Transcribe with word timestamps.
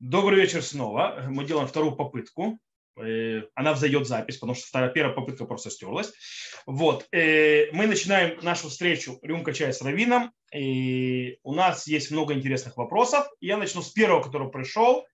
Добрый 0.00 0.40
вечер 0.40 0.62
снова. 0.62 1.24
Мы 1.28 1.44
делаем 1.44 1.66
вторую 1.66 1.96
попытку. 1.96 2.56
Э, 2.96 3.42
она 3.56 3.72
взойдет 3.72 4.06
запись, 4.06 4.36
потому 4.36 4.54
что 4.54 4.68
вторая, 4.68 4.90
первая 4.90 5.12
попытка 5.12 5.44
просто 5.44 5.70
стерлась. 5.70 6.12
Вот. 6.66 7.08
Э, 7.10 7.66
мы 7.72 7.88
начинаем 7.88 8.38
нашу 8.44 8.68
встречу 8.68 9.18
«Рюмка 9.22 9.52
чая 9.52 9.72
с 9.72 9.82
Равином». 9.82 10.30
И 10.54 11.38
у 11.42 11.52
нас 11.52 11.88
есть 11.88 12.12
много 12.12 12.34
интересных 12.34 12.76
вопросов. 12.76 13.26
Я 13.40 13.56
начну 13.56 13.82
с 13.82 13.90
первого, 13.90 14.22
который 14.22 14.52
пришел. 14.52 15.04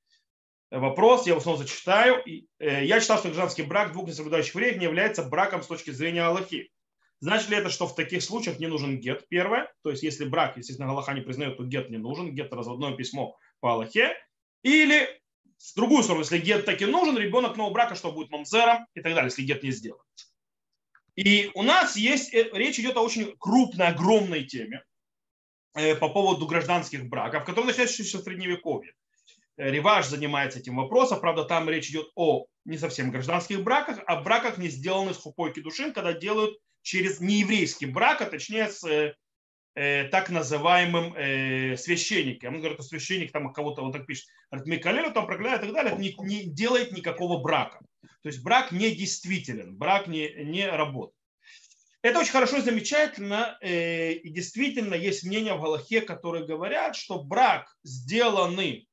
Вопрос, 0.71 1.25
я 1.25 1.33
его 1.33 1.41
снова 1.41 1.57
зачитаю. 1.57 2.23
Э, 2.59 2.85
я 2.85 3.01
читал, 3.01 3.17
что 3.17 3.29
гражданский 3.29 3.63
брак 3.63 3.93
двух 3.93 4.07
несоблюдающих 4.07 4.55
евреев 4.55 4.83
является 4.83 5.23
браком 5.23 5.63
с 5.63 5.67
точки 5.67 5.93
зрения 5.93 6.25
Аллахи. 6.25 6.71
Значит 7.21 7.49
ли 7.49 7.57
это, 7.57 7.71
что 7.71 7.87
в 7.87 7.95
таких 7.95 8.23
случаях 8.23 8.59
не 8.59 8.67
нужен 8.67 9.01
гет? 9.01 9.27
Первое. 9.31 9.73
То 9.83 9.89
есть, 9.89 10.03
если 10.03 10.27
брак, 10.27 10.59
естественно, 10.59 10.91
Аллаха 10.91 11.15
не 11.15 11.23
признает, 11.23 11.57
то 11.57 11.65
гет 11.65 11.89
не 11.89 11.97
нужен. 11.97 12.35
Гет– 12.35 12.53
разводное 12.53 12.95
письмо 12.95 13.35
по 13.61 13.73
Аллахе. 13.73 14.15
Или 14.65 15.21
в 15.59 15.77
другую 15.77 16.03
сторону, 16.03 16.23
если 16.23 16.39
гет 16.39 16.65
таки 16.65 16.87
нужен, 16.87 17.17
ребенок 17.17 17.57
нового 17.57 17.73
брака, 17.73 17.95
что 17.95 18.11
будет 18.11 18.31
мамзером 18.31 18.87
и 18.95 19.01
так 19.03 19.15
далее, 19.15 19.27
если 19.27 19.43
гет 19.43 19.63
не 19.63 19.71
сделан. 19.71 20.01
И 21.17 21.51
у 21.55 21.63
нас 21.63 21.97
есть, 21.97 22.35
э, 22.35 22.51
речь 22.53 22.79
идет 22.81 22.97
о 22.97 23.03
очень 23.03 23.37
крупной, 23.39 23.89
огромной 23.89 24.45
теме 24.45 24.83
э, 25.75 25.95
по 25.95 26.09
поводу 26.09 26.47
гражданских 26.47 27.09
браков, 27.09 27.45
которые 27.45 27.67
начинаются 27.67 28.03
еще 28.03 28.19
в 28.19 28.23
средневековье. 28.23 28.95
Э, 29.59 29.71
Реваш 29.71 30.07
занимается 30.07 30.59
этим 30.59 30.77
вопросом, 30.77 31.21
правда, 31.21 31.45
там 31.45 31.69
речь 31.69 31.91
идет 31.91 32.09
о 32.15 32.47
не 32.65 32.79
совсем 32.79 33.11
гражданских 33.11 33.63
браках, 33.63 34.01
а 34.07 34.23
браках, 34.23 34.57
не 34.57 34.69
сделанных 34.69 35.15
с 35.15 35.21
хупойки 35.21 35.61
душин, 35.61 35.93
когда 35.93 36.15
делают 36.15 36.59
через 36.81 37.21
нееврейский 37.21 37.87
брак, 37.87 38.23
а 38.23 38.27
точнее 38.27 38.71
с 38.71 39.15
э, 39.75 40.05
так 40.05 40.31
называемым 40.31 41.15
э, 41.15 41.77
священником. 41.77 42.55
Он 42.55 42.61
говорит, 42.61 42.79
что 42.79 42.89
священник 42.89 43.33
там 43.33 43.53
кого-то, 43.53 43.83
он 43.83 43.93
так 43.93 44.07
пишет, 44.07 44.27
говорит, 44.51 44.69
Микалелю 44.69 45.13
там 45.13 45.27
прокляет 45.27 45.63
и 45.63 45.67
так 45.67 45.75
далее, 45.75 45.97
не, 45.97 46.15
не 46.25 46.45
делает 46.45 46.93
никакого 46.93 47.41
брака. 47.41 47.81
То 48.23 48.29
есть 48.29 48.43
брак 48.43 48.73
не 48.73 48.91
действителен, 48.91 49.77
брак 49.77 50.07
не, 50.07 50.33
не 50.45 50.67
работает. 50.67 51.15
Это 52.05 52.21
очень 52.21 52.33
хорошо 52.33 52.61
замечательно. 52.61 53.57
Э, 53.63 54.13
и 54.13 54.29
действительно 54.29 54.95
есть 54.95 55.25
мнения 55.25 55.55
в 55.55 55.63
Галахе, 55.63 56.03
которые 56.03 56.47
говорят, 56.47 56.97
что 56.97 57.23
брак, 57.23 57.75
сделанный 57.83 58.87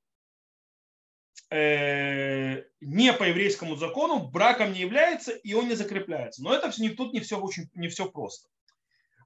э, 1.50 2.64
не 2.80 3.12
по 3.12 3.26
еврейскому 3.26 3.76
закону, 3.76 4.30
браком 4.30 4.72
не 4.72 4.80
является, 4.80 5.32
и 5.34 5.54
он 5.54 5.68
не 5.68 5.76
закрепляется. 5.76 6.42
Но 6.42 6.54
это 6.54 6.72
не, 6.82 6.90
тут 6.90 7.12
не 7.12 7.20
все, 7.20 7.38
очень, 7.38 7.70
не 7.73 7.90
все 7.90 8.10
просто. 8.10 8.48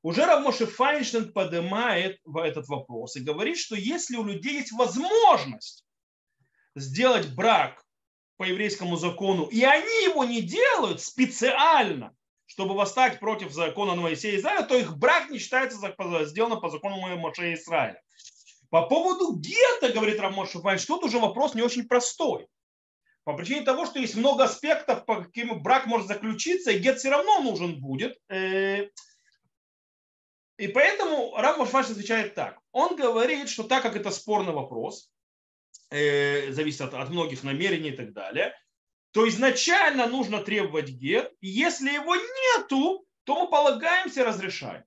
Уже 0.06 0.24
Равмоши 0.24 0.68
Файнштейн 0.68 1.34
поднимает 1.34 2.22
этот 2.36 2.68
вопрос 2.68 3.16
и 3.16 3.22
говорит, 3.22 3.58
что 3.58 3.76
если 3.76 4.18
у 4.18 4.24
людей 4.24 4.60
есть 4.60 4.72
возможность 4.72 5.84
сделать 6.76 7.34
брак 7.34 7.84
по 8.38 8.44
еврейскому 8.44 8.98
закону, 8.98 9.46
и 9.46 9.64
они 9.64 10.04
его 10.04 10.24
не 10.24 10.44
делают 10.44 11.02
специально, 11.02 12.16
чтобы 12.46 12.76
восстать 12.76 13.20
против 13.20 13.52
закона 13.52 13.96
Моисея 13.96 14.38
Израиля, 14.38 14.62
то 14.62 14.78
их 14.78 14.96
брак 14.96 15.32
не 15.32 15.40
считается 15.40 15.80
сделано 16.26 16.58
по 16.58 16.70
закону 16.70 16.98
Моисея 17.18 17.56
Израиля. 17.56 18.00
По 18.70 18.84
поводу 18.84 19.40
гетто, 19.40 19.92
говорит 19.92 20.20
Рамош 20.20 20.50
Файнштейн, 20.50 21.00
тут 21.00 21.06
уже 21.06 21.18
вопрос 21.18 21.56
не 21.56 21.64
очень 21.64 21.88
простой. 21.88 22.46
По 23.24 23.34
причине 23.34 23.62
того, 23.64 23.88
что 23.88 23.98
есть 23.98 24.14
много 24.14 24.44
аспектов, 24.44 25.04
по 25.06 25.24
каким 25.24 25.64
брак 25.64 25.88
может 25.88 26.06
заключиться, 26.06 26.70
и 26.70 26.78
гет 26.78 27.00
все 27.00 27.10
равно 27.10 27.42
нужен 27.42 27.82
будет. 27.82 28.20
И 30.58 30.68
поэтому 30.68 31.36
Рав 31.38 31.58
Машмаш 31.58 31.90
отвечает 31.90 32.34
так. 32.34 32.60
Он 32.72 32.96
говорит, 32.96 33.50
что 33.50 33.64
так 33.64 33.84
как 33.84 33.96
это 33.96 34.10
спорный 34.10 34.54
вопрос, 34.54 35.12
э, 35.90 36.52
зависит 36.52 36.82
от, 36.82 36.94
от 36.94 37.10
многих 37.10 37.44
намерений 37.44 37.90
и 37.90 37.96
так 37.96 38.14
далее, 38.14 38.54
то 39.12 39.28
изначально 39.28 40.08
нужно 40.08 40.42
требовать 40.42 40.90
гет, 40.90 41.34
и 41.42 41.48
если 41.48 41.92
его 41.92 42.16
нету, 42.16 43.06
то 43.24 43.44
мы 43.44 43.50
полагаемся 43.50 44.24
разрешаем. 44.24 44.84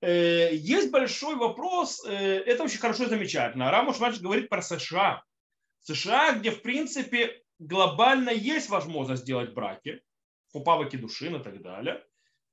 Э, 0.00 0.50
есть 0.52 0.90
большой 0.90 1.36
вопрос, 1.36 2.04
э, 2.04 2.42
это 2.46 2.64
очень 2.64 2.78
хорошо 2.78 3.04
и 3.04 3.08
замечательно. 3.08 3.70
Рав 3.70 3.86
Машмаш 3.86 4.20
говорит 4.20 4.48
про 4.48 4.62
США. 4.62 5.22
США, 5.80 6.32
где 6.32 6.50
в 6.50 6.62
принципе 6.62 7.42
глобально 7.58 8.30
есть 8.30 8.68
возможность 8.68 9.22
сделать 9.22 9.52
браки, 9.52 10.00
пупавоки 10.52 10.96
душин 10.96 11.36
и 11.36 11.42
так 11.42 11.62
далее. 11.62 12.04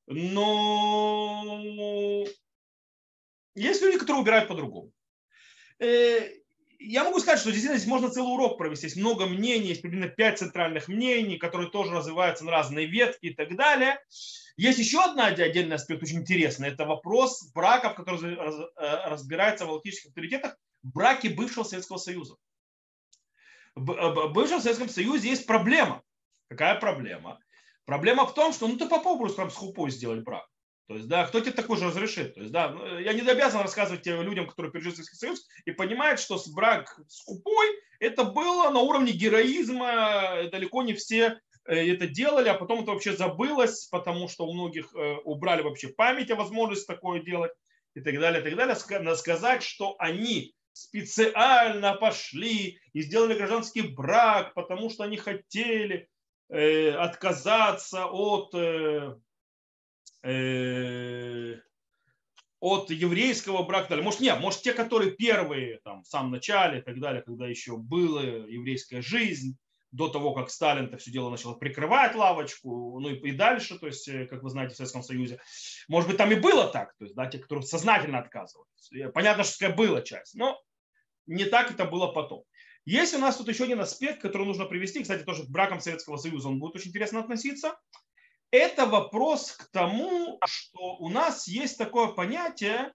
Но 0.07 1.53
есть 3.63 3.81
люди, 3.81 3.97
которые 3.97 4.21
убирают 4.21 4.47
по-другому. 4.47 4.91
Э, 5.79 6.29
я 6.79 7.03
могу 7.03 7.19
сказать, 7.19 7.39
что 7.39 7.51
действительно 7.51 7.77
здесь 7.77 7.89
можно 7.89 8.09
целый 8.09 8.33
урок 8.33 8.57
провести. 8.57 8.85
Есть 8.85 8.95
много 8.95 9.25
мнений, 9.25 9.67
есть 9.67 9.81
примерно 9.81 10.07
пять 10.07 10.39
центральных 10.39 10.87
мнений, 10.87 11.37
которые 11.37 11.69
тоже 11.69 11.91
развиваются 11.91 12.45
на 12.45 12.51
разные 12.51 12.87
ветки 12.87 13.27
и 13.27 13.33
так 13.33 13.55
далее. 13.55 13.99
Есть 14.55 14.79
еще 14.79 15.03
одна 15.03 15.27
отдельный 15.27 15.75
аспект 15.75 16.03
очень 16.03 16.19
интересный. 16.19 16.69
Это 16.69 16.85
вопрос 16.85 17.51
браков, 17.53 17.95
который 17.95 18.33
э, 18.33 19.09
разбирается 19.09 19.65
в 19.65 19.69
галактических 19.69 20.09
авторитетах. 20.09 20.57
Браки 20.81 21.27
бывшего 21.27 21.63
Советского 21.63 21.97
Союза. 21.97 22.35
В 23.75 23.91
э, 23.91 24.29
бывшем 24.29 24.61
Советском 24.61 24.89
Союзе 24.89 25.29
есть 25.29 25.45
проблема. 25.45 26.01
Какая 26.49 26.79
проблема? 26.79 27.39
Проблема 27.85 28.25
в 28.25 28.33
том, 28.33 28.53
что 28.53 28.67
ну 28.67 28.77
ты 28.77 28.87
попробуй 28.87 29.33
там 29.33 29.51
с 29.51 29.55
хупой 29.55 29.91
сделать 29.91 30.23
брак. 30.23 30.47
То 30.89 30.95
есть, 30.95 31.07
да, 31.07 31.23
кто 31.27 31.39
тебе 31.39 31.51
такой 31.51 31.77
же 31.77 31.85
разрешит? 31.85 32.33
То 32.33 32.39
есть, 32.39 32.51
да, 32.51 32.69
ну, 32.69 32.97
я 32.97 33.13
не 33.13 33.21
обязан 33.21 33.61
рассказывать 33.61 34.07
людям, 34.07 34.47
которые 34.47 34.71
пережили 34.71 34.95
Советский 34.95 35.17
Союз, 35.17 35.47
и 35.65 35.71
понимают, 35.71 36.19
что 36.19 36.41
брак 36.51 36.99
с 37.07 37.23
хупой 37.23 37.67
это 37.99 38.23
было 38.23 38.71
на 38.71 38.79
уровне 38.79 39.11
героизма, 39.11 40.49
далеко 40.51 40.81
не 40.81 40.95
все 40.95 41.39
э, 41.67 41.93
это 41.93 42.07
делали, 42.07 42.49
а 42.49 42.55
потом 42.55 42.81
это 42.81 42.89
вообще 42.89 43.15
забылось, 43.15 43.85
потому 43.91 44.27
что 44.27 44.47
у 44.47 44.53
многих 44.53 44.91
э, 44.95 45.17
убрали 45.25 45.61
вообще 45.61 45.89
память 45.89 46.31
о 46.31 46.35
возможности 46.35 46.87
такое 46.87 47.21
делать 47.21 47.51
и 47.93 48.01
так 48.01 48.19
далее, 48.19 48.41
и 48.41 48.43
так 48.43 48.55
далее. 48.55 49.15
Сказать, 49.15 49.61
что 49.61 49.95
они 49.99 50.55
специально 50.73 51.93
пошли 51.93 52.79
и 52.93 53.01
сделали 53.03 53.37
гражданский 53.37 53.83
брак, 53.83 54.55
потому 54.55 54.89
что 54.89 55.03
они 55.03 55.17
хотели 55.17 56.09
Э, 56.51 56.95
отказаться 56.95 58.07
от, 58.07 58.55
э, 58.55 58.57
э, 58.57 59.15
от 62.61 62.91
еврейского 62.91 63.63
брака. 63.63 63.95
Может, 63.97 64.19
нет, 64.19 64.39
может, 64.39 64.61
те, 64.61 64.73
которые 64.73 65.11
первые, 65.11 65.79
там, 65.83 66.03
в 66.03 66.07
самом 66.07 66.31
начале 66.31 66.79
и 66.79 66.81
так 66.81 66.99
далее, 66.99 67.21
когда 67.21 67.47
еще 67.47 67.77
была 67.77 68.21
еврейская 68.21 69.01
жизнь, 69.01 69.57
до 69.91 70.07
того, 70.07 70.33
как 70.33 70.51
Сталин 70.51 70.85
это 70.85 70.97
все 70.97 71.09
дело 71.09 71.29
начал 71.31 71.55
прикрывать 71.55 72.13
лавочку, 72.15 72.99
ну 72.99 73.09
и, 73.09 73.15
и 73.29 73.31
дальше, 73.31 73.79
то 73.79 73.87
есть, 73.87 74.05
как 74.29 74.43
вы 74.43 74.49
знаете, 74.49 74.73
в 74.73 74.77
Советском 74.77 75.01
Союзе. 75.01 75.39
Может 75.87 76.07
быть, 76.09 76.17
там 76.17 76.31
и 76.31 76.35
было 76.35 76.67
так, 76.67 76.95
то 76.97 77.05
есть, 77.05 77.15
да, 77.15 77.25
те, 77.25 77.39
которые 77.39 77.65
сознательно 77.65 78.19
отказывались. 78.19 78.91
Понятно, 79.13 79.43
что 79.43 79.57
такая 79.57 79.75
была 79.75 80.01
часть, 80.01 80.35
но 80.35 80.61
не 81.25 81.45
так 81.45 81.71
это 81.71 81.85
было 81.85 82.07
потом. 82.07 82.43
Есть 82.85 83.15
у 83.15 83.17
нас 83.17 83.37
тут 83.37 83.47
еще 83.47 83.63
один 83.63 83.79
аспект, 83.79 84.21
который 84.21 84.45
нужно 84.45 84.65
привести, 84.65 85.01
кстати, 85.01 85.23
тоже 85.23 85.43
к 85.43 85.49
бракам 85.49 85.79
Советского 85.79 86.17
Союза, 86.17 86.49
он 86.49 86.59
будет 86.59 86.75
очень 86.75 86.89
интересно 86.89 87.21
относиться. 87.21 87.79
Это 88.51 88.87
вопрос 88.87 89.51
к 89.51 89.69
тому, 89.71 90.39
что 90.45 90.95
у 90.97 91.09
нас 91.09 91.47
есть 91.47 91.77
такое 91.77 92.07
понятие, 92.07 92.91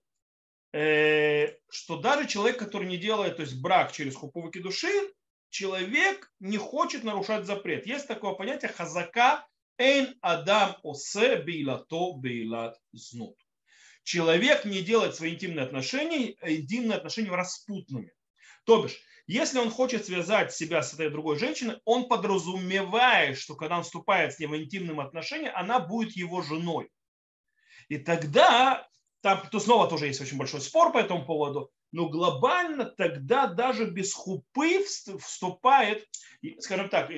э, 0.72 1.56
что 1.68 1.98
даже 1.98 2.26
человек, 2.26 2.58
который 2.58 2.88
не 2.88 2.96
делает, 2.96 3.36
то 3.36 3.42
есть 3.42 3.60
брак 3.60 3.92
через 3.92 4.16
хупувыки 4.16 4.58
души, 4.58 5.12
человек 5.50 6.32
не 6.40 6.56
хочет 6.56 7.04
нарушать 7.04 7.46
запрет. 7.46 7.86
Есть 7.86 8.08
такое 8.08 8.32
понятие 8.34 8.72
хазака 8.72 9.46
эйн 9.78 10.16
адам 10.20 10.76
осе 10.82 11.36
бейлато 11.36 12.14
бейлат 12.16 12.76
знут. 12.92 13.36
Человек 14.02 14.64
не 14.64 14.82
делает 14.82 15.14
свои 15.14 15.34
интимные 15.34 15.64
отношения, 15.64 16.34
интимные 16.42 16.96
отношения 16.96 17.30
распутными. 17.30 18.12
То 18.64 18.82
бишь, 18.82 19.00
если 19.26 19.58
он 19.58 19.70
хочет 19.70 20.04
связать 20.04 20.52
себя 20.52 20.82
с 20.82 20.92
этой 20.92 21.10
другой 21.10 21.38
женщиной, 21.38 21.80
он 21.84 22.08
подразумевает, 22.08 23.38
что 23.38 23.54
когда 23.54 23.78
он 23.78 23.82
вступает 23.82 24.34
с 24.34 24.38
ней 24.38 24.46
в 24.46 24.56
интимным 24.56 25.00
отношения, 25.00 25.50
она 25.50 25.80
будет 25.80 26.12
его 26.16 26.42
женой. 26.42 26.90
И 27.88 27.98
тогда, 27.98 28.86
там 29.22 29.46
то 29.50 29.60
снова 29.60 29.88
тоже 29.88 30.06
есть 30.06 30.20
очень 30.20 30.36
большой 30.36 30.60
спор 30.60 30.92
по 30.92 30.98
этому 30.98 31.24
поводу, 31.24 31.70
но 31.92 32.08
глобально 32.08 32.86
тогда 32.86 33.46
даже 33.46 33.84
без 33.86 34.12
хупы 34.12 34.84
вступает, 34.84 36.06
скажем 36.58 36.88
так, 36.88 37.10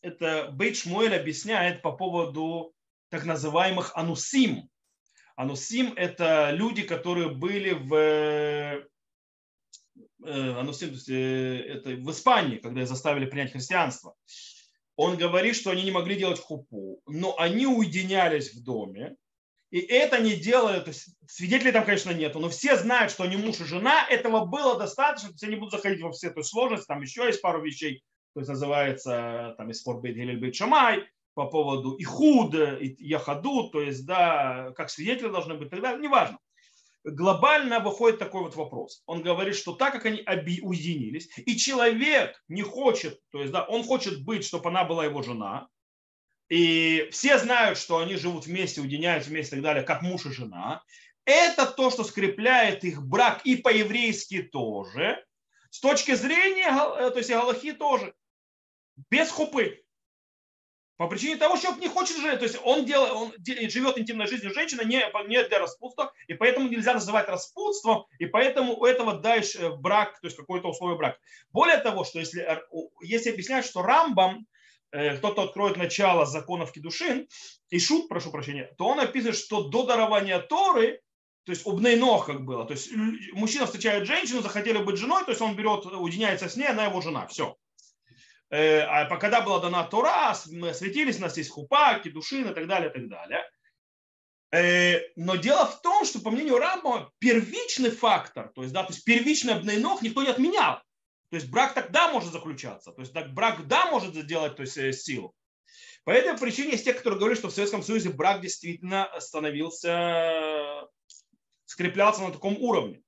это 0.00 0.50
Бейт 0.52 0.76
Шмуэль 0.76 1.14
объясняет 1.14 1.80
по 1.82 1.92
поводу 1.92 2.74
так 3.10 3.24
называемых 3.24 3.92
анусим. 3.94 4.68
Анусим– 5.36 5.92
это 5.96 6.50
люди, 6.50 6.82
которые 6.82 7.28
были 7.30 7.72
в 7.72 8.86
Э, 10.24 10.54
оно 10.58 10.72
всем, 10.72 10.90
э, 11.08 11.58
это 11.58 11.90
в 11.90 12.10
Испании, 12.10 12.58
когда 12.58 12.86
заставили 12.86 13.26
принять 13.26 13.52
христианство, 13.52 14.14
он 14.96 15.16
говорит, 15.16 15.56
что 15.56 15.70
они 15.70 15.82
не 15.82 15.90
могли 15.90 16.16
делать 16.16 16.38
хупу, 16.38 17.00
но 17.06 17.38
они 17.38 17.66
уединялись 17.66 18.54
в 18.54 18.62
доме, 18.62 19.16
И 19.70 19.78
это 19.80 20.20
не 20.20 20.36
то 20.36 20.84
есть 20.86 21.16
свидетелей 21.26 21.72
там, 21.72 21.86
конечно, 21.86 22.10
нету, 22.10 22.40
но 22.40 22.50
все 22.50 22.76
знают, 22.76 23.10
что 23.10 23.24
они 23.24 23.36
муж 23.36 23.60
и 23.60 23.64
жена. 23.64 24.06
Этого 24.06 24.44
было 24.44 24.78
достаточно, 24.78 25.30
то 25.30 25.34
есть 25.34 25.42
я 25.42 25.48
не 25.48 25.56
буду 25.56 25.70
заходить 25.70 26.02
во 26.02 26.12
все 26.12 26.28
эту 26.28 26.42
сложность, 26.42 26.86
там 26.86 27.00
еще 27.00 27.24
есть 27.24 27.40
пару 27.40 27.62
вещей, 27.62 28.04
то 28.34 28.40
есть 28.40 28.50
называется 28.50 29.54
там 29.56 29.70
и 29.70 29.72
спор 29.72 30.00
Бейт 30.00 30.16
Гилель 30.16 30.38
Бейт 30.38 30.54
Шамай 30.54 31.08
по 31.34 31.46
поводу 31.46 31.96
Ихуд, 31.98 32.54
Яхаду, 32.98 33.70
то 33.70 33.80
есть, 33.80 34.04
да, 34.04 34.72
как 34.76 34.90
свидетели 34.90 35.30
должны 35.30 35.54
быть 35.54 35.70
далее, 35.70 35.98
неважно. 35.98 36.38
Глобально 37.04 37.80
выходит 37.80 38.18
такой 38.18 38.42
вот 38.42 38.54
вопрос. 38.54 39.02
Он 39.06 39.22
говорит, 39.22 39.56
что 39.56 39.74
так 39.74 39.92
как 39.92 40.06
они 40.06 40.22
уединились, 40.62 41.28
и 41.36 41.56
человек 41.56 42.40
не 42.48 42.62
хочет, 42.62 43.20
то 43.30 43.40
есть, 43.40 43.52
да, 43.52 43.64
он 43.64 43.82
хочет 43.82 44.24
быть, 44.24 44.44
чтобы 44.44 44.68
она 44.68 44.84
была 44.84 45.04
его 45.04 45.22
жена, 45.22 45.68
и 46.48 47.08
все 47.10 47.38
знают, 47.38 47.78
что 47.78 47.98
они 47.98 48.16
живут 48.16 48.46
вместе, 48.46 48.82
уединяются 48.82 49.30
вместе 49.30 49.56
и 49.56 49.58
так 49.58 49.64
далее, 49.64 49.82
как 49.82 50.02
муж 50.02 50.26
и 50.26 50.30
жена. 50.30 50.82
Это 51.24 51.66
то, 51.66 51.90
что 51.90 52.04
скрепляет 52.04 52.84
их 52.84 53.02
брак 53.02 53.40
и 53.44 53.56
по-еврейски 53.56 54.42
тоже. 54.42 55.24
С 55.70 55.80
точки 55.80 56.14
зрения, 56.14 56.68
э, 56.68 57.10
то 57.10 57.16
есть 57.16 57.30
Галахи 57.30 57.72
тоже. 57.72 58.14
Без 59.10 59.30
хупы. 59.30 59.81
По 61.02 61.08
причине 61.08 61.36
того, 61.36 61.56
что 61.56 61.70
он 61.70 61.80
не 61.80 61.88
хочет 61.88 62.16
жить. 62.16 62.38
То 62.38 62.44
есть 62.44 62.58
он, 62.64 62.84
делает, 62.84 63.12
он 63.12 63.32
живет 63.68 63.98
интимной 63.98 64.26
жизнью 64.26 64.54
женщины 64.54 64.84
не, 64.84 65.04
не 65.28 65.42
для 65.44 65.58
распутства, 65.58 66.12
и 66.28 66.34
поэтому 66.34 66.68
нельзя 66.68 66.94
называть 66.94 67.28
распутством, 67.28 68.06
и 68.18 68.26
поэтому 68.26 68.76
у 68.76 68.84
этого 68.84 69.14
дальше 69.14 69.70
брак, 69.70 70.20
то 70.20 70.26
есть 70.26 70.36
какое-то 70.36 70.68
условие 70.68 70.96
брака. 70.96 71.18
Более 71.52 71.78
того, 71.78 72.04
что 72.04 72.20
если, 72.20 72.42
э, 72.42 72.60
если 73.02 73.30
объяснять, 73.30 73.66
что 73.66 73.82
Рамбам 73.82 74.46
Э, 74.92 75.16
кто-то 75.16 75.42
откроет 75.42 75.78
начало 75.78 76.26
законов 76.26 76.70
Кедушин, 76.70 77.26
и 77.70 77.78
Шут, 77.78 78.08
прошу 78.08 78.30
прощения, 78.30 78.74
то 78.76 78.88
он 78.88 79.00
описывает, 79.00 79.38
что 79.38 79.64
до 79.64 79.86
дарования 79.86 80.38
Торы, 80.38 81.00
то 81.44 81.52
есть 81.52 81.66
у 81.66 81.72
Бнейнох 81.72 82.26
как 82.26 82.44
было, 82.44 82.66
то 82.66 82.74
есть 82.74 82.92
мужчина 83.32 83.64
встречает 83.64 84.06
женщину, 84.06 84.42
захотели 84.42 84.78
быть 84.78 84.98
женой, 84.98 85.24
то 85.24 85.30
есть 85.30 85.40
он 85.40 85.56
берет, 85.56 85.86
уединяется 85.86 86.48
с 86.48 86.56
ней, 86.56 86.68
она 86.68 86.84
его 86.84 87.00
жена, 87.00 87.26
все. 87.26 87.56
Э, 88.52 88.80
а 88.80 89.16
когда 89.16 89.40
была 89.40 89.60
дана 89.60 89.82
Тора, 89.84 90.36
мы 90.50 90.74
светились, 90.74 91.18
у 91.18 91.22
нас 91.22 91.36
есть 91.38 91.48
хупа, 91.48 91.98
кедушин 92.04 92.50
и 92.50 92.54
так 92.54 92.66
далее, 92.66 92.90
и 92.90 92.92
так 92.92 93.08
далее. 93.08 93.50
Э, 94.52 95.00
но 95.16 95.36
дело 95.36 95.66
в 95.66 95.80
том, 95.80 96.04
что 96.04 96.20
по 96.20 96.30
мнению 96.30 96.58
Рамбова 96.58 97.10
первичный 97.18 97.90
фактор, 97.90 98.52
то 98.54 98.62
есть, 98.62 98.74
да, 98.74 98.84
то 98.84 98.92
есть 98.92 99.04
первичный 99.04 99.54
обнойнох 99.54 100.02
никто 100.02 100.22
не 100.22 100.28
отменял. 100.28 100.82
То 101.30 101.36
есть 101.36 101.48
брак 101.48 101.72
тогда 101.72 102.12
может 102.12 102.30
заключаться. 102.30 102.92
То 102.92 103.00
есть 103.00 103.14
так 103.14 103.32
брак 103.32 103.66
да 103.66 103.90
может 103.90 104.14
сделать 104.14 104.54
то 104.54 104.62
есть, 104.62 104.76
э, 104.76 104.92
силу. 104.92 105.34
По 106.04 106.10
этой 106.10 106.36
причине 106.36 106.72
есть 106.72 106.84
те, 106.84 106.92
которые 106.92 107.18
говорят, 107.18 107.38
что 107.38 107.48
в 107.48 107.52
Советском 107.52 107.82
Союзе 107.82 108.10
брак 108.10 108.42
действительно 108.42 109.08
становился, 109.18 110.86
скреплялся 111.64 112.20
на 112.20 112.32
таком 112.32 112.58
уровне. 112.58 113.01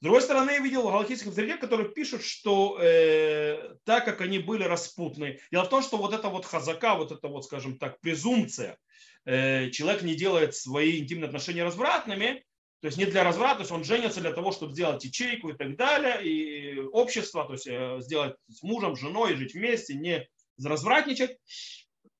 С 0.00 0.04
другой 0.04 0.22
стороны, 0.22 0.52
я 0.52 0.60
видел 0.60 0.84
галактических 0.84 1.30
авторитетов, 1.30 1.62
которые 1.62 1.88
пишут, 1.90 2.22
что 2.22 2.78
э, 2.80 3.74
так 3.84 4.04
как 4.04 4.20
они 4.20 4.38
были 4.38 4.62
распутны, 4.62 5.40
дело 5.50 5.64
в 5.64 5.70
том, 5.70 5.82
что 5.82 5.96
вот 5.96 6.14
эта 6.14 6.28
вот 6.28 6.46
хазака, 6.46 6.94
вот 6.94 7.10
эта 7.10 7.26
вот, 7.26 7.44
скажем 7.44 7.78
так, 7.78 7.98
презумпция, 8.00 8.78
э, 9.24 9.70
человек 9.70 10.02
не 10.02 10.14
делает 10.14 10.54
свои 10.54 11.00
интимные 11.00 11.26
отношения 11.26 11.64
развратными, 11.64 12.44
то 12.80 12.86
есть 12.86 12.96
не 12.96 13.06
для 13.06 13.24
разврата, 13.24 13.56
то 13.56 13.60
есть 13.62 13.72
он 13.72 13.82
женится 13.82 14.20
для 14.20 14.32
того, 14.32 14.52
чтобы 14.52 14.72
сделать 14.72 15.04
ячейку 15.04 15.48
и 15.48 15.56
так 15.56 15.76
далее, 15.76 16.24
и 16.24 16.78
общество, 16.78 17.44
то 17.44 17.54
есть 17.54 17.66
э, 17.66 17.96
сделать 18.00 18.36
с 18.48 18.62
мужем, 18.62 18.94
женой, 18.94 19.34
жить 19.34 19.54
вместе, 19.54 19.94
не 19.94 20.28
развратничать. 20.62 21.38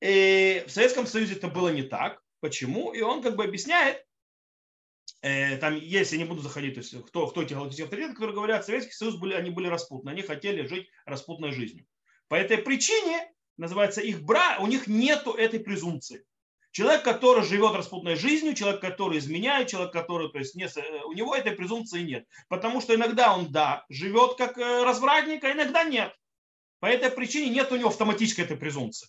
И 0.00 0.64
в 0.66 0.70
Советском 0.70 1.06
Союзе 1.06 1.34
это 1.34 1.46
было 1.46 1.68
не 1.68 1.82
так. 1.82 2.20
Почему? 2.40 2.92
И 2.92 3.02
он 3.02 3.22
как 3.22 3.36
бы 3.36 3.44
объясняет, 3.44 4.04
э, 5.22 5.56
там, 5.58 5.76
если 5.76 6.16
не 6.16 6.24
буду 6.24 6.42
заходить, 6.42 6.74
то 6.74 6.80
есть 6.80 7.06
кто, 7.06 7.26
кто 7.26 7.42
эти 7.42 7.54
галактические 7.54 7.84
авторитеты, 7.84 8.14
которые 8.14 8.34
говорят, 8.34 8.64
Советский 8.64 8.92
Союз 8.92 9.16
были, 9.16 9.34
они 9.34 9.50
были 9.50 9.66
распутны, 9.68 10.10
они 10.10 10.22
хотели 10.22 10.66
жить 10.66 10.88
распутной 11.04 11.52
жизнью. 11.52 11.86
По 12.28 12.34
этой 12.34 12.58
причине, 12.58 13.32
называется 13.56 14.00
их 14.00 14.22
бра, 14.22 14.58
у 14.60 14.66
них 14.66 14.86
нету 14.86 15.32
этой 15.32 15.60
презумпции. 15.60 16.24
Человек, 16.70 17.02
который 17.02 17.44
живет 17.44 17.74
распутной 17.74 18.14
жизнью, 18.14 18.54
человек, 18.54 18.80
который 18.80 19.18
изменяет, 19.18 19.68
человек, 19.68 19.92
который, 19.92 20.30
то 20.30 20.38
есть, 20.38 20.54
не, 20.54 20.68
у 21.06 21.12
него 21.12 21.34
этой 21.34 21.52
презумпции 21.52 22.02
нет. 22.02 22.26
Потому 22.48 22.80
что 22.80 22.94
иногда 22.94 23.34
он, 23.34 23.50
да, 23.50 23.84
живет 23.88 24.36
как 24.36 24.58
э, 24.58 24.84
развратник, 24.84 25.42
а 25.44 25.52
иногда 25.52 25.84
нет. 25.84 26.12
По 26.80 26.86
этой 26.86 27.10
причине 27.10 27.50
нет 27.50 27.72
у 27.72 27.76
него 27.76 27.88
автоматической 27.88 28.44
этой 28.44 28.56
презумпции. 28.56 29.08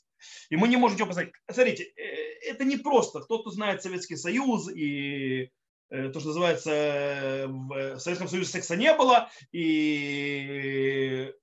И 0.49 0.55
мы 0.55 0.67
не 0.67 0.77
можем 0.77 0.95
ничего 0.95 1.07
посмотреть. 1.07 1.35
Смотрите, 1.51 1.83
э, 1.83 2.49
это 2.49 2.63
не 2.63 2.77
просто. 2.77 3.19
Кто-то 3.19 3.51
знает 3.51 3.83
Советский 3.83 4.15
Союз 4.15 4.69
и 4.69 5.43
э, 5.43 5.49
то, 5.89 6.19
что 6.19 6.27
называется, 6.27 7.45
в 7.47 7.99
Советском 7.99 8.27
Союзе 8.27 8.49
секса 8.49 8.75
не 8.75 8.93
было, 8.93 9.29
и, 9.51 11.33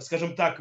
скажем 0.00 0.36
так, 0.36 0.60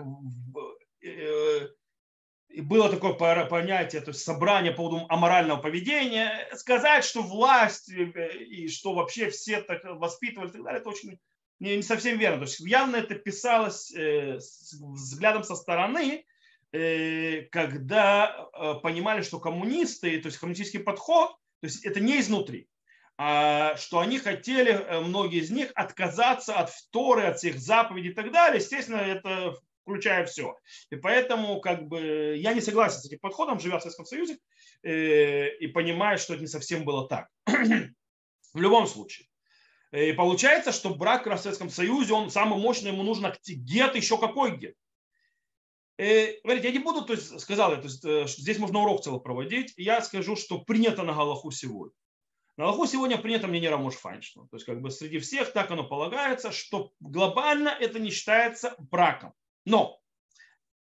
и 2.55 2.61
было 2.61 2.89
такое 2.89 3.13
понятие, 3.13 4.01
то 4.01 4.11
есть 4.11 4.23
собрание 4.23 4.71
по 4.71 4.77
поводу 4.77 5.05
аморального 5.09 5.59
поведения, 5.59 6.47
сказать, 6.55 7.03
что 7.03 7.21
власть 7.21 7.91
э, 7.91 8.37
и 8.37 8.69
что 8.69 8.93
вообще 8.93 9.29
все 9.29 9.61
так 9.61 9.83
воспитывали 9.83 10.47
и 10.47 10.51
так 10.53 10.63
далее, 10.63 10.79
это 10.79 10.89
очень 10.89 11.19
не, 11.59 11.75
не 11.75 11.83
совсем 11.83 12.17
верно. 12.17 12.37
То 12.37 12.43
есть 12.45 12.61
явно 12.61 12.95
это 12.95 13.15
писалось 13.15 13.93
э, 13.93 14.39
с 14.39 14.73
взглядом 14.79 15.43
со 15.43 15.55
стороны, 15.55 16.25
э, 16.71 17.41
когда 17.51 18.47
э, 18.53 18.75
понимали, 18.81 19.21
что 19.21 19.39
коммунисты, 19.39 20.21
то 20.21 20.27
есть 20.27 20.37
коммунистический 20.37 20.79
подход, 20.79 21.31
то 21.59 21.67
есть 21.67 21.83
это 21.85 21.99
не 21.99 22.21
изнутри, 22.21 22.69
что 23.17 23.99
они 23.99 24.19
хотели, 24.19 24.71
э, 24.71 24.99
многие 24.99 25.39
из 25.39 25.49
них, 25.49 25.71
отказаться 25.75 26.55
от 26.55 26.69
вторы, 26.69 27.23
от 27.23 27.37
всех 27.37 27.59
заповедей 27.59 28.11
и 28.11 28.13
так 28.13 28.31
далее. 28.31 28.59
Естественно, 28.59 28.97
это 28.97 29.55
включая 29.83 30.25
все. 30.25 30.57
И 30.89 30.95
поэтому 30.95 31.61
как 31.61 31.87
бы, 31.87 32.35
я 32.37 32.53
не 32.53 32.61
согласен 32.61 32.99
с 32.99 33.05
этим 33.05 33.19
подходом, 33.19 33.59
живя 33.59 33.77
в 33.77 33.81
Советском 33.81 34.05
Союзе, 34.05 34.37
э, 34.83 35.55
и 35.57 35.67
понимаю, 35.67 36.17
что 36.17 36.33
это 36.33 36.41
не 36.41 36.47
совсем 36.47 36.83
было 36.83 37.07
так. 37.07 37.29
в 37.45 38.59
любом 38.59 38.87
случае. 38.87 39.27
И 39.91 40.11
получается, 40.11 40.71
что 40.71 40.93
брак 40.93 41.25
в 41.25 41.37
Советском 41.37 41.69
Союзе, 41.69 42.13
он 42.13 42.29
самый 42.29 42.59
мощный, 42.59 42.91
ему 42.91 43.03
нужно 43.03 43.33
гет, 43.45 43.95
еще 43.95 44.17
какой 44.17 44.57
гет. 44.57 44.75
И, 45.97 46.39
смотрите, 46.41 46.67
я 46.67 46.73
не 46.73 46.79
буду, 46.79 47.05
то 47.05 47.13
есть 47.13 47.39
сказал 47.39 47.71
я, 47.71 47.77
то 47.77 47.87
есть, 47.87 48.03
э, 48.03 48.25
здесь 48.27 48.57
можно 48.57 48.79
урок 48.79 49.03
целый 49.03 49.21
проводить. 49.21 49.73
Я 49.77 50.01
скажу, 50.01 50.35
что 50.35 50.59
принято 50.59 51.03
на 51.03 51.13
Галаху 51.13 51.51
сегодня. 51.51 51.95
На 52.57 52.65
Галаху 52.65 52.87
сегодня 52.87 53.17
принято 53.17 53.47
мнение 53.47 53.69
Рамош 53.69 53.95
Файнштейна. 53.95 54.47
То 54.47 54.55
есть 54.55 54.65
как 54.65 54.81
бы 54.81 54.89
среди 54.89 55.19
всех 55.19 55.51
так 55.51 55.71
оно 55.71 55.83
полагается, 55.83 56.51
что 56.51 56.93
глобально 57.01 57.69
это 57.69 57.99
не 57.99 58.11
считается 58.11 58.75
браком. 58.77 59.33
Но 59.65 59.99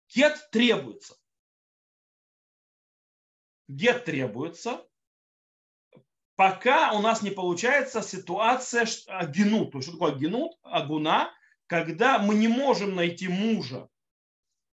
гет 0.10 0.50
требуется. 0.52 1.18
Гет 3.68 4.06
требуется, 4.06 4.86
пока 6.36 6.92
у 6.94 7.02
нас 7.02 7.24
не 7.24 7.32
получается 7.32 8.04
ситуация 8.04 8.88
агенут. 9.08 9.72
То 9.72 9.80
есть, 9.80 9.88
что 9.88 9.98
такое 9.98 10.14
агенут? 10.14 10.52
Агуна, 10.62 11.34
когда 11.66 12.20
мы 12.20 12.36
не 12.36 12.48
можем 12.48 12.94
найти 12.94 13.28
мужа, 13.28 13.90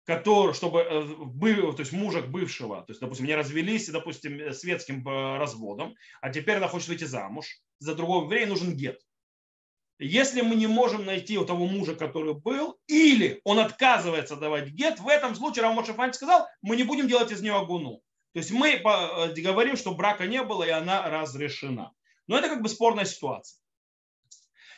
который, 0.05 0.53
чтобы, 0.53 0.79
э, 0.79 1.71
то 1.73 1.79
есть 1.79 1.91
мужа 1.91 2.21
бывшего, 2.21 2.81
то 2.81 2.91
есть, 2.91 3.01
допустим, 3.01 3.25
не 3.25 3.35
развелись, 3.35 3.89
допустим, 3.89 4.53
светским 4.53 5.07
э, 5.07 5.37
разводом, 5.37 5.95
а 6.21 6.29
теперь 6.29 6.57
она 6.57 6.67
хочет 6.67 6.89
выйти 6.89 7.03
замуж, 7.03 7.61
за 7.79 7.95
другого 7.95 8.25
еврея 8.25 8.47
нужен 8.47 8.75
гет. 8.75 8.99
Если 9.99 10.41
мы 10.41 10.55
не 10.55 10.65
можем 10.65 11.05
найти 11.05 11.37
у 11.37 11.45
того 11.45 11.67
мужа, 11.67 11.93
который 11.93 12.33
был, 12.33 12.79
или 12.87 13.39
он 13.43 13.59
отказывается 13.59 14.35
давать 14.35 14.69
гет, 14.69 14.99
в 14.99 15.07
этом 15.07 15.35
случае 15.35 15.61
Рав 15.61 15.75
Мошефань 15.75 16.13
сказал, 16.13 16.47
мы 16.63 16.75
не 16.75 16.83
будем 16.83 17.07
делать 17.07 17.31
из 17.31 17.41
нее 17.41 17.55
агуну. 17.55 18.01
То 18.33 18.39
есть 18.39 18.51
мы 18.51 18.69
э, 18.69 19.33
говорим, 19.41 19.77
что 19.77 19.93
брака 19.93 20.25
не 20.25 20.41
было, 20.41 20.63
и 20.63 20.69
она 20.69 21.07
разрешена. 21.07 21.91
Но 22.25 22.37
это 22.37 22.49
как 22.49 22.63
бы 22.63 22.69
спорная 22.69 23.05
ситуация. 23.05 23.61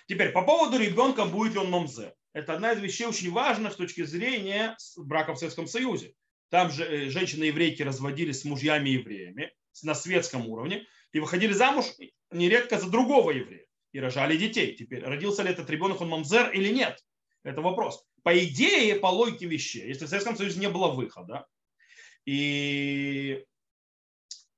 Теперь, 0.08 0.32
по 0.32 0.42
поводу 0.42 0.78
ребенка, 0.78 1.24
будет 1.24 1.54
ли 1.54 1.60
он 1.60 1.70
мамзе. 1.70 2.14
Это 2.34 2.54
одна 2.54 2.74
из 2.74 2.80
вещей 2.80 3.06
очень 3.06 3.32
важных 3.32 3.74
с 3.74 3.76
точки 3.76 4.04
зрения 4.04 4.76
брака 4.98 5.34
в 5.34 5.38
Советском 5.38 5.68
Союзе. 5.68 6.14
Там 6.50 6.72
же 6.72 6.84
э, 6.84 7.10
женщины-еврейки 7.10 7.84
разводились 7.84 8.42
с 8.42 8.46
мужьями-евреями 8.46 9.54
на 9.84 9.96
светском 9.96 10.48
уровне 10.50 10.86
и 11.12 11.20
выходили 11.20 11.54
замуж 11.54 11.86
нередко 12.32 12.80
за 12.80 12.90
другого 12.90 13.32
еврея 13.32 13.66
и 13.92 14.00
рожали 14.00 14.36
детей. 14.36 14.76
Теперь, 14.76 15.04
родился 15.04 15.44
ли 15.44 15.52
этот 15.52 15.70
ребенок, 15.70 16.02
он 16.02 16.10
мамзер 16.10 16.52
или 16.52 16.70
нет? 16.74 17.04
Это 17.44 17.62
вопрос. 17.62 18.04
По 18.24 18.38
идее, 18.38 18.96
по 18.96 19.08
логике 19.08 19.46
вещей, 19.46 19.88
если 19.88 20.06
в 20.06 20.10
Советском 20.10 20.36
Союзе 20.36 20.60
не 20.60 20.70
было 20.70 20.90
выхода, 20.90 21.46
и 22.26 23.44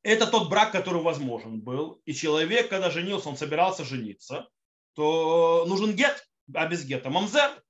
это 0.04 0.28
тот 0.28 0.50
брак, 0.50 0.72
который 0.72 1.02
возможен 1.02 1.60
был, 1.60 2.02
и 2.06 2.14
человек, 2.14 2.70
когда 2.70 2.92
женился, 2.92 3.28
он 3.28 3.38
собирался 3.38 3.84
жениться, 3.84 4.48
то 4.94 5.66
нужен 5.68 5.96
гет, 5.96 6.30
а 6.54 6.68
без 6.68 6.86
гета 6.86 7.10
мамзер. 7.10 7.64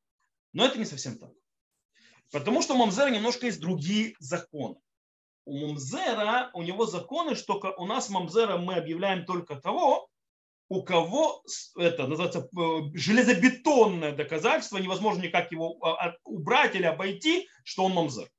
Но 0.56 0.66
это 0.66 0.80
не 0.80 0.86
совсем 0.86 1.20
так. 1.20 1.32
Потому 2.32 2.62
что 2.62 2.76
мамзер 2.76 3.12
немножко 3.12 3.46
есть 3.46 3.60
другие 3.60 4.16
законы. 4.20 4.78
у 5.44 5.68
мамзера, 5.68 6.50
у 6.54 6.64
него 6.64 6.86
законы, 6.86 7.36
что 7.36 7.62
у 7.78 7.86
нас 7.86 8.10
мамзера 8.10 8.58
мы 8.58 8.76
объявляем 8.76 9.26
только 9.26 9.58
того, 9.58 10.10
у 10.70 10.82
кого 10.82 11.44
это 11.76 12.08
называется 12.08 12.40
э, 12.58 12.80
железобетонное 12.94 14.16
доказательство, 14.16 14.78
невозможно 14.78 15.24
никак 15.24 15.52
его 15.52 15.78
а, 15.86 16.16
убрать 16.24 16.74
или 16.74 16.86
обойти, 16.86 17.50
что 17.66 17.84
он 17.84 17.92
мамзер. 17.92 18.32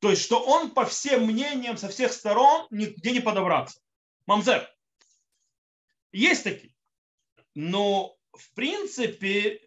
То 0.00 0.10
есть, 0.10 0.22
что 0.22 0.40
он 0.40 0.70
по 0.70 0.84
всем 0.84 1.26
мнениям 1.26 1.76
со 1.76 1.88
всех 1.88 2.12
сторон 2.12 2.68
нигде 2.70 3.10
не 3.10 3.20
подобраться. 3.20 3.80
Мамзер. 4.26 4.70
Есть 6.12 6.44
такие. 6.44 6.74
Но 7.54 8.16
в 8.32 8.54
принципе 8.54 9.60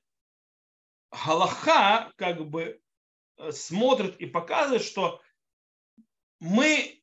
Галаха 1.26 2.12
как 2.16 2.46
бы 2.50 2.80
э, 3.38 3.52
смотрит 3.52 4.18
и 4.18 4.26
показывает, 4.26 4.84
что 4.84 5.22
мы 6.40 7.02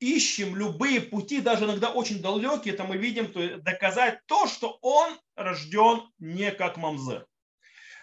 ищем 0.00 0.56
любые 0.56 1.00
пути, 1.00 1.40
даже 1.40 1.64
иногда 1.64 1.90
очень 1.90 2.20
далекие, 2.20 2.74
это 2.74 2.84
мы 2.84 2.96
видим, 2.96 3.32
то 3.32 3.58
доказать 3.58 4.20
то, 4.26 4.46
что 4.46 4.78
он 4.82 5.18
рожден 5.36 6.02
не 6.18 6.50
как 6.50 6.76
мамзер. 6.76 7.26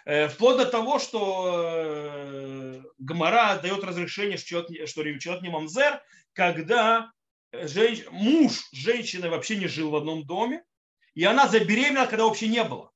Э, 0.05 0.27
вплоть 0.27 0.57
до 0.57 0.65
того, 0.65 0.99
что 0.99 1.63
э, 1.63 2.81
Гмара 2.97 3.59
дает 3.61 3.83
разрешение, 3.83 4.37
что 4.37 4.63
человек 5.19 5.43
не 5.43 5.49
мамзер, 5.49 6.01
когда 6.33 7.11
женщ... 7.51 8.05
муж 8.09 8.67
женщины 8.71 9.29
вообще 9.29 9.57
не 9.57 9.67
жил 9.67 9.91
в 9.91 9.95
одном 9.95 10.25
доме, 10.25 10.63
и 11.13 11.23
она 11.23 11.47
забеременела, 11.47 12.05
когда 12.05 12.25
вообще 12.25 12.47
не 12.47 12.63
было. 12.63 12.90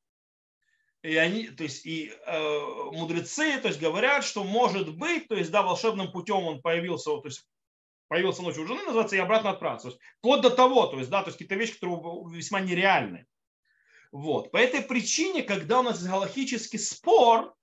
И 1.06 1.18
они, 1.18 1.50
то 1.50 1.62
есть, 1.62 1.86
и 1.86 2.12
э, 2.26 2.60
мудрецы, 2.92 3.60
то 3.60 3.68
есть, 3.68 3.80
говорят, 3.80 4.24
что 4.24 4.44
может 4.44 4.96
быть, 4.98 5.28
то 5.28 5.36
есть, 5.36 5.52
да, 5.52 5.62
волшебным 5.62 6.12
путем 6.12 6.44
он 6.44 6.64
появился, 6.64 7.12
то 7.12 7.26
есть, 7.26 7.48
появился 8.08 8.42
ночью 8.42 8.64
у 8.64 8.68
жены, 8.68 8.82
называется, 8.82 9.16
и 9.16 9.20
обратно 9.20 9.52
отправился. 9.52 9.90
То 9.90 9.90
есть, 9.90 10.02
вплоть 10.18 10.42
до 10.42 10.50
того, 10.50 10.88
то 10.88 10.98
есть, 10.98 11.12
да, 11.12 11.22
то 11.22 11.28
есть, 11.28 11.38
какие-то 11.38 11.54
вещи, 11.54 11.76
которые 11.76 12.02
весьма 12.36 12.60
нереальны. 12.60 13.28
Вот. 14.12 14.50
По 14.50 14.58
этой 14.58 14.82
причине, 14.82 15.44
когда 15.44 15.82
у 15.82 15.84
нас 15.84 16.04
галактический 16.04 16.80
спор, 16.80 17.54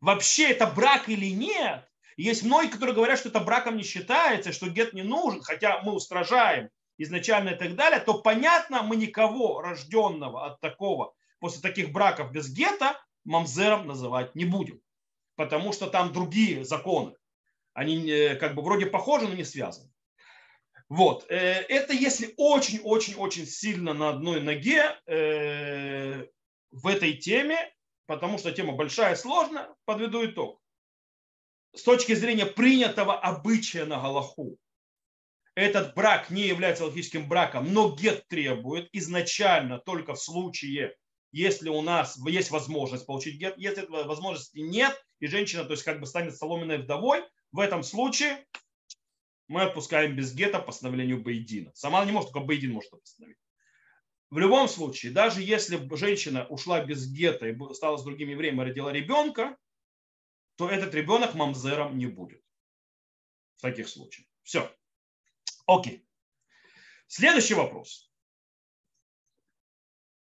вообще 0.00 0.48
это 0.48 0.66
брак 0.66 1.10
или 1.10 1.30
нет, 1.30 1.86
есть 2.16 2.42
многие, 2.42 2.70
которые 2.70 2.94
говорят, 2.94 3.18
что 3.18 3.28
это 3.28 3.40
браком 3.40 3.76
не 3.76 3.82
считается, 3.82 4.52
что 4.52 4.70
гет 4.70 4.94
не 4.94 5.02
нужен, 5.02 5.42
хотя 5.42 5.82
мы 5.82 5.92
устражаем 5.92 6.70
изначально 6.96 7.50
и 7.50 7.56
так 7.56 7.74
далее, 7.74 8.00
то 8.00 8.14
понятно, 8.14 8.82
мы 8.82 8.96
никого 8.96 9.60
рожденного 9.60 10.46
от 10.46 10.60
такого, 10.60 11.12
после 11.44 11.60
таких 11.60 11.92
браков 11.92 12.32
без 12.32 12.50
гета, 12.50 12.98
мамзером 13.24 13.86
называть 13.86 14.34
не 14.34 14.46
будем. 14.46 14.80
Потому 15.36 15.74
что 15.74 15.88
там 15.88 16.10
другие 16.10 16.64
законы. 16.64 17.16
Они 17.74 18.08
э, 18.08 18.36
как 18.36 18.54
бы 18.54 18.62
вроде 18.62 18.86
похожи, 18.86 19.28
но 19.28 19.34
не 19.34 19.44
связаны. 19.44 19.92
Вот. 20.88 21.26
Э, 21.28 21.34
это 21.68 21.92
если 21.92 22.32
очень-очень-очень 22.38 23.44
сильно 23.44 23.92
на 23.92 24.08
одной 24.08 24.40
ноге 24.40 24.98
э, 25.06 26.24
в 26.70 26.86
этой 26.86 27.12
теме, 27.18 27.58
потому 28.06 28.38
что 28.38 28.50
тема 28.50 28.72
большая 28.72 29.14
сложная, 29.14 29.68
подведу 29.84 30.24
итог. 30.24 30.62
С 31.74 31.82
точки 31.82 32.14
зрения 32.14 32.46
принятого 32.46 33.20
обычая 33.20 33.84
на 33.84 34.00
Галаху, 34.00 34.56
этот 35.54 35.94
брак 35.94 36.30
не 36.30 36.46
является 36.46 36.86
логическим 36.86 37.28
браком, 37.28 37.70
но 37.70 37.94
гет 37.94 38.26
требует 38.28 38.88
изначально 38.92 39.78
только 39.78 40.14
в 40.14 40.22
случае, 40.22 40.96
если 41.34 41.68
у 41.68 41.82
нас 41.82 42.16
есть 42.28 42.52
возможность 42.52 43.06
получить 43.06 43.40
гет, 43.40 43.58
если 43.58 43.82
этой 43.82 44.04
возможности 44.04 44.58
нет, 44.58 44.94
и 45.18 45.26
женщина, 45.26 45.64
то 45.64 45.72
есть 45.72 45.82
как 45.82 45.98
бы 45.98 46.06
станет 46.06 46.36
соломенной 46.36 46.78
вдовой, 46.78 47.24
в 47.50 47.58
этом 47.58 47.82
случае 47.82 48.46
мы 49.48 49.62
отпускаем 49.62 50.14
без 50.14 50.32
гета 50.32 50.60
постановлению 50.60 51.20
Бейдина. 51.20 51.72
Сама 51.74 51.98
она 51.98 52.06
не 52.06 52.12
может, 52.12 52.30
только 52.30 52.46
Бейдин 52.46 52.72
может 52.72 52.90
постановить. 52.90 53.36
В 54.30 54.38
любом 54.38 54.68
случае, 54.68 55.10
даже 55.10 55.42
если 55.42 55.76
женщина 55.96 56.46
ушла 56.46 56.84
без 56.84 57.10
гета 57.10 57.48
и 57.48 57.74
стала 57.74 57.96
с 57.96 58.04
другим 58.04 58.28
евреем 58.28 58.62
и 58.62 58.64
родила 58.64 58.92
ребенка, 58.92 59.56
то 60.54 60.68
этот 60.70 60.94
ребенок 60.94 61.34
мамзером 61.34 61.98
не 61.98 62.06
будет. 62.06 62.44
В 63.56 63.62
таких 63.62 63.88
случаях. 63.88 64.28
Все. 64.44 64.72
Окей. 65.66 66.06
Следующий 67.08 67.54
вопрос. 67.54 68.13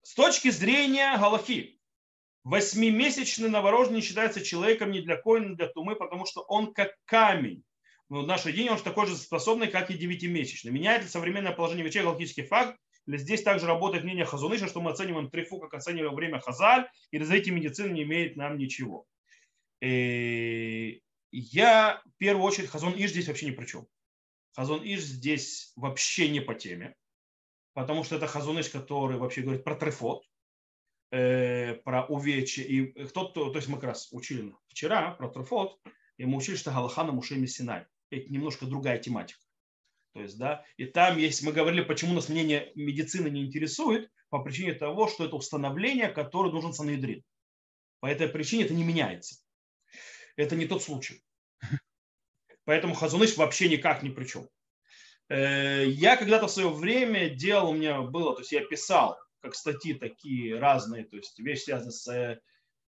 С 0.09 0.15
точки 0.15 0.49
зрения 0.49 1.19
Галахи, 1.19 1.79
восьмимесячный 2.43 3.50
новорожденный 3.50 4.00
считается 4.00 4.41
человеком 4.41 4.91
не 4.91 5.03
для 5.03 5.19
коина, 5.19 5.49
не 5.49 5.55
для 5.55 5.67
тумы, 5.69 5.97
потому 5.97 6.25
что 6.25 6.41
он 6.49 6.73
как 6.73 6.95
камень. 7.05 7.62
Но 8.09 8.23
в 8.23 8.27
наши 8.27 8.50
дни 8.50 8.71
он 8.71 8.79
такой 8.79 9.07
же 9.07 9.15
способный, 9.17 9.69
как 9.69 9.91
и 9.91 9.99
девятимесячный. 9.99 10.73
Меняет 10.73 11.03
ли 11.03 11.09
современное 11.09 11.53
положение 11.53 11.85
вещей 11.85 12.00
галактический 12.00 12.45
факт, 12.45 12.79
или 13.07 13.19
здесь 13.19 13.43
также 13.43 13.67
работает 13.67 14.03
мнение 14.03 14.25
Хазуныша, 14.25 14.67
что 14.67 14.81
мы 14.81 14.93
оцениваем 14.93 15.29
трифу, 15.29 15.59
как 15.59 15.75
оцениваем 15.75 16.15
время 16.15 16.41
Хазаль, 16.41 16.88
и 17.11 17.19
развитие 17.19 17.55
медицины 17.55 17.93
не 17.93 18.05
имеет 18.05 18.35
нам 18.35 18.57
ничего. 18.57 19.05
И 19.83 21.03
я 21.33 22.00
в 22.07 22.17
первую 22.17 22.47
очередь 22.47 22.71
Хазон 22.71 22.95
Иш 22.97 23.11
здесь 23.11 23.29
вообще 23.29 23.45
ни 23.45 23.50
при 23.50 23.67
чем. 23.67 23.87
Хазон 24.57 24.81
Иш 24.83 25.00
здесь 25.00 25.75
вообще 25.77 26.31
не 26.31 26.41
по 26.41 26.55
теме, 26.55 26.95
потому 27.79 28.03
что 28.03 28.17
это 28.17 28.27
Хазон 28.27 28.61
Иш, 28.61 28.71
который 28.71 29.19
вообще 29.19 29.43
говорит 29.43 29.63
про 29.63 29.77
трефот, 29.77 30.25
э, 31.13 31.75
про 31.85 32.05
увечье. 32.07 32.65
И 32.65 33.05
кто-то, 33.07 33.51
то 33.51 33.57
есть 33.57 33.69
мы 33.69 33.77
как 33.77 33.85
раз 33.85 34.09
учили 34.11 34.53
вчера 34.67 35.13
про 35.13 35.29
трефот, 35.29 35.79
и 36.17 36.25
мы 36.25 36.39
учили, 36.39 36.57
что 36.57 36.73
Галаха 36.73 37.05
на 37.05 37.13
Мушеме 37.13 37.47
Синай. 37.47 37.87
Это 38.11 38.33
немножко 38.33 38.67
другая 38.67 38.99
тематика. 38.99 39.39
То 40.13 40.23
есть, 40.23 40.37
да, 40.37 40.65
и 40.77 40.87
там 40.87 41.19
есть, 41.19 41.45
мы 41.45 41.53
говорили, 41.53 41.83
почему 41.83 42.15
нас 42.15 42.29
мнение 42.29 42.73
медицины 42.75 43.29
не 43.29 43.45
интересует, 43.45 44.11
по 44.29 44.41
причине 44.41 44.73
того, 44.73 45.07
что 45.07 45.25
это 45.25 45.37
установление, 45.37 46.09
которое 46.09 46.53
нужен 46.53 46.73
Санедрин. 46.73 47.23
По 48.01 48.07
этой 48.07 48.27
причине 48.27 48.65
это 48.65 48.75
не 48.75 48.83
меняется. 48.83 49.37
Это 50.35 50.57
не 50.57 50.67
тот 50.67 50.83
случай. 50.83 51.23
Поэтому 52.65 52.95
Хазуныш 52.95 53.37
вообще 53.37 53.69
никак 53.69 54.03
ни 54.03 54.09
при 54.09 54.25
чем. 54.25 54.49
Э, 55.29 55.85
я 55.87 56.17
когда-то 56.17 56.47
в 56.47 56.51
свое 56.51 56.71
время 56.71 57.29
делал, 57.29 57.71
у 57.71 57.75
меня 57.75 58.01
было, 58.01 58.35
то 58.35 58.41
есть 58.41 58.53
я 58.53 58.65
писал 58.65 59.19
как 59.41 59.55
статьи 59.55 59.95
такие 59.95 60.59
разные, 60.59 61.05
то 61.05 61.17
есть 61.17 61.39
вещи 61.39 61.65
связанные 61.65 61.93
с 61.93 62.41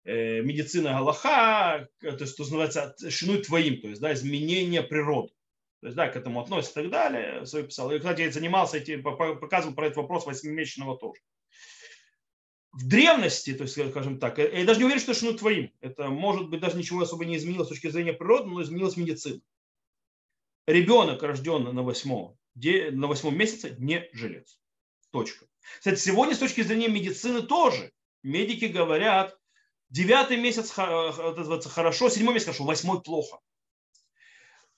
э, 0.06 0.42
медициной 0.42 0.92
Галаха, 0.92 1.90
то 2.00 2.08
есть, 2.08 2.34
что 2.34 2.44
называется, 2.44 2.96
шинуй 3.10 3.44
твоим, 3.44 3.82
то 3.82 3.88
есть, 3.88 4.02
да, 4.02 4.14
изменение 4.14 4.84
природы. 4.84 5.34
То 5.82 5.88
есть, 5.88 5.96
да, 5.96 6.08
к 6.08 6.16
этому 6.16 6.42
относится 6.42 6.82
и 6.82 6.84
так 6.84 6.92
далее. 6.92 7.46
Свое 7.46 7.66
писал. 7.66 7.92
И, 7.92 8.00
кстати, 8.00 8.22
я 8.22 8.32
занимался, 8.32 8.78
этим, 8.78 9.02
показывал 9.02 9.76
про 9.76 9.88
этот 9.88 9.98
вопрос 9.98 10.26
восьмимесячного 10.26 10.98
тоже. 10.98 11.22
В 12.72 12.88
древности, 12.88 13.54
то 13.54 13.64
есть, 13.64 13.74
скажем 13.90 14.20
так, 14.20 14.38
я 14.38 14.66
даже 14.66 14.80
не 14.80 14.86
уверен, 14.86 15.02
что 15.02 15.12
это 15.12 15.20
шинуй 15.20 15.38
твоим. 15.38 15.72
Это, 15.80 16.10
может 16.10 16.50
быть, 16.50 16.60
даже 16.60 16.78
ничего 16.78 17.02
особо 17.02 17.26
не 17.26 17.38
изменилось 17.38 17.68
с 17.68 17.72
точки 17.72 17.88
зрения 17.90 18.14
природы, 18.14 18.50
но 18.50 18.62
изменилась 18.62 18.98
медицина 18.98 19.42
ребенок, 20.70 21.24
рожденный 21.24 21.74
на 21.74 21.84
восьмом, 21.84 22.38
на 22.56 23.08
восьмом 23.08 23.38
месяце, 23.38 23.76
не 23.80 24.08
жилец. 24.14 24.60
Точка. 25.12 25.48
Кстати, 25.80 26.00
сегодня 26.00 26.36
с 26.36 26.40
точки 26.40 26.62
зрения 26.62 26.88
медицины 26.88 27.42
тоже. 27.42 27.92
Медики 28.22 28.66
говорят, 28.66 29.38
девятый 29.90 30.38
месяц 30.38 30.72
хорошо, 30.72 32.10
седьмой 32.10 32.34
месяц 32.34 32.46
хорошо, 32.46 32.66
восьмой 32.66 33.02
плохо. 33.02 33.40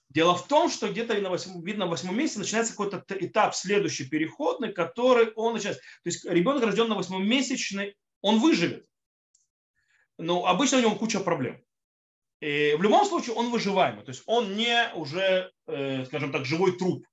Дело 0.08 0.34
в 0.34 0.46
том, 0.46 0.70
что 0.70 0.90
где-то 0.90 1.14
на 1.20 1.30
восьмом, 1.30 1.62
видно, 1.62 1.86
в 1.86 1.90
восьмом 1.90 2.16
месяце 2.16 2.38
начинается 2.38 2.72
какой-то 2.72 3.04
этап 3.08 3.54
следующий 3.54 4.08
переходный, 4.08 4.72
который 4.72 5.32
он 5.34 5.54
начинается. 5.54 5.82
То 6.02 6.08
есть 6.08 6.24
ребенок, 6.24 6.62
рожден 6.62 6.88
на 6.88 6.94
восьмом 6.94 7.26
месячный, 7.26 7.96
он 8.20 8.38
выживет. 8.38 8.86
Но 10.18 10.46
обычно 10.46 10.78
у 10.78 10.80
него 10.82 10.94
куча 10.96 11.20
проблем. 11.20 11.62
И 12.42 12.74
в 12.76 12.82
любом 12.82 13.04
случае 13.04 13.36
он 13.36 13.52
выживаемый, 13.52 14.04
то 14.04 14.10
есть 14.10 14.24
он 14.26 14.56
не 14.56 14.92
уже, 14.96 15.52
э, 15.68 16.04
скажем 16.06 16.32
так, 16.32 16.44
живой 16.44 16.76
труп, 16.76 17.06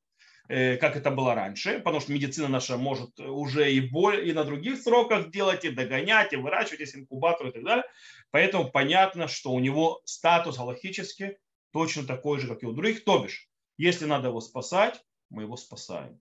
э, 0.48 0.77
как 0.77 0.95
это 0.95 1.12
было 1.12 1.36
раньше, 1.36 1.77
потому 1.77 2.00
что 2.00 2.12
медицина 2.12 2.48
наша 2.48 2.77
может 2.77 3.19
уже 3.19 3.71
и, 3.71 3.79
боль, 3.79 4.27
и 4.27 4.33
на 4.33 4.43
других 4.43 4.81
сроках 4.81 5.29
делать, 5.29 5.65
и 5.65 5.69
догонять, 5.69 6.33
и 6.33 6.36
выращивать, 6.36 6.79
есть 6.79 6.95
инкубатор 6.95 7.50
и 7.50 7.51
так 7.51 7.63
далее. 7.63 7.83
Поэтому 8.31 8.71
понятно, 8.71 9.27
что 9.27 9.51
у 9.51 9.59
него 9.59 10.01
статус 10.03 10.57
галактический 10.57 11.38
точно 11.74 12.07
такой 12.07 12.39
же, 12.39 12.48
как 12.48 12.63
и 12.63 12.65
у 12.65 12.71
других. 12.71 13.03
То 13.03 13.19
бишь, 13.19 13.50
если 13.77 14.05
надо 14.05 14.29
его 14.29 14.41
спасать, 14.41 15.00
мы 15.29 15.43
его 15.43 15.57
спасаем. 15.57 16.19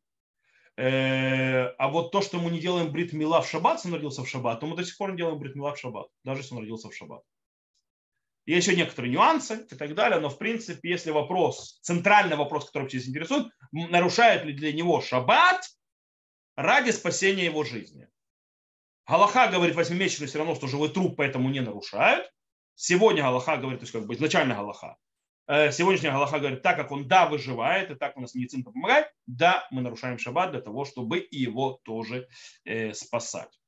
Э, 0.77 1.69
а 1.79 1.89
вот 1.89 2.13
то, 2.13 2.21
что 2.21 2.39
мы 2.39 2.51
не 2.51 2.61
делаем 2.61 2.93
брит 2.93 3.15
мила 3.15 3.41
в 3.41 3.49
шаббат, 3.49 3.79
если 3.79 3.89
он 3.89 3.95
родился 3.95 4.23
в 4.23 4.29
шаббат, 4.29 4.61
то 4.61 4.67
мы 4.67 4.77
до 4.77 4.85
сих 4.85 4.99
пор 4.99 5.13
не 5.13 5.17
делаем 5.17 5.39
брит 5.39 5.55
мила 5.55 5.73
в 5.75 5.79
шаббат, 5.79 6.09
даже 6.25 6.43
если 6.43 6.55
он 6.55 6.61
родился 6.61 6.91
в 6.91 6.95
шаббат. 6.95 7.23
Есть 8.49 8.67
еще 8.67 8.77
некоторые 8.77 9.13
нюансы 9.13 9.67
и 9.71 9.75
так 9.75 9.95
далее, 9.95 10.21
но 10.21 10.29
в 10.29 10.39
принципе, 10.39 10.91
если 10.91 11.11
вопрос, 11.11 11.79
центральный 11.83 12.37
вопрос, 12.37 12.67
который 12.67 12.89
здесь 12.89 13.09
интересует, 13.09 13.47
нарушает 13.73 14.45
ли 14.45 14.53
для 14.53 14.73
него 14.73 15.01
шаббат 15.01 15.63
ради 16.57 16.91
спасения 16.91 17.45
его 17.45 17.65
жизни. 17.65 18.09
Галаха 19.07 19.49
говорит, 19.49 19.75
восьмимесячный 19.75 20.27
все 20.27 20.39
равно, 20.39 20.55
что 20.55 20.67
живой 20.67 20.89
труп, 20.89 21.17
поэтому 21.17 21.51
не 21.51 21.61
нарушают. 21.61 22.31
Сегодня 22.75 23.23
Галаха 23.23 23.57
говорит, 23.57 23.81
то 23.81 23.85
есть 23.85 23.93
как 23.93 24.07
бы 24.07 24.15
изначально 24.15 24.55
Галаха, 24.55 24.97
Э, 25.49 25.73
сегодняшняя 25.73 26.11
Галаха 26.11 26.41
говорит, 26.41 26.63
так 26.63 26.77
как 26.77 26.93
он, 26.93 27.09
да, 27.09 27.27
выживает, 27.27 27.91
и 27.91 27.95
так 27.95 28.19
у 28.19 28.21
нас 28.21 28.35
медицина 28.35 28.65
помогает, 28.65 29.11
да, 29.27 29.67
мы 29.71 29.81
нарушаем 29.81 30.19
шаббат 30.19 30.51
для 30.51 30.61
того, 30.61 30.85
чтобы 30.85 31.27
его 31.31 31.81
тоже 31.85 32.29
э, 32.65 32.93
спасать. 32.93 33.59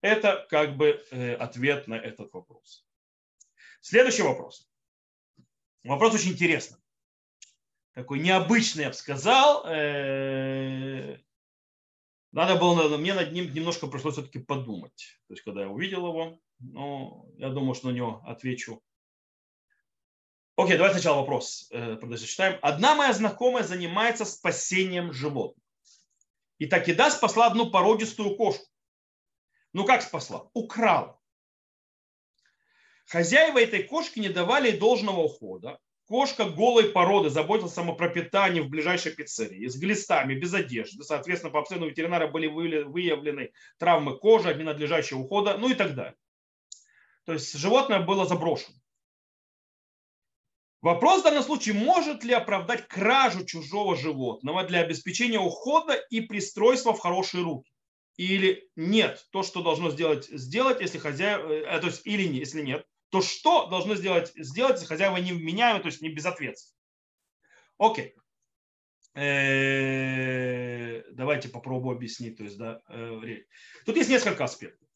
Это 0.00 0.46
как 0.48 0.78
бы 0.78 1.04
э, 1.10 1.34
ответ 1.34 1.86
на 1.86 1.96
этот 1.96 2.32
вопрос. 2.32 2.87
Следующий 3.80 4.22
вопрос. 4.22 4.68
Вопрос 5.84 6.14
очень 6.14 6.32
интересный. 6.32 6.78
Такой 7.94 8.20
необычный, 8.20 8.84
я 8.84 8.88
бы 8.88 8.94
сказал. 8.94 9.66
Э, 9.66 11.18
надо 12.32 12.56
было, 12.56 12.96
мне 12.96 13.14
над 13.14 13.32
ним 13.32 13.52
немножко 13.52 13.86
пришлось 13.86 14.14
все-таки 14.14 14.38
подумать. 14.38 15.18
То 15.26 15.34
есть, 15.34 15.42
когда 15.42 15.62
я 15.62 15.68
увидел 15.68 16.06
его, 16.06 16.38
ну, 16.58 17.32
я 17.38 17.48
думаю, 17.50 17.74
что 17.74 17.88
на 17.88 17.92
него 17.92 18.22
отвечу 18.26 18.82
Окей, 20.58 20.76
давай 20.76 20.90
сначала 20.90 21.20
вопрос 21.20 21.68
э, 21.70 21.98
зачитаем. 22.16 22.58
Одна 22.62 22.96
моя 22.96 23.12
знакомая 23.12 23.62
занимается 23.62 24.24
спасением 24.24 25.12
животных. 25.12 25.64
И 26.58 26.66
так 26.66 26.88
и 26.88 26.94
да 26.94 27.12
спасла 27.12 27.46
одну 27.46 27.70
породистую 27.70 28.34
кошку. 28.36 28.66
Ну 29.72 29.84
как 29.84 30.02
спасла? 30.02 30.50
Украла. 30.54 31.17
Хозяева 33.08 33.58
этой 33.58 33.84
кошки 33.84 34.18
не 34.18 34.28
давали 34.28 34.70
должного 34.70 35.20
ухода. 35.20 35.78
Кошка 36.06 36.44
голой 36.44 36.90
породы 36.90 37.30
заботился 37.30 37.80
о 37.80 37.94
пропитании 37.94 38.60
в 38.60 38.68
ближайшей 38.68 39.12
пиццерии 39.12 39.66
с 39.66 39.76
глистами, 39.76 40.34
без 40.34 40.52
одежды. 40.52 41.02
Соответственно, 41.02 41.50
по 41.50 41.60
обследованию 41.60 41.92
ветеринара 41.92 42.28
были 42.28 42.46
выявлены 42.46 43.52
травмы 43.78 44.18
кожи, 44.18 44.54
ненадлежащего 44.54 45.20
ухода, 45.20 45.56
ну 45.56 45.70
и 45.70 45.74
так 45.74 45.94
далее. 45.94 46.16
То 47.24 47.32
есть 47.32 47.54
животное 47.58 48.00
было 48.00 48.26
заброшено. 48.26 48.76
Вопрос 50.82 51.22
в 51.22 51.24
данном 51.24 51.42
случае, 51.42 51.74
может 51.74 52.24
ли 52.24 52.32
оправдать 52.32 52.88
кражу 52.88 53.44
чужого 53.44 53.96
животного 53.96 54.64
для 54.64 54.80
обеспечения 54.80 55.40
ухода 55.40 55.94
и 55.94 56.20
пристройства 56.20 56.92
в 56.92 57.00
хорошие 57.00 57.42
руки? 57.42 57.70
Или 58.16 58.68
нет, 58.76 59.26
то, 59.30 59.42
что 59.42 59.62
должно 59.62 59.90
сделать, 59.90 60.26
сделать, 60.26 60.80
если 60.80 60.98
хозяева, 60.98 61.52
э, 61.52 61.80
то 61.80 61.86
есть 61.86 62.06
или 62.06 62.24
не, 62.24 62.38
если 62.38 62.62
нет, 62.62 62.86
то 63.10 63.22
что 63.22 63.66
должно 63.66 63.94
сделать, 63.94 64.32
сделать, 64.36 64.74
если 64.76 64.86
хозяева 64.86 65.16
не 65.16 65.32
вменяемы, 65.32 65.80
то 65.80 65.86
есть 65.86 66.02
не 66.02 66.08
безответственны? 66.08 66.76
Окей. 67.78 68.14
Э, 69.14 71.02
давайте 71.12 71.48
попробую 71.48 71.96
объяснить. 71.96 72.36
То 72.36 72.44
есть, 72.44 72.58
да, 72.58 72.80
э, 72.88 73.42
тут 73.84 73.96
есть 73.96 74.10
несколько 74.10 74.44
аспектов 74.44 74.88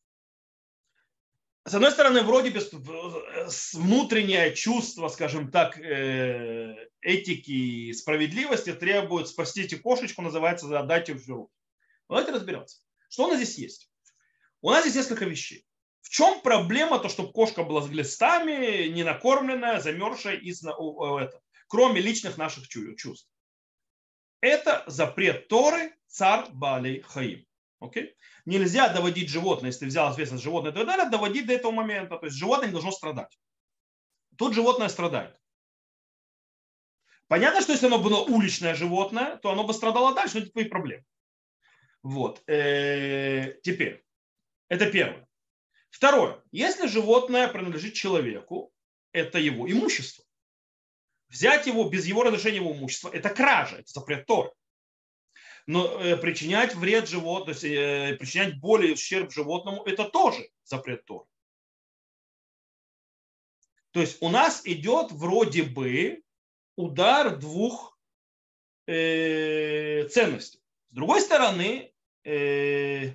с 1.65 1.75
одной 1.75 1.93
стороны, 1.93 2.23
вроде 2.23 2.51
бы 2.51 2.61
внутреннее 3.75 4.55
чувство, 4.55 5.09
скажем 5.09 5.51
так, 5.51 5.79
э, 5.79 6.89
этики 7.01 7.51
и 7.51 7.93
справедливости 7.93 8.73
требует 8.73 9.29
спасти 9.29 9.69
кошечку, 9.77 10.23
называется 10.23 10.67
«отдать 10.79 11.09
ее 11.09 11.15
в 11.15 11.29
руки». 11.29 11.53
Давайте 12.09 12.33
разберемся. 12.33 12.79
Что 13.09 13.27
у 13.27 13.29
нас 13.29 13.37
здесь 13.37 13.59
есть? 13.59 13.91
У 14.61 14.71
нас 14.71 14.83
здесь 14.83 14.97
несколько 14.97 15.25
вещей. 15.25 15.65
В 16.03 16.11
чем 16.11 16.41
проблема, 16.43 16.99
то, 16.99 17.09
чтобы 17.09 17.33
кошка 17.33 17.63
была 17.63 17.81
с 17.81 17.89
глистами, 17.89 18.89
не 18.89 19.05
накормленная, 19.05 19.81
замерзшая, 19.81 20.37
и, 20.37 20.51
это, 20.51 21.41
кроме 21.69 22.01
личных 22.01 22.37
наших 22.37 22.69
чувств? 22.69 23.29
Это 24.41 24.83
запрет 24.89 25.49
Торы 25.49 25.95
царь 26.09 26.47
Балей 26.51 27.01
Хаим. 27.03 27.47
Окей? 27.79 28.17
Нельзя 28.45 28.93
доводить 28.93 29.31
животное, 29.31 29.71
если 29.71 29.87
взял 29.87 30.09
ответственность 30.09 30.45
животное 30.45 30.73
и 30.73 30.75
так 30.75 30.87
далее, 30.87 31.09
доводить 31.09 31.47
до 31.47 31.53
этого 31.53 31.71
момента. 31.71 32.19
То 32.19 32.27
есть 32.27 32.37
животное 32.37 32.67
не 32.67 32.73
должно 32.73 32.91
страдать. 32.91 33.39
Тут 34.37 34.55
животное 34.55 34.89
страдает. 34.89 35.39
Понятно, 37.29 37.61
что 37.61 37.73
если 37.73 37.87
оно 37.87 37.99
было 37.99 38.21
уличное 38.21 38.75
животное, 38.75 39.37
то 39.37 39.51
оно 39.51 39.65
бы 39.65 39.73
страдало 39.73 40.15
дальше, 40.15 40.35
но 40.35 40.41
это 40.43 40.53
твои 40.53 40.65
проблемы. 40.65 41.05
Вот. 42.03 42.43
Э, 42.49 43.55
теперь. 43.63 44.05
Это 44.69 44.91
первое. 44.91 45.27
Второе. 45.93 46.43
Если 46.51 46.89
животное 46.89 47.47
принадлежит 47.47 47.95
человеку, 47.95 48.73
это 49.13 49.39
его 49.39 49.71
имущество. 49.71 50.25
Взять 51.29 51.69
его 51.69 51.89
без 51.89 52.07
его 52.07 52.25
разрешения 52.25 52.57
его 52.57 52.73
имущества– 52.73 53.11
это 53.13 53.31
кража, 53.31 53.77
это 53.77 53.93
запрет 53.93 54.27
Тор 54.27 54.53
но 55.67 56.01
э, 56.01 56.17
причинять 56.17 56.75
вред 56.75 57.09
животному, 57.09 57.57
э, 57.57 58.17
причинять 58.17 58.59
боль 58.59 58.87
и 58.87 58.93
ущерб 58.93 59.33
животному, 59.33 59.83
это 59.85 60.05
тоже 60.05 60.49
запрет 60.65 61.05
Тор. 61.05 61.27
То 63.93 64.01
есть 64.01 64.21
у 64.23 64.29
нас 64.29 64.63
идет 64.65 65.13
вроде 65.13 65.63
бы 65.63 66.23
удар 66.77 67.37
двух 67.37 67.99
э, 68.87 70.09
ценностей. 70.09 70.61
С 70.91 70.95
другой 70.95 71.21
стороны, 71.21 71.93
э, 72.25 73.13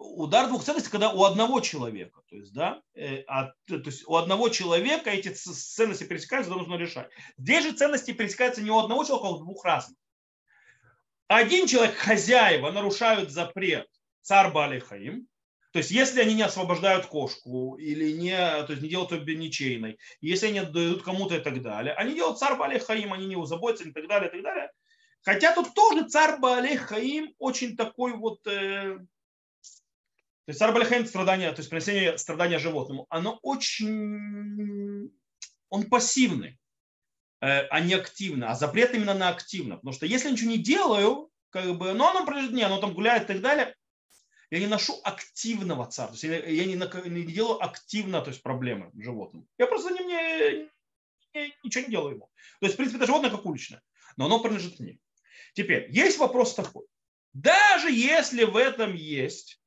удар 0.00 0.48
двух 0.48 0.64
ценностей, 0.64 0.90
когда 0.90 1.10
у 1.10 1.24
одного 1.24 1.60
человека, 1.60 2.22
то 2.28 2.36
есть, 2.36 2.52
да, 2.52 2.82
э, 2.94 3.22
а, 3.28 3.52
то 3.66 3.76
есть 3.76 4.06
у 4.08 4.16
одного 4.16 4.48
человека 4.48 5.10
эти 5.10 5.28
ценности 5.28 6.04
пересекаются, 6.04 6.52
нужно 6.52 6.74
решать. 6.74 7.10
Здесь 7.38 7.64
же 7.64 7.72
ценности 7.72 8.12
пересекаются 8.12 8.62
не 8.62 8.70
у 8.70 8.78
одного 8.78 9.04
человека, 9.04 9.28
а 9.28 9.30
у 9.36 9.38
двух 9.38 9.64
разных 9.64 9.96
один 11.30 11.68
человек, 11.68 11.94
хозяева, 11.94 12.72
нарушают 12.72 13.30
запрет 13.30 13.86
царь 14.20 14.50
Балихаим, 14.50 15.28
то 15.72 15.78
есть, 15.78 15.92
если 15.92 16.20
они 16.20 16.34
не 16.34 16.42
освобождают 16.42 17.06
кошку 17.06 17.76
или 17.76 18.10
не, 18.10 18.36
то 18.36 18.66
есть, 18.70 18.82
не 18.82 18.88
делают 18.88 19.12
ее 19.12 19.36
ничейной, 19.36 20.00
если 20.20 20.48
они 20.48 20.58
отдают 20.58 21.04
кому-то 21.04 21.36
и 21.36 21.40
так 21.40 21.62
далее, 21.62 21.94
они 21.94 22.16
делают 22.16 22.40
царь 22.40 22.56
Балихаим, 22.56 23.12
они 23.12 23.26
не 23.26 23.46
заботятся 23.46 23.88
и 23.88 23.92
так 23.92 24.08
далее, 24.08 24.28
и 24.28 24.32
так 24.32 24.42
далее. 24.42 24.72
Хотя 25.22 25.54
тут 25.54 25.72
тоже 25.72 26.08
царь 26.08 26.40
Балихаим 26.40 27.32
очень 27.38 27.76
такой 27.76 28.14
вот, 28.14 28.44
э, 28.48 28.98
то 30.50 30.52
есть 30.52 30.58
царь 30.58 30.72
Балихаим 30.72 31.06
страдания, 31.06 31.52
то 31.52 31.60
есть 31.60 31.70
принесение 31.70 32.18
страдания 32.18 32.58
животному, 32.58 33.06
оно 33.08 33.38
очень, 33.42 35.12
он 35.68 35.84
пассивный. 35.84 36.58
Э, 37.40 37.68
а 37.68 37.78
не 37.78 37.94
активно, 37.94 38.50
а 38.50 38.56
запрет 38.56 38.92
именно 38.92 39.14
на 39.14 39.28
активно. 39.28 39.76
Потому 39.76 39.92
что 39.92 40.06
если 40.06 40.26
я 40.26 40.32
ничего 40.32 40.50
не 40.50 40.58
делаю, 40.58 41.30
как 41.50 41.78
бы, 41.78 41.92
ну 41.92 42.04
оно 42.04 42.26
прожит 42.26 42.50
не, 42.50 42.64
оно 42.64 42.80
там 42.80 42.94
гуляет 42.94 43.22
и 43.22 43.26
так 43.26 43.42
далее, 43.42 43.76
я 44.50 44.58
не 44.58 44.66
ношу 44.66 44.98
активного 45.04 45.86
царства, 45.86 46.18
то 46.18 46.26
есть 46.26 46.48
я, 46.48 46.64
не, 46.64 46.74
не 46.74 47.22
делаю 47.22 47.62
активно 47.62 48.20
то 48.20 48.30
есть, 48.30 48.42
проблемы 48.42 48.90
животным. 49.00 49.46
Я 49.56 49.68
просто 49.68 49.94
не, 49.94 50.02
не, 50.02 51.54
ничего 51.62 51.84
не 51.84 51.90
делаю 51.90 52.16
ему. 52.16 52.28
То 52.58 52.66
есть, 52.66 52.74
в 52.74 52.76
принципе, 52.76 52.96
это 52.96 53.06
животное 53.06 53.30
как 53.30 53.46
уличное, 53.46 53.82
но 54.16 54.26
оно 54.26 54.40
принадлежит 54.40 54.80
мне. 54.80 54.98
Теперь, 55.54 55.88
есть 55.92 56.18
вопрос 56.18 56.56
такой. 56.56 56.86
Даже 57.34 57.92
если 57.92 58.42
в 58.42 58.56
этом 58.56 58.94
есть 58.94 59.59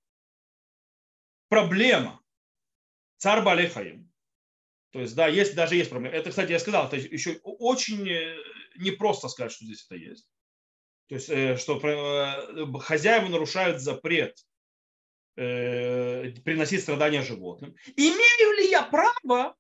проблема, 1.54 2.20
царь 3.18 3.44
Балехаим, 3.44 4.12
то 4.92 5.00
есть, 5.00 5.16
да, 5.16 5.28
есть, 5.28 5.54
даже 5.54 5.76
есть 5.76 5.92
проблема. 5.92 6.16
Это, 6.16 6.32
кстати, 6.32 6.52
я 6.52 6.60
сказал, 6.60 6.88
это 6.88 6.96
еще 6.98 7.40
очень 7.44 8.10
э, 8.10 8.38
непросто 8.78 9.28
сказать, 9.28 9.52
что 9.52 9.66
здесь 9.66 9.86
это 9.86 9.96
есть. 9.96 10.28
То 11.10 11.16
есть, 11.16 11.30
э, 11.30 11.58
что 11.58 11.80
э, 11.80 12.80
хозяева 12.80 13.28
нарушают 13.28 13.82
запрет 13.82 14.38
приносить 15.36 16.84
страдания 16.84 17.24
животным. 17.24 17.76
Имею 17.96 18.58
ли 18.58 18.70
я 18.70 18.84
право 18.84 19.56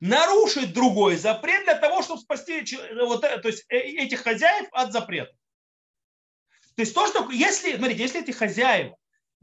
нарушить 0.00 0.72
другой 0.72 1.14
запрет 1.14 1.62
для 1.62 1.76
того, 1.76 2.02
чтобы 2.02 2.20
спасти 2.20 2.64
вот, 2.94 3.20
то 3.20 3.48
есть, 3.48 3.64
этих 3.68 4.20
хозяев 4.20 4.68
от 4.72 4.92
запрета? 4.92 5.32
То 6.74 6.82
есть 6.82 6.92
то, 6.92 7.06
что 7.06 7.30
если, 7.30 7.76
смотрите, 7.76 8.02
если 8.02 8.20
эти 8.20 8.32
хозяева 8.32 8.96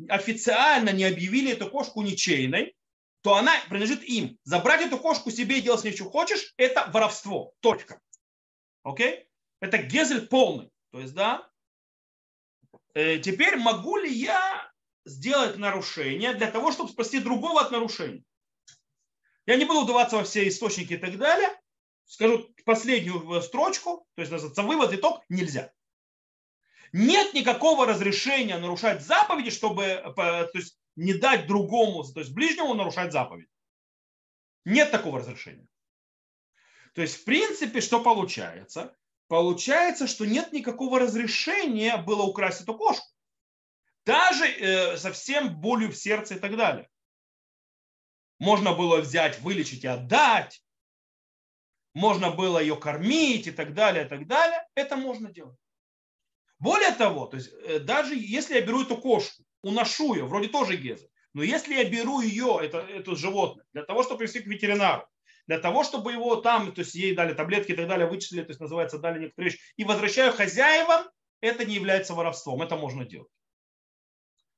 официально 0.10 0.90
не 0.90 1.04
объявили 1.06 1.52
эту 1.52 1.70
кошку 1.70 2.02
ничейной, 2.02 2.76
то 3.22 3.36
она 3.36 3.54
принадлежит 3.70 4.04
им. 4.04 4.38
Забрать 4.44 4.86
эту 4.86 5.00
кошку 5.00 5.32
себе 5.32 5.58
и 5.58 5.62
делать 5.62 5.82
с 5.82 5.84
ней 5.84 5.96
что 5.96 6.06
хочешь, 6.06 6.54
это 6.58 6.90
воровство. 6.94 7.54
Точка. 7.60 8.00
Окей? 8.84 9.28
Это 9.62 9.78
гезель 9.78 10.28
полный. 10.28 10.70
То 10.92 11.00
есть, 11.00 11.14
да, 11.14 11.50
э, 12.94 13.18
теперь 13.18 13.58
могу 13.58 13.98
ли 13.98 14.12
я 14.12 14.72
сделать 15.06 15.58
нарушение 15.58 16.34
для 16.34 16.52
того, 16.52 16.72
чтобы 16.72 16.92
спасти 16.92 17.20
другого 17.20 17.62
от 17.62 17.72
нарушения? 17.72 18.24
Я 19.46 19.58
не 19.58 19.66
буду 19.66 19.84
вдаваться 19.84 20.18
во 20.18 20.24
все 20.24 20.48
источники 20.48 20.94
и 20.94 20.98
так 20.98 21.18
далее. 21.18 21.50
Скажу 22.06 22.54
последнюю 22.66 23.42
строчку, 23.42 24.08
то 24.16 24.22
есть 24.22 24.32
называется 24.32 24.62
вывод, 24.62 24.94
итог, 24.94 25.24
нельзя. 25.30 25.72
Нет 26.98 27.34
никакого 27.34 27.86
разрешения 27.86 28.58
нарушать 28.58 29.04
заповеди, 29.04 29.50
чтобы, 29.50 29.84
э, 29.84 30.14
то 30.14 30.52
есть 30.54 30.80
не 30.96 31.14
дать 31.14 31.46
другому, 31.46 32.06
то 32.06 32.22
есть 32.22 32.32
ближнему 32.32 32.74
нарушать 32.74 33.12
заповедь. 33.12 33.50
Нет 34.64 34.92
такого 34.92 35.20
разрешения. 35.20 35.68
То 36.94 37.02
есть, 37.02 37.18
в 37.18 37.26
принципе, 37.26 37.82
что 37.82 38.02
получается? 38.02 38.96
Получается, 39.28 40.08
что 40.08 40.26
нет 40.26 40.54
никакого 40.54 40.98
разрешения 40.98 41.98
было 41.98 42.22
украсть 42.22 42.62
эту 42.62 42.78
кошку. 42.78 43.06
Даже 44.06 44.46
э, 44.46 44.96
совсем 44.96 45.60
болью 45.60 45.92
в 45.92 45.98
сердце 45.98 46.36
и 46.36 46.40
так 46.40 46.56
далее. 46.56 46.90
Можно 48.40 48.74
было 48.74 49.02
взять, 49.02 49.42
вылечить 49.42 49.84
и 49.84 49.88
отдать. 49.88 50.64
можно 51.94 52.32
было 52.32 52.60
ее 52.60 52.78
кормить 52.78 53.48
и 53.48 53.52
так 53.52 53.74
далее, 53.74 54.06
и 54.06 54.08
так 54.08 54.28
далее, 54.28 54.66
это 54.76 54.96
можно 54.96 55.30
делать. 55.30 55.60
Более 56.66 56.94
того, 56.94 57.28
то 57.28 57.38
есть, 57.38 57.54
э, 57.68 57.78
даже 57.78 58.16
если 58.16 58.56
я 58.56 58.62
беру 58.62 58.82
эту 58.82 58.98
кошку, 58.98 59.44
уношу 59.62 60.16
ее, 60.16 60.26
вроде 60.26 60.48
тоже 60.48 60.78
геза, 60.78 61.06
но 61.36 61.44
если 61.44 61.76
я 61.76 61.88
беру 61.88 62.22
ее, 62.22 62.58
это, 62.60 62.80
это 62.80 63.16
животное, 63.16 63.68
для 63.72 63.84
того, 63.84 64.02
чтобы 64.02 64.18
привести 64.18 64.40
к 64.40 64.48
ветеринару, 64.48 65.06
для 65.46 65.60
того, 65.60 65.84
чтобы 65.84 66.14
его 66.14 66.38
там, 66.38 66.74
то 66.74 66.80
есть 66.80 66.96
ей 66.96 67.14
дали 67.14 67.36
таблетки 67.36 67.74
и 67.74 67.76
так 67.76 67.88
далее, 67.88 68.08
вычислили, 68.08 68.42
то 68.42 68.50
есть 68.50 68.60
называется, 68.60 68.98
дали 68.98 69.20
некоторые 69.20 69.52
вещи, 69.52 69.62
и 69.78 69.84
возвращаю 69.84 70.34
хозяевам, 70.34 71.06
это 71.40 71.66
не 71.66 71.76
является 71.76 72.16
воровством, 72.16 72.64
это 72.64 72.76
можно 72.76 73.06
делать. 73.06 73.30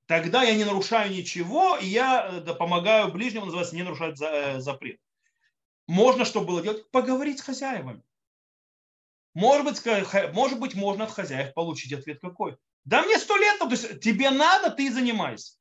Тогда 0.05 0.43
я 0.43 0.55
не 0.55 0.63
нарушаю 0.63 1.11
ничего, 1.11 1.75
и 1.75 1.87
я 1.87 2.29
э, 2.31 2.53
помогаю 2.53 3.11
ближнему, 3.11 3.47
называется, 3.47 3.75
не 3.75 3.83
нарушать 3.83 4.17
э, 4.21 4.61
запрет. 4.61 5.01
Можно 5.87 6.23
что 6.23 6.39
было 6.39 6.61
делать? 6.61 6.89
Поговорить 6.89 7.39
с 7.39 7.43
хозяевами. 7.43 8.01
Может 9.37 9.65
быть, 9.65 10.33
может 10.33 10.59
быть, 10.59 10.73
можно 10.73 11.03
от 11.03 11.11
хозяев 11.11 11.53
получить 11.53 11.93
ответ 11.93 12.19
какой. 12.19 12.57
Да 12.85 13.03
мне 13.03 13.19
сто 13.19 13.37
лет, 13.37 13.59
то 13.59 13.69
есть 13.69 13.99
тебе 13.99 14.31
надо, 14.31 14.71
ты 14.71 14.87
и 14.87 14.89
занимайся. 14.89 15.53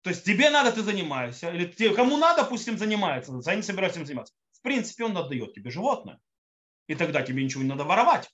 То 0.00 0.08
есть 0.08 0.24
тебе 0.24 0.48
надо, 0.48 0.72
ты 0.72 0.82
занимаешься. 0.82 1.50
Или 1.50 1.66
тебе, 1.66 1.94
кому 1.94 2.16
надо, 2.16 2.44
пусть 2.44 2.66
им 2.66 2.78
занимается. 2.78 3.38
Они 3.44 3.60
собираются 3.60 4.00
им 4.00 4.06
заниматься. 4.06 4.32
В 4.52 4.62
принципе, 4.62 5.04
он 5.04 5.18
отдает 5.18 5.52
тебе 5.52 5.70
животное. 5.70 6.18
И 6.86 6.94
тогда 6.94 7.20
тебе 7.20 7.44
ничего 7.44 7.62
не 7.62 7.68
надо 7.68 7.84
воровать. 7.84 8.30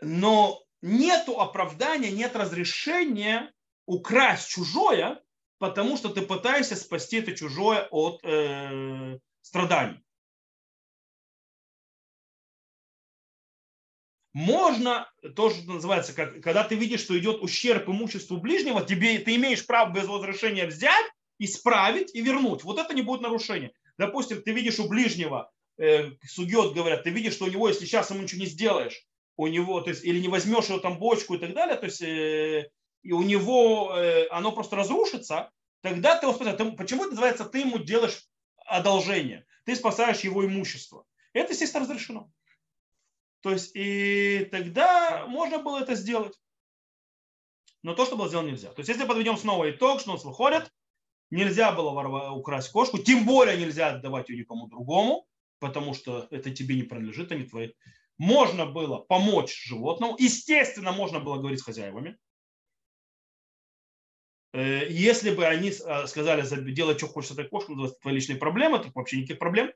Но 0.00 0.62
нету 0.82 1.40
оправдания, 1.40 2.12
нет 2.12 2.36
разрешения 2.36 3.52
украсть 3.86 4.50
чужое, 4.50 5.20
потому 5.58 5.96
что 5.96 6.10
ты 6.10 6.22
пытаешься 6.22 6.76
спасти 6.76 7.16
это 7.16 7.34
чужое 7.34 7.88
от 7.90 8.20
э, 8.22 9.18
страданий. 9.42 10.05
Можно, 14.36 15.10
тоже 15.34 15.62
называется, 15.64 16.12
как, 16.12 16.42
когда 16.42 16.62
ты 16.62 16.74
видишь, 16.74 17.00
что 17.00 17.18
идет 17.18 17.40
ущерб 17.40 17.88
имуществу 17.88 18.36
ближнего, 18.36 18.84
тебе, 18.84 19.18
ты 19.18 19.34
имеешь 19.36 19.64
право 19.64 19.90
без 19.94 20.06
возвращения 20.06 20.66
взять, 20.66 21.06
исправить 21.38 22.14
и 22.14 22.20
вернуть. 22.20 22.62
Вот 22.62 22.78
это 22.78 22.92
не 22.92 23.00
будет 23.00 23.22
нарушение. 23.22 23.72
Допустим, 23.96 24.42
ты 24.42 24.52
видишь 24.52 24.78
у 24.78 24.88
ближнего, 24.88 25.50
э, 25.78 26.10
судьет 26.28 26.74
говорят, 26.74 27.04
ты 27.04 27.08
видишь, 27.08 27.32
что 27.32 27.46
у 27.46 27.48
него, 27.48 27.66
если 27.66 27.86
сейчас 27.86 28.10
ему 28.10 28.24
ничего 28.24 28.42
не 28.42 28.46
сделаешь, 28.46 29.06
у 29.38 29.46
него, 29.46 29.80
то 29.80 29.88
есть, 29.88 30.04
или 30.04 30.20
не 30.20 30.28
возьмешь 30.28 30.66
его 30.66 30.80
там 30.80 30.98
бочку 30.98 31.36
и 31.36 31.38
так 31.38 31.54
далее, 31.54 31.76
то 31.78 31.86
есть, 31.86 32.02
э, 32.02 32.68
и 33.02 33.12
у 33.12 33.22
него 33.22 33.96
э, 33.96 34.26
оно 34.28 34.52
просто 34.52 34.76
разрушится, 34.76 35.50
тогда 35.80 36.14
ты 36.14 36.26
его 36.26 36.34
спасаешь. 36.34 36.58
Ты, 36.58 36.72
почему 36.72 37.04
это 37.04 37.12
называется, 37.12 37.46
ты 37.46 37.60
ему 37.60 37.78
делаешь 37.78 38.28
одолжение, 38.66 39.46
ты 39.64 39.74
спасаешь 39.74 40.20
его 40.20 40.44
имущество. 40.44 41.06
Это, 41.32 41.54
естественно, 41.54 41.84
разрешено. 41.84 42.30
То 43.40 43.52
есть 43.52 43.72
и 43.74 44.48
тогда 44.50 45.26
можно 45.26 45.58
было 45.58 45.80
это 45.80 45.94
сделать. 45.94 46.38
Но 47.82 47.94
то, 47.94 48.04
что 48.04 48.16
было 48.16 48.28
сделано, 48.28 48.48
нельзя. 48.48 48.72
То 48.72 48.80
есть 48.80 48.88
если 48.88 49.06
подведем 49.06 49.36
снова 49.36 49.70
итог, 49.70 50.00
что 50.00 50.10
у 50.10 50.14
нас 50.14 50.24
выходит, 50.24 50.72
нельзя 51.30 51.72
было 51.72 52.30
украсть 52.30 52.70
кошку, 52.72 52.98
тем 52.98 53.24
более 53.24 53.56
нельзя 53.56 53.90
отдавать 53.90 54.28
ее 54.28 54.38
никому 54.38 54.66
другому, 54.66 55.28
потому 55.60 55.94
что 55.94 56.26
это 56.30 56.50
тебе 56.50 56.76
не 56.76 56.82
принадлежит, 56.82 57.32
они 57.32 57.44
твои. 57.44 57.72
Можно 58.18 58.66
было 58.66 58.98
помочь 58.98 59.54
животному. 59.66 60.16
Естественно, 60.18 60.92
можно 60.92 61.20
было 61.20 61.36
говорить 61.36 61.60
с 61.60 61.64
хозяевами. 61.64 62.18
Э, 64.52 64.88
если 64.88 65.34
бы 65.34 65.46
они 65.46 65.68
э, 65.70 66.06
сказали, 66.06 66.42
делай, 66.72 66.96
что 66.96 67.08
хочешь 67.08 67.30
с 67.30 67.32
этой 67.34 67.46
кошкой, 67.48 67.76
это 67.76 67.94
твои 68.00 68.14
личные 68.14 68.38
проблемы, 68.38 68.78
то 68.78 68.90
вообще 68.94 69.18
никаких 69.18 69.38
проблем. 69.38 69.70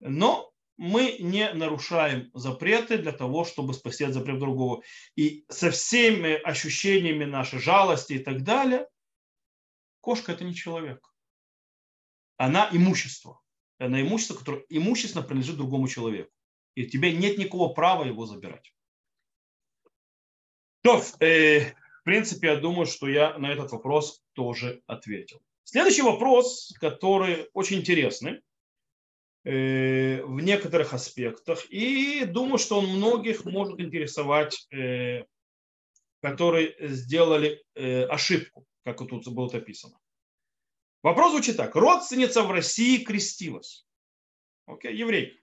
Но 0.00 0.51
мы 0.76 1.16
не 1.20 1.52
нарушаем 1.52 2.30
запреты 2.34 2.98
для 2.98 3.12
того, 3.12 3.44
чтобы 3.44 3.74
спасти 3.74 4.04
от 4.04 4.14
запрета 4.14 4.40
другого. 4.40 4.82
И 5.16 5.44
со 5.48 5.70
всеми 5.70 6.34
ощущениями 6.34 7.24
нашей 7.24 7.58
жалости 7.58 8.14
и 8.14 8.18
так 8.18 8.42
далее, 8.42 8.88
кошка 10.00 10.32
это 10.32 10.44
не 10.44 10.54
человек. 10.54 11.12
Она 12.36 12.68
имущество. 12.72 13.40
Она 13.78 14.00
имущество, 14.00 14.34
которое 14.34 14.64
имущественно 14.68 15.22
принадлежит 15.22 15.56
другому 15.56 15.88
человеку. 15.88 16.30
И 16.74 16.86
у 16.86 16.88
тебя 16.88 17.12
нет 17.12 17.38
никакого 17.38 17.72
права 17.72 18.04
его 18.04 18.26
забирать. 18.26 18.74
То, 20.82 21.02
э, 21.20 21.70
в 21.70 22.04
принципе, 22.04 22.48
я 22.48 22.56
думаю, 22.56 22.86
что 22.86 23.08
я 23.08 23.38
на 23.38 23.52
этот 23.52 23.70
вопрос 23.72 24.22
тоже 24.32 24.82
ответил. 24.86 25.40
Следующий 25.64 26.02
вопрос, 26.02 26.74
который 26.80 27.48
очень 27.52 27.78
интересный 27.78 28.42
в 29.44 30.40
некоторых 30.40 30.94
аспектах. 30.94 31.64
И 31.66 32.24
думаю, 32.24 32.58
что 32.58 32.78
он 32.78 32.86
многих 32.86 33.44
может 33.44 33.80
интересовать, 33.80 34.66
э, 34.70 35.24
которые 36.20 36.76
сделали 36.88 37.64
э, 37.74 38.04
ошибку, 38.04 38.64
как 38.84 38.98
тут 38.98 39.26
было 39.28 39.50
написано. 39.50 39.98
Вопрос 41.02 41.32
звучит 41.32 41.56
так. 41.56 41.74
Родственница 41.74 42.42
в 42.44 42.50
России 42.52 43.02
крестилась. 43.04 43.84
Окей, 44.66 44.94
еврей. 44.94 45.42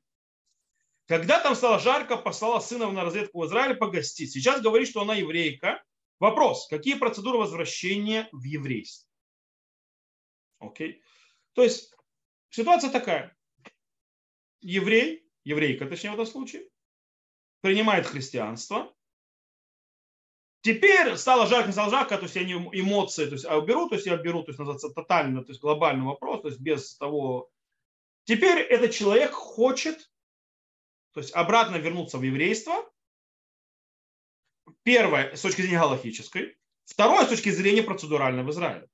Когда 1.08 1.42
там 1.42 1.56
стало 1.56 1.80
жарко, 1.80 2.16
послала 2.16 2.60
сына 2.62 2.90
на 2.92 3.04
разведку 3.04 3.42
в 3.42 3.46
Израиль 3.48 3.76
погостить. 3.76 4.32
Сейчас 4.32 4.62
говорит, 4.62 4.88
что 4.88 5.02
она 5.02 5.16
еврейка. 5.16 5.84
Вопрос. 6.20 6.68
Какие 6.68 6.94
процедуры 6.94 7.38
возвращения 7.38 8.30
в 8.32 8.44
еврейство? 8.44 9.10
Окей. 10.60 11.02
То 11.54 11.64
есть 11.64 11.94
ситуация 12.50 12.90
такая 12.92 13.36
еврей, 14.62 15.28
еврейка, 15.44 15.86
точнее 15.86 16.12
в 16.12 16.14
этом 16.14 16.26
случае, 16.26 16.68
принимает 17.62 18.06
христианство, 18.06 18.94
Теперь 20.62 21.16
стало 21.16 21.48
жарко, 21.48 21.72
стало 21.72 21.90
жарко, 21.90 22.18
то 22.18 22.24
есть 22.24 22.36
они 22.36 22.54
эмоции, 22.54 23.26
то 23.26 23.34
есть 23.34 23.46
а 23.46 23.58
уберу, 23.58 23.88
то 23.88 23.96
есть 23.96 24.06
я 24.06 24.18
беру, 24.18 24.44
то 24.44 24.50
есть 24.50 24.60
называется 24.60 24.90
тотально, 24.90 25.44
то 25.44 25.52
есть 25.52 25.62
глобальный 25.62 26.04
вопрос, 26.04 26.42
то 26.42 26.48
есть 26.50 26.60
без 26.60 26.98
того. 26.98 27.50
Теперь 28.26 28.60
этот 28.60 28.92
человек 28.92 29.32
хочет, 29.32 30.12
то 31.14 31.22
есть 31.22 31.34
обратно 31.34 31.78
вернуться 31.78 32.18
в 32.18 32.24
еврейство. 32.24 32.74
Первое, 34.84 35.36
с 35.36 35.42
точки 35.42 35.62
зрения 35.62 35.80
галактической. 35.80 36.58
Второе, 36.84 37.26
с 37.26 37.30
точки 37.30 37.50
зрения 37.50 37.82
процедуральной 37.82 38.44
в 38.44 38.50
Израиле. 38.50 38.88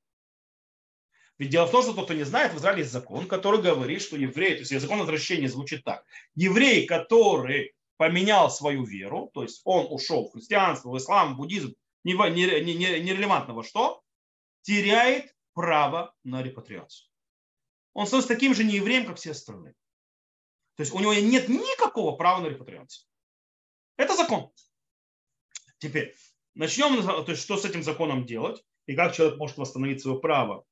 Ведь 1.38 1.50
дело 1.50 1.66
в 1.66 1.72
том, 1.72 1.84
что 1.84 1.94
тот, 1.94 2.06
кто 2.06 2.14
не 2.14 2.24
знает, 2.24 2.54
в 2.54 2.58
Израиле 2.58 2.82
есть 2.82 2.94
закон, 2.94 3.28
который 3.28 3.62
говорит, 3.62 4.02
что 4.02 4.16
еврей, 4.16 4.54
то 4.54 4.60
есть 4.60 4.80
закон 4.80 5.00
возвращения 5.00 5.50
звучит 5.50 5.84
так. 5.84 6.06
Еврей, 6.36 6.86
который 6.86 7.76
поменял 7.98 8.50
свою 8.50 8.86
веру, 8.86 9.32
то 9.34 9.44
есть 9.44 9.62
он 9.66 9.88
ушел 9.90 10.28
в 10.30 10.34
христианство, 10.34 10.90
в 10.90 10.98
ислам, 10.98 11.34
в 11.34 11.38
буддизм, 11.38 11.76
нерелевантно 12.04 13.54
во 13.54 13.64
что, 13.64 14.02
теряет 14.62 15.36
право 15.54 16.14
на 16.24 16.42
репатриацию. 16.42 17.10
Он 17.94 18.08
становится 18.08 18.34
таким 18.34 18.54
же 18.54 18.64
неевреем, 18.64 19.06
как 19.06 19.18
все 19.18 19.32
остальные. 19.32 19.74
То 20.76 20.82
есть 20.84 20.94
у 20.94 21.00
него 21.00 21.14
нет 21.14 21.48
никакого 21.48 22.16
права 22.16 22.42
на 22.42 22.48
репатриацию. 22.48 23.08
Это 23.98 24.16
закон. 24.16 24.52
Теперь 25.80 26.16
начнем, 26.54 27.02
то 27.04 27.32
есть 27.32 27.42
что 27.42 27.58
с 27.58 27.66
этим 27.66 27.84
законом 27.84 28.26
делать 28.26 28.64
и 28.86 28.96
как 28.96 29.14
человек 29.14 29.38
может 29.38 29.58
восстановить 29.58 30.02
свое 30.02 30.20
право 30.20 30.66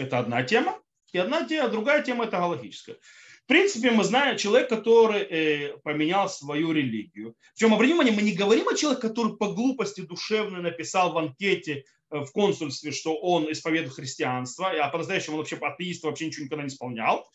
это 0.00 0.18
одна 0.18 0.42
тема. 0.42 0.80
И 1.12 1.18
одна 1.18 1.46
тема, 1.46 1.68
другая 1.68 2.02
тема– 2.02 2.24
это 2.26 2.38
галактическая. 2.38 2.96
В 3.44 3.46
принципе, 3.46 3.90
мы 3.90 4.04
знаем 4.04 4.36
человек, 4.36 4.68
который 4.68 5.22
э, 5.22 5.78
поменял 5.78 6.28
свою 6.28 6.70
религию. 6.70 7.34
Причем, 7.54 7.74
обратите 7.74 7.94
внимание, 7.94 8.14
мы 8.14 8.22
не 8.22 8.36
говорим 8.36 8.68
о 8.68 8.76
человеке, 8.76 9.08
который 9.08 9.36
по 9.36 9.52
глупости 9.52 10.02
душевной 10.02 10.62
написал 10.62 11.12
в 11.12 11.18
анкете 11.18 11.84
э, 12.10 12.18
в 12.20 12.30
консульстве, 12.30 12.92
что 12.92 13.16
он 13.16 13.50
исповедует 13.50 13.94
христианство, 13.94 14.70
а 14.70 14.88
по-настоящему 14.88 15.36
он 15.36 15.40
вообще 15.40 15.56
атеист, 15.56 16.04
вообще 16.04 16.26
ничего 16.26 16.44
никогда 16.44 16.62
не 16.62 16.68
исполнял. 16.68 17.28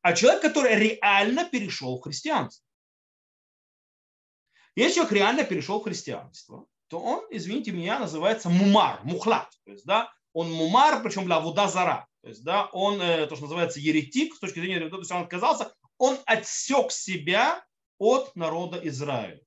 А 0.00 0.14
человек, 0.14 0.40
который 0.40 0.74
реально 0.74 1.44
перешел 1.44 1.98
в 1.98 2.02
христианство. 2.02 2.64
Если 4.74 4.94
человек 4.94 5.12
реально 5.12 5.44
перешел 5.44 5.80
в 5.80 5.84
христианство, 5.84 6.66
то 6.88 6.98
он, 6.98 7.26
извините 7.30 7.72
меня, 7.72 7.98
называется 7.98 8.48
мумар, 8.48 9.00
мухлат. 9.04 9.50
То 9.64 9.72
есть, 9.72 9.84
да, 9.84 10.10
он 10.32 10.50
мумар, 10.50 11.02
причем 11.02 11.26
для 11.26 11.40
вуда 11.40 11.68
зара. 11.68 12.07
То 12.22 12.28
есть, 12.28 12.42
да, 12.42 12.66
он, 12.72 13.00
э, 13.00 13.26
то, 13.26 13.36
что 13.36 13.44
называется, 13.44 13.80
еретик, 13.80 14.34
с 14.34 14.40
точки 14.40 14.60
зрения, 14.60 14.88
то 14.88 14.98
есть 14.98 15.10
он 15.10 15.22
отказался, 15.22 15.72
он 15.98 16.18
отсек 16.26 16.90
себя 16.90 17.64
от 17.98 18.34
народа 18.34 18.80
Израиля. 18.84 19.40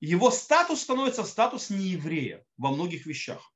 Его 0.00 0.30
статус 0.30 0.82
становится 0.82 1.24
статус 1.24 1.70
нееврея 1.70 2.44
во 2.56 2.70
многих 2.70 3.06
вещах. 3.06 3.52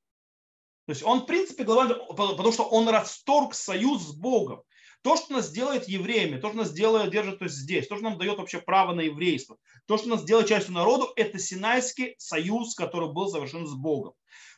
То 0.85 0.91
есть 0.91 1.03
он, 1.03 1.21
в 1.21 1.25
принципе, 1.25 1.63
главное, 1.63 1.95
потому 1.95 2.51
что 2.51 2.63
он 2.63 2.87
расторг 2.87 3.53
союз 3.53 4.01
с 4.03 4.15
Богом. 4.15 4.63
То, 5.01 5.17
что 5.17 5.33
нас 5.33 5.51
делает 5.51 5.87
евреями, 5.87 6.39
то, 6.39 6.47
что 6.47 6.57
нас 6.57 6.71
делает, 6.71 7.11
держит 7.11 7.39
то 7.39 7.45
есть 7.45 7.55
здесь, 7.55 7.87
то, 7.87 7.95
что 7.95 8.03
нам 8.03 8.17
дает 8.17 8.37
вообще 8.37 8.59
право 8.59 8.93
на 8.93 9.01
еврейство, 9.01 9.57
то, 9.85 9.97
что 9.97 10.07
нас 10.07 10.23
делает 10.23 10.47
частью 10.47 10.73
народу, 10.73 11.11
это 11.15 11.37
Синайский 11.37 12.15
союз, 12.17 12.73
который 12.73 13.11
был 13.11 13.27
совершен 13.29 13.67
с 13.67 13.73
Богом 13.73 14.13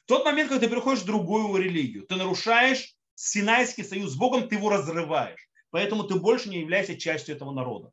тот 0.10 0.26
момент, 0.26 0.50
когда 0.50 0.66
ты 0.66 0.72
переходишь 0.72 1.04
в 1.04 1.06
другую 1.06 1.56
религию, 1.62 2.04
ты 2.04 2.16
нарушаешь 2.16 2.96
Синайский 3.22 3.84
союз 3.84 4.14
с 4.14 4.16
Богом, 4.16 4.48
ты 4.48 4.56
его 4.56 4.70
разрываешь. 4.70 5.50
поэтому 5.72 6.06
ты 6.06 6.16
больше 6.16 6.48
не 6.48 6.62
являешься 6.62 6.98
частью 6.98 7.36
этого 7.36 7.52
народа. 7.52 7.92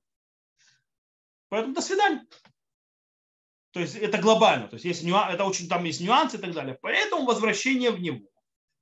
Поэтому 1.48 1.74
до 1.74 1.80
свидания. 1.80 2.24
То 3.72 3.80
есть 3.80 3.96
это 3.96 4.18
глобально. 4.18 4.68
То 4.68 4.74
есть 4.74 4.84
есть 4.84 5.02
нюансы, 5.02 5.34
это 5.34 5.44
очень 5.44 5.68
там 5.68 5.82
есть 5.82 6.00
нюансы 6.00 6.36
и 6.36 6.40
так 6.40 6.52
далее. 6.52 6.78
Поэтому 6.80 7.26
возвращение 7.26 7.90
в 7.90 8.00
него. 8.00 8.24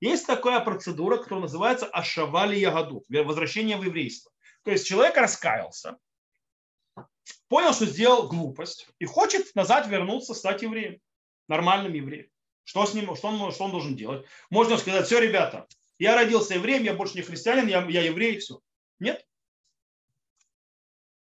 Есть 0.00 0.26
такая 0.26 0.61
процедура, 0.61 1.16
которая 1.16 1.40
называется 1.40 1.87
ашавали 1.87 2.57
ягоду, 2.57 3.02
возвращение 3.09 3.78
в 3.78 3.83
еврейство. 3.83 4.30
То 4.64 4.70
есть 4.70 4.87
человек 4.87 5.16
раскаялся, 5.16 5.96
понял, 7.48 7.72
что 7.72 7.87
сделал 7.87 8.28
глупость 8.28 8.87
и 8.98 9.07
хочет 9.07 9.54
назад 9.54 9.87
вернуться, 9.87 10.35
стать 10.35 10.61
евреем, 10.61 11.00
нормальным 11.48 11.94
евреем. 11.94 12.28
Что 12.64 12.85
с 12.85 12.92
ним, 12.92 13.16
что 13.16 13.28
он, 13.28 13.50
что 13.50 13.64
он 13.64 13.70
должен 13.70 13.96
делать? 13.96 14.26
Можно 14.50 14.76
сказать, 14.76 15.07
все, 15.07 15.20
ребята, 15.20 15.66
я 15.98 16.14
родился 16.14 16.54
евреем, 16.54 16.83
я 16.83 16.94
больше 16.94 17.14
не 17.16 17.22
христианин, 17.22 17.66
я, 17.66 17.85
я 17.88 18.02
еврей, 18.02 18.38
все. 18.38 18.61
Нет. 18.98 19.24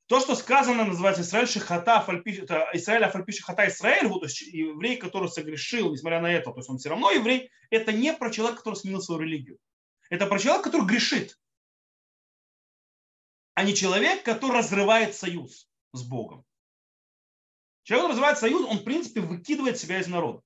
То, 0.07 0.19
что 0.19 0.35
сказано, 0.35 0.85
называется 0.85 1.21
Израиль 1.21 1.47
Шихата, 1.47 2.03
Израиль 2.73 3.03
Афальпи 3.03 3.31
Шихата 3.31 3.67
Израиль, 3.67 4.09
то 4.09 4.23
есть 4.23 4.41
еврей, 4.41 4.97
который 4.97 5.29
согрешил, 5.29 5.91
несмотря 5.91 6.19
на 6.19 6.31
это, 6.31 6.51
то 6.51 6.57
есть 6.57 6.69
он 6.69 6.79
все 6.79 6.89
равно 6.89 7.11
еврей, 7.11 7.51
это 7.69 7.91
не 7.91 8.11
про 8.13 8.31
человека, 8.31 8.57
который 8.57 8.75
сменил 8.75 9.01
свою 9.01 9.21
религию. 9.21 9.59
Это 10.09 10.25
про 10.25 10.39
человека, 10.39 10.71
который 10.71 10.87
грешит, 10.87 11.37
а 13.53 13.63
не 13.63 13.75
человек, 13.75 14.23
который 14.23 14.57
разрывает 14.57 15.13
союз 15.13 15.69
с 15.93 16.01
Богом. 16.03 16.43
Человек, 17.83 18.05
который 18.05 18.11
разрывает 18.13 18.37
союз, 18.39 18.65
он, 18.65 18.79
в 18.79 18.83
принципе, 18.83 19.21
выкидывает 19.21 19.77
себя 19.77 19.99
из 19.99 20.07
народа. 20.07 20.41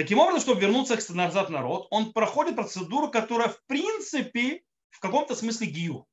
Таким 0.00 0.18
образом, 0.18 0.40
чтобы 0.40 0.62
вернуться 0.62 0.96
назад 1.12 1.48
в 1.48 1.52
народ, 1.52 1.86
он 1.90 2.14
проходит 2.14 2.56
процедуру, 2.56 3.10
которая, 3.10 3.50
в 3.50 3.62
принципе, 3.66 4.62
в 4.88 4.98
каком-то 4.98 5.34
смысле 5.34 5.66
гию 5.66 6.06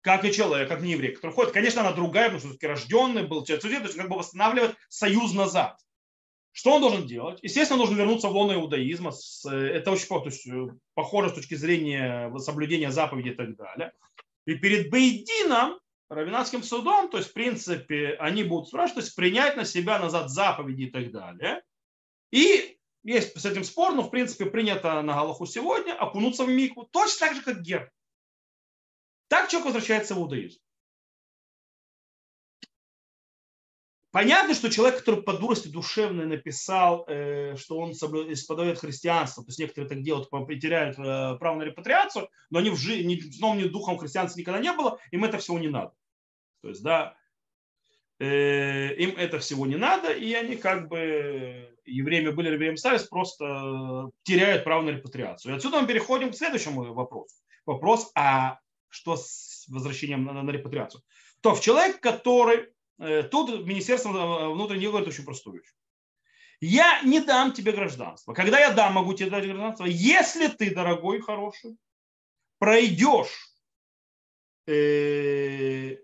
как 0.00 0.24
и 0.24 0.32
человек, 0.32 0.66
как 0.70 0.80
не 0.80 0.92
еврей, 0.92 1.12
который 1.12 1.32
ходит. 1.32 1.52
Конечно, 1.52 1.82
она 1.82 1.92
другая, 1.92 2.28
потому 2.30 2.38
что 2.38 2.48
все-таки 2.48 2.66
рожденный 2.66 3.26
был, 3.26 3.44
то 3.44 3.52
есть 3.52 3.96
как 3.96 4.08
бы 4.08 4.16
восстанавливает 4.16 4.76
союз 4.88 5.34
назад. 5.34 5.78
Что 6.52 6.76
он 6.76 6.80
должен 6.80 7.06
делать? 7.06 7.38
Естественно, 7.42 7.74
он 7.74 7.80
должен 7.80 7.98
вернуться 7.98 8.28
в 8.28 8.32
лоно 8.32 8.54
иудаизма. 8.54 9.12
Это 9.44 9.90
очень 9.90 10.08
то 10.08 10.24
есть, 10.24 10.46
э, 10.46 10.68
похоже 10.94 11.28
с 11.28 11.34
точки 11.34 11.54
зрения 11.54 12.32
соблюдения 12.38 12.90
заповедей 12.90 13.32
и 13.32 13.34
так 13.34 13.56
далее. 13.56 13.92
И 14.46 14.54
перед 14.54 14.88
Бейдином, 14.88 15.78
равенатским 16.08 16.62
судом, 16.62 17.10
то 17.10 17.18
есть, 17.18 17.28
в 17.28 17.34
принципе, 17.34 18.16
они 18.18 18.42
будут 18.42 18.68
спрашивать, 18.68 18.94
то 18.94 19.00
есть, 19.00 19.14
принять 19.14 19.58
на 19.58 19.66
себя 19.66 19.98
назад 19.98 20.30
заповеди 20.30 20.84
и 20.84 20.90
так 20.90 21.12
далее. 21.12 21.62
И 22.30 22.78
есть 23.02 23.38
с 23.38 23.44
этим 23.44 23.64
спор, 23.64 23.94
но, 23.94 24.02
в 24.02 24.10
принципе, 24.10 24.46
принято 24.46 25.00
на 25.02 25.14
Галаху 25.14 25.46
сегодня 25.46 25.92
окунуться 25.94 26.44
в 26.44 26.48
мику, 26.48 26.84
точно 26.84 27.26
так 27.26 27.36
же, 27.36 27.42
как 27.42 27.62
гер. 27.62 27.90
Так 29.28 29.48
человек 29.48 29.66
возвращается 29.66 30.14
в 30.14 30.18
иудаизм. 30.18 30.58
Понятно, 34.10 34.54
что 34.54 34.70
человек, 34.70 35.00
который 35.00 35.22
по 35.22 35.34
дурости 35.34 35.68
душевной 35.68 36.24
написал, 36.24 37.04
э, 37.06 37.56
что 37.56 37.78
он 37.78 37.92
исповедует 37.92 38.78
христианство, 38.78 39.44
то 39.44 39.48
есть 39.48 39.58
некоторые 39.58 39.88
так 39.88 40.02
делают, 40.02 40.28
теряют 40.60 40.98
э, 40.98 41.36
право 41.38 41.56
на 41.56 41.64
репатриацию, 41.64 42.30
но 42.48 42.58
они 42.58 42.70
в 42.70 42.76
жизни, 42.76 43.14
ни 43.14 43.30
сном, 43.30 43.58
ни 43.58 43.64
духом 43.64 43.98
христианства 43.98 44.40
никогда 44.40 44.60
не 44.60 44.72
было, 44.72 44.98
им 45.10 45.24
это 45.24 45.36
всего 45.36 45.58
не 45.58 45.68
надо. 45.68 45.92
То 46.62 46.70
есть, 46.70 46.82
да, 46.82 47.16
э, 48.18 48.94
им 48.94 49.10
это 49.10 49.40
всего 49.40 49.66
не 49.66 49.76
надо, 49.76 50.10
и 50.12 50.32
они 50.32 50.56
как 50.56 50.88
бы 50.88 51.77
евреями 51.88 52.30
были, 52.30 52.50
евреями 52.50 52.76
стали, 52.76 52.98
просто 53.08 54.10
теряют 54.22 54.64
право 54.64 54.82
на 54.82 54.90
репатриацию. 54.90 55.52
И 55.52 55.56
отсюда 55.56 55.80
мы 55.80 55.86
переходим 55.86 56.30
к 56.30 56.36
следующему 56.36 56.92
вопросу. 56.92 57.34
Вопрос, 57.66 58.10
а 58.14 58.58
что 58.88 59.16
с 59.16 59.66
возвращением 59.68 60.24
на, 60.24 60.42
на 60.42 60.50
репатриацию, 60.50 61.02
то 61.40 61.54
в 61.54 61.60
человек, 61.60 62.00
который 62.00 62.68
э, 62.98 63.22
тут 63.24 63.66
Министерство 63.66 64.10
э, 64.10 64.48
внутренних 64.52 64.88
говорит 64.88 65.08
очень 65.08 65.24
простую 65.24 65.60
вещь. 65.60 65.72
Я 66.60 67.02
не 67.02 67.20
дам 67.20 67.52
тебе 67.52 67.72
гражданство. 67.72 68.32
Когда 68.32 68.58
я 68.58 68.72
дам, 68.72 68.94
могу 68.94 69.14
тебе 69.14 69.30
дать 69.30 69.44
гражданство, 69.44 69.84
если 69.84 70.48
ты, 70.48 70.74
дорогой, 70.74 71.20
хороший, 71.20 71.76
пройдешь 72.58 73.54
э, 74.66 75.98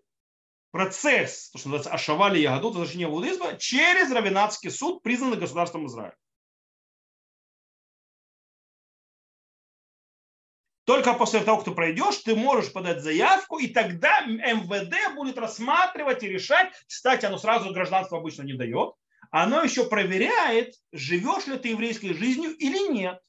процесс, 0.74 1.50
то, 1.50 1.58
что 1.58 1.68
называется 1.68 1.92
Ашавали 1.92 2.40
Ягодут, 2.40 2.74
возвращение 2.74 3.06
в 3.06 3.12
иудаизма, 3.12 3.56
через 3.58 4.10
Равенатский 4.10 4.72
суд, 4.72 5.04
признанный 5.04 5.37
государством 5.37 5.87
Израиля. 5.87 6.16
Только 10.84 11.14
после 11.14 11.44
того, 11.44 11.62
ты 11.62 11.70
пройдешь, 11.70 12.18
ты 12.24 12.34
можешь 12.34 12.72
подать 12.72 13.02
заявку, 13.02 13.60
и 13.60 13.68
тогда 13.68 14.22
МВД 14.26 15.14
будет 15.14 15.38
рассматривать 15.38 16.24
и 16.24 16.28
решать. 16.28 16.72
Кстати, 16.88 17.24
оно 17.24 17.38
сразу 17.38 17.72
гражданство 17.72 18.18
обычно 18.18 18.42
не 18.42 18.54
дает. 18.54 18.94
Оно 19.30 19.62
еще 19.62 19.88
проверяет, 19.88 20.74
живешь 20.90 21.46
ли 21.46 21.56
ты 21.56 21.68
еврейской 21.68 22.14
жизнью 22.14 22.50
или 22.50 22.92
нет. 22.92 23.20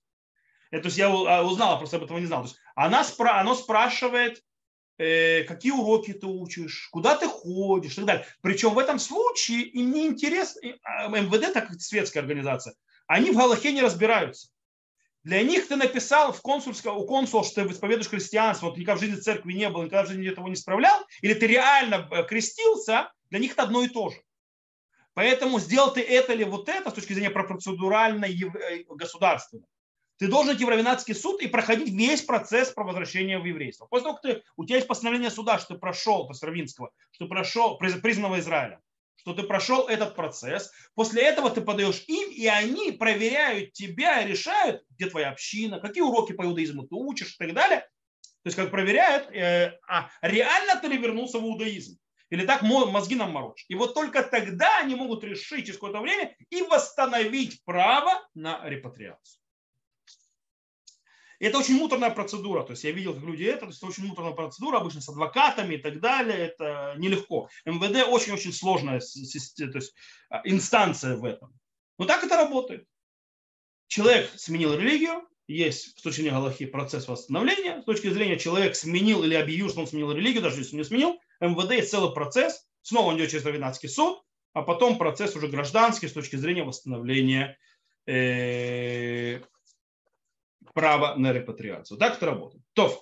Это, 0.72 0.82
то 0.82 0.88
есть 0.88 0.98
я 0.98 1.10
а, 1.10 1.44
узнал, 1.44 1.78
просто 1.78 1.98
об 1.98 2.06
этом 2.06 2.20
не 2.20 2.26
знал. 2.26 2.42
То 2.42 2.48
есть 2.48 2.60
она 2.74 3.06
оно 3.40 3.54
спрашивает, 3.54 4.42
какие 4.98 5.72
уроки 5.72 6.14
ты 6.14 6.26
учишь, 6.26 6.88
куда 6.92 7.16
ты 7.16 7.28
ходишь 7.28 7.94
и 7.94 7.96
так 7.98 8.06
далее. 8.06 8.26
Причем 8.42 8.74
в 8.74 8.80
этом 8.80 9.00
случае 9.00 9.64
им 9.64 9.92
не 9.92 10.08
интересно, 10.08 10.62
а, 10.84 11.08
МВД, 11.08 11.54
так 11.54 11.68
как 11.68 11.82
светская 11.82 12.24
организация, 12.24 12.76
они 13.08 13.32
в 13.32 13.36
Галахе 13.36 13.72
не 13.72 13.82
разбираются. 13.82 14.50
Для 15.24 15.42
них 15.42 15.68
ты 15.68 15.76
написал 15.76 16.32
в 16.34 16.42
консульском, 16.42 16.96
у 16.98 17.06
консула, 17.06 17.44
что 17.44 17.66
ты 17.66 17.72
исповедуешь 17.72 18.10
христианство, 18.10 18.68
вот 18.68 18.78
никогда 18.78 19.00
в 19.00 19.02
жизни 19.02 19.20
церкви 19.20 19.54
не 19.54 19.70
было, 19.70 19.84
никогда 19.84 20.04
в 20.04 20.08
жизни 20.08 20.30
этого 20.30 20.48
не 20.48 20.56
справлял, 20.56 21.04
или 21.22 21.34
ты 21.34 21.48
реально 21.48 22.08
э, 22.12 22.24
крестился, 22.26 23.12
для 23.32 23.40
них 23.40 23.54
это 23.54 23.64
одно 23.64 23.82
и 23.82 23.88
то 23.88 24.12
же. 24.12 24.18
Поэтому 25.16 25.60
сделал 25.60 25.92
ты 25.92 26.02
это 26.02 26.34
или 26.34 26.44
вот 26.44 26.70
это 26.70 26.92
с 26.92 26.94
точки 26.94 27.14
зрения 27.14 27.32
процедуральной 27.32 28.40
э, 28.40 28.84
государственной. 28.88 29.66
Ты 30.18 30.28
должен 30.28 30.56
идти 30.56 30.64
в 30.64 30.70
Равенатский 30.70 31.14
суд 31.14 31.42
и 31.42 31.48
проходить 31.48 31.94
весь 31.94 32.22
процесс 32.22 32.72
про 32.72 32.86
возвращение 32.86 33.38
в 33.38 33.46
еврейство. 33.46 33.86
После 33.86 34.04
того, 34.06 34.16
как 34.16 34.22
ты, 34.22 34.44
у 34.56 34.66
тебя 34.66 34.78
есть 34.78 34.88
постановление 34.88 35.30
суда, 35.30 35.60
что 35.60 35.74
ты 35.74 35.80
прошел, 35.80 36.26
то 36.26 36.32
есть 36.32 36.44
Равинского, 36.44 36.92
что 37.12 37.28
прошел, 37.28 37.78
признанного 37.78 38.40
Израиля, 38.40 38.80
что 39.18 39.34
ты 39.34 39.44
прошел 39.44 39.88
этот 39.88 40.16
процесс. 40.16 40.72
После 40.94 41.22
этого 41.24 41.50
ты 41.50 41.60
подаешь 41.60 42.04
им, 42.08 42.32
и 42.32 42.46
они 42.48 42.92
проверяют 42.92 43.74
тебя 43.74 44.22
и 44.22 44.28
решают, 44.28 44.84
где 44.90 45.10
твоя 45.10 45.32
община, 45.32 45.80
какие 45.82 46.04
уроки 46.04 46.32
по 46.32 46.44
иудаизму 46.44 46.88
ты 46.88 46.96
учишь 46.96 47.36
и 47.36 47.38
так 47.38 47.54
далее. 47.54 47.82
То 48.44 48.48
есть 48.48 48.56
как 48.56 48.72
проверяют, 48.72 49.30
э, 49.36 49.78
а 49.88 50.10
реально 50.22 50.80
ты 50.80 50.88
ли 50.88 50.98
вернулся 50.98 51.40
в 51.40 51.44
иудаизм. 51.44 51.98
Или 52.30 52.46
так 52.46 52.64
мозги 52.64 53.16
нам 53.16 53.32
морочь. 53.32 53.66
И 53.68 53.76
вот 53.76 53.94
только 53.94 54.24
тогда 54.24 54.80
они 54.80 54.96
могут 54.96 55.24
решить 55.24 55.66
через 55.66 55.76
какое-то 55.76 56.00
время 56.00 56.36
и 56.50 56.62
восстановить 56.64 57.64
право 57.66 58.12
на 58.34 58.68
репатриацию. 58.68 59.45
И 61.40 61.46
это 61.46 61.58
очень 61.60 61.76
муторная 61.76 62.12
процедура. 62.12 62.64
То 62.64 62.72
есть 62.72 62.84
я 62.84 62.92
видел, 62.92 63.14
как 63.14 63.24
люди 63.24 63.44
это, 63.44 63.62
то 63.62 63.66
есть 63.68 63.80
это 63.80 63.88
очень 63.88 64.06
муторная 64.06 64.34
процедура, 64.34 64.78
обычно 64.78 65.02
с 65.02 65.10
адвокатами 65.10 65.76
и 65.76 65.78
так 65.78 66.00
далее. 66.00 66.38
Это 66.38 66.96
нелегко. 66.98 67.50
МВД 67.66 68.08
очень-очень 68.08 68.54
сложная 68.54 69.00
то 69.00 69.06
есть, 69.06 69.94
а, 70.30 70.42
инстанция 70.46 71.18
в 71.18 71.26
этом. 71.26 71.54
Но 71.98 72.06
так 72.06 72.24
это 72.24 72.36
работает. 72.36 72.88
Человек 73.88 74.32
сменил 74.36 74.74
религию, 74.74 75.28
есть 75.48 76.00
с 76.00 76.02
точки 76.02 76.22
зрения 76.22 76.36
Галахи 76.36 76.66
процесс 76.66 77.08
восстановления. 77.08 77.82
С 77.82 77.86
точки 77.86 78.10
зрения 78.10 78.40
человек 78.40 78.76
сменил 78.76 79.24
или 79.24 79.36
объявил, 79.36 79.70
что 79.70 79.82
он 79.82 79.88
сменил 79.88 80.12
религию, 80.12 80.42
даже 80.42 80.60
если 80.60 80.74
он 80.74 80.80
не 80.80 80.86
сменил, 80.86 81.20
МВД 81.40 81.72
есть 81.72 81.92
целый 81.92 82.14
процесс. 82.14 82.66
Снова 82.82 83.10
он 83.10 83.18
идет 83.18 83.32
через 83.32 83.46
Равенатский 83.46 83.90
суд, 83.90 84.24
а 84.54 84.62
потом 84.62 84.98
процесс 84.98 85.36
уже 85.36 85.48
гражданский 85.48 86.08
с 86.08 86.14
точки 86.14 86.36
зрения 86.36 86.64
восстановления 86.64 87.58
э, 88.08 89.42
право 90.76 91.16
на 91.16 91.32
репатриацию. 91.32 91.98
Так 91.98 92.18
это 92.18 92.26
работает. 92.26 92.64
То, 92.74 93.02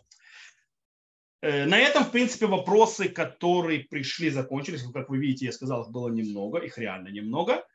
э, 1.41 1.65
на 1.65 1.79
этом, 1.79 2.05
в 2.05 2.11
принципе, 2.11 2.45
вопросы, 2.45 3.09
которые 3.09 3.79
пришли, 3.79 4.29
закончились. 4.29 4.83
Как 4.93 5.09
вы 5.09 5.17
видите, 5.17 5.47
я 5.47 5.51
сказал, 5.51 5.83
их 5.83 5.89
было 5.89 6.07
немного, 6.09 6.59
их 6.59 6.77
реально 6.77 7.09
немного. 7.09 7.65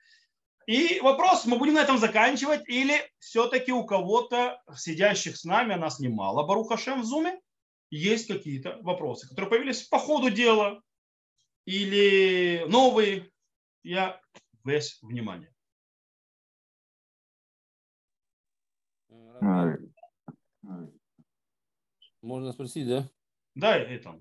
И 0.66 1.00
вопрос, 1.00 1.46
мы 1.46 1.58
будем 1.58 1.74
на 1.74 1.82
этом 1.82 1.98
заканчивать 1.98 2.68
или 2.68 2.94
все-таки 3.18 3.72
у 3.72 3.84
кого-то, 3.84 4.62
сидящих 4.76 5.36
с 5.36 5.44
нами, 5.44 5.74
а 5.74 5.78
нас 5.78 5.98
немало, 5.98 6.46
Баруха 6.46 6.76
Шем 6.76 7.02
в 7.02 7.04
Зуме, 7.04 7.40
есть 7.90 8.28
какие-то 8.28 8.78
вопросы, 8.82 9.28
которые 9.28 9.50
появились 9.50 9.82
по 9.82 9.98
ходу 9.98 10.30
дела 10.30 10.80
или 11.64 12.66
новые. 12.68 13.30
Я 13.82 14.20
весь 14.64 14.98
внимание. 15.02 15.52
Можно 22.22 22.52
спросить, 22.52 22.88
да? 22.88 23.08
Да, 23.54 23.76
это. 23.76 24.18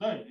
Да, 0.00 0.24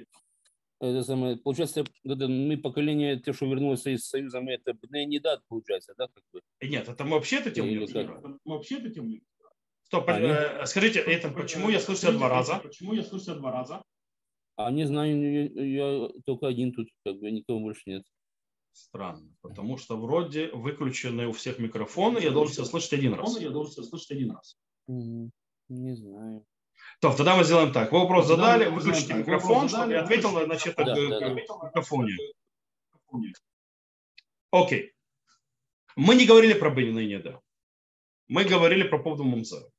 это 0.82 1.04
самое, 1.04 1.38
получается, 1.38 1.84
это, 2.06 2.28
мы 2.28 2.58
поколение, 2.58 3.20
те, 3.20 3.34
что 3.34 3.46
вернулось 3.46 3.86
из 3.86 4.08
Союза, 4.08 4.40
мы 4.40 4.54
это 4.54 4.74
не 4.92 5.20
дат, 5.20 5.42
получается, 5.48 5.94
да, 5.98 6.08
как 6.08 6.24
бы? 6.32 6.42
Нет, 6.62 6.88
это 6.88 7.04
мы 7.04 7.12
вообще 7.12 7.38
это 7.38 7.52
тем 7.52 7.68
не 7.68 7.78
Мы 7.78 8.40
вообще 8.46 8.78
это 8.78 8.90
тем 8.90 9.12
Стоп, 9.84 10.08
Они? 10.08 10.28
э, 10.28 10.66
скажите, 10.68 11.00
это 11.00 11.32
почему 11.32 11.70
я 11.70 11.80
слышу 11.80 12.02
тебя 12.02 12.12
два 12.12 12.30
раза? 12.30 12.60
Почему 12.60 12.94
я 12.94 13.04
слышу 13.04 13.26
тебя 13.26 13.36
два 13.36 13.52
раза? 13.52 13.84
А 14.56 14.72
не 14.72 14.86
знаю, 14.86 15.20
я, 15.20 15.64
я 15.64 16.10
только 16.26 16.48
один 16.48 16.72
тут, 16.74 16.90
как 17.04 17.18
бы 17.20 17.32
никого 17.32 17.60
больше 17.60 17.82
нет. 17.88 18.04
Странно, 18.72 19.34
потому 19.42 19.78
что 19.78 19.98
вроде 19.98 20.50
выключены 20.52 21.28
у 21.28 21.32
всех 21.32 21.60
микрофоны, 21.60 22.20
я 22.20 22.32
должен 22.32 22.56
тебя 22.56 22.66
слышать 22.66 22.94
один 22.94 23.14
раз. 23.14 23.40
Я 23.40 23.50
должен 23.50 23.74
тебя 23.74 23.84
слышать 23.84 24.12
один 24.12 24.32
раз. 24.32 24.58
Не 24.88 25.96
знаю. 25.96 26.46
То, 27.02 27.14
тогда 27.16 27.36
мы 27.36 27.44
сделаем 27.44 27.72
так. 27.72 27.92
Вы 27.92 28.00
вопрос 28.00 28.28
задали, 28.28 28.68
выключите 28.68 29.14
микрофон, 29.14 29.70
чтобы 29.70 29.92
я 29.92 30.04
ответил, 30.04 30.32
выключите 30.32 30.46
значит, 30.46 30.76
Да, 30.76 30.86
да, 30.86 31.20
да. 31.20 31.30
в 31.30 31.66
микрофоне. 31.66 32.18
Окей. 34.52 34.94
Мы 35.96 36.16
не 36.16 36.26
говорили 36.26 36.54
про 36.54 36.70
Бенина 36.70 37.00
и 37.00 37.08
Неда. 37.08 37.42
Мы 38.28 38.46
говорили 38.46 38.84
про 38.84 39.00
поводу 39.00 39.24
Мумзара. 39.24 39.70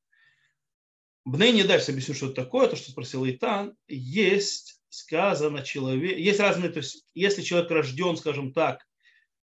Бней 1.25 1.53
не 1.53 1.63
дальше 1.65 1.93
объясню, 1.93 2.15
что 2.15 2.27
это 2.27 2.35
такое, 2.45 2.69
то, 2.69 2.77
что 2.77 2.91
спросил 2.91 3.29
Итан. 3.29 3.77
Есть 3.87 4.80
сказано 4.91 5.63
человек, 5.63 6.19
есть 6.19 6.41
разные, 6.41 6.71
то 6.71 6.79
есть 6.79 7.07
если 7.15 7.43
человек 7.43 7.71
рожден, 7.71 8.17
скажем 8.17 8.53
так, 8.53 8.87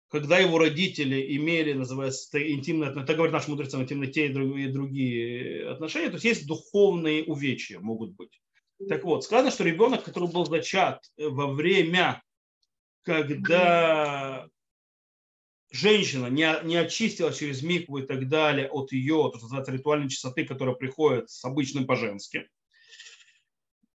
когда 0.09 0.37
его 0.37 0.57
родители 0.57 1.35
имели, 1.35 1.73
называется, 1.73 2.41
интимные 2.51 2.89
отношения, 2.89 3.07
так 3.07 3.15
говорят 3.17 3.33
наши 3.33 3.49
мудрецы, 3.49 3.77
интимные 3.77 4.11
те 4.11 4.27
и 4.27 4.33
другие, 4.33 4.71
другие 4.71 5.69
отношения, 5.69 6.07
то 6.07 6.15
есть 6.15 6.25
есть 6.25 6.47
духовные 6.47 7.23
увечья 7.23 7.79
могут 7.79 8.11
быть. 8.11 8.39
Так 8.87 9.03
вот, 9.03 9.23
сказано, 9.23 9.51
что 9.51 9.63
ребенок, 9.63 10.03
который 10.03 10.29
был 10.29 10.45
зачат 10.45 11.03
во 11.17 11.47
время, 11.47 12.21
когда 13.03 14.47
женщина 15.71 16.27
не, 16.27 16.47
не 16.63 16.75
очистила 16.75 17.33
через 17.33 17.63
микву 17.63 17.97
и 17.97 18.05
так 18.05 18.29
далее 18.29 18.69
от 18.69 18.91
ее, 18.91 19.29
то, 19.31 19.37
что 19.37 19.45
называется, 19.45 19.71
ритуальной 19.71 20.09
чистоты, 20.09 20.45
которая 20.45 20.75
приходит 20.75 21.29
с 21.29 21.43
обычным 21.43 21.85
по-женски, 21.85 22.47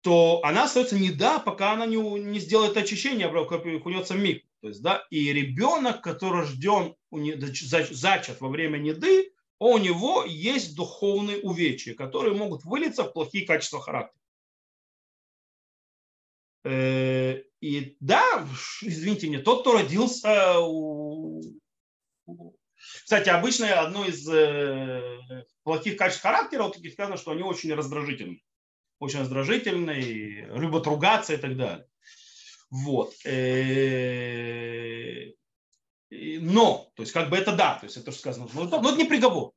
то 0.09 0.41
она 0.43 0.65
остается 0.65 0.99
не 0.99 1.11
да, 1.11 1.39
пока 1.39 1.73
она 1.73 1.85
не, 1.85 1.97
не 1.99 2.41
сделает 2.41 2.79
очищение, 2.79 3.27
а 3.27 3.41
окунется 3.43 4.15
в 4.15 4.19
микву. 4.19 4.49
То 4.63 4.69
есть, 4.69 4.81
да, 4.81 5.07
и 5.11 5.31
ребенок, 5.35 6.01
который 6.01 6.47
за- 7.11 7.95
зачат 7.95 8.41
во 8.41 8.49
время 8.49 8.79
неды, 8.79 9.35
у 9.59 9.77
него 9.77 10.25
есть 10.25 10.75
духовные 10.75 11.41
увечья, 11.41 11.93
которые 11.93 12.35
могут 12.35 12.65
вылиться 12.65 13.05
в 13.05 13.13
плохие 13.13 13.45
качества 13.45 13.83
характера. 13.83 14.19
Э, 16.65 17.43
И 17.61 17.95
да, 18.01 18.49
извините 18.81 19.29
меня, 19.29 19.43
тот, 19.43 19.61
кто 19.61 19.75
родился 19.75 20.59
у- 20.59 21.43
Кстати, 23.05 23.29
обычно 23.29 23.79
одно 23.79 24.07
из 24.07 24.27
э, 24.27 25.45
плохих 25.65 25.99
качеств 25.99 26.23
характера, 26.23 26.63
вот 26.63 26.77
таких 26.77 26.95
сказано, 26.95 27.19
что 27.19 27.33
они 27.33 27.43
очень 27.43 27.75
раздражительны. 27.75 28.41
Очень 28.99 29.21
раздражительные, 29.21 30.47
любят 30.57 30.87
ругаться 30.87 31.35
и 31.35 31.37
так 31.37 31.57
далее. 31.57 31.87
Вот. 32.71 33.15
Э, 33.25 35.33
Но, 36.11 36.91
то 36.95 37.03
есть 37.03 37.13
как 37.13 37.31
бы 37.31 37.37
это 37.37 37.53
да, 37.53 37.79
то 37.79 37.87
есть 37.87 37.97
это 37.97 38.11
что 38.11 38.21
сказано, 38.21 38.49
но 38.53 38.65
это 38.65 38.97
не 38.97 39.05
приговор. 39.05 39.53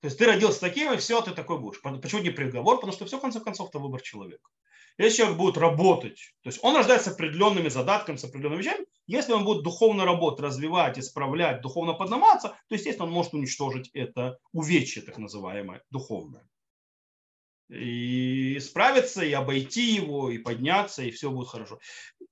То 0.00 0.08
есть 0.08 0.18
ты 0.18 0.26
родился 0.26 0.60
таким, 0.60 0.92
и 0.92 0.98
все, 0.98 1.20
ты 1.22 1.32
такой 1.32 1.58
будешь. 1.58 1.80
Почему 1.80 2.22
не 2.22 2.30
приговор? 2.30 2.76
Потому 2.76 2.92
что 2.92 3.06
все, 3.06 3.18
в 3.18 3.22
конце 3.22 3.40
концов, 3.40 3.70
это 3.70 3.78
выбор 3.78 4.02
человека. 4.02 4.50
Если 4.98 5.18
человек 5.18 5.36
будет 5.36 5.58
работать, 5.58 6.34
то 6.42 6.48
есть 6.48 6.58
он 6.62 6.76
рождается 6.76 7.10
с 7.10 7.14
определенными 7.14 7.68
задатками, 7.68 8.16
с 8.16 8.24
определенными 8.24 8.60
вещами, 8.60 8.86
если 9.06 9.32
он 9.32 9.44
будет 9.44 9.62
духовно 9.62 10.04
работать, 10.04 10.40
развивать, 10.40 10.98
исправлять, 10.98 11.60
духовно 11.60 11.92
подниматься, 11.92 12.56
то, 12.68 12.74
естественно, 12.74 13.06
он 13.06 13.12
может 13.12 13.34
уничтожить 13.34 13.90
это 13.92 14.38
увечье, 14.52 15.02
так 15.02 15.18
называемое, 15.18 15.82
духовное. 15.90 16.48
И 17.68 18.58
справиться, 18.60 19.24
и 19.24 19.32
обойти 19.32 19.94
его, 19.94 20.30
и 20.30 20.38
подняться, 20.38 21.02
и 21.02 21.10
все 21.10 21.30
будет 21.30 21.48
хорошо. 21.48 21.80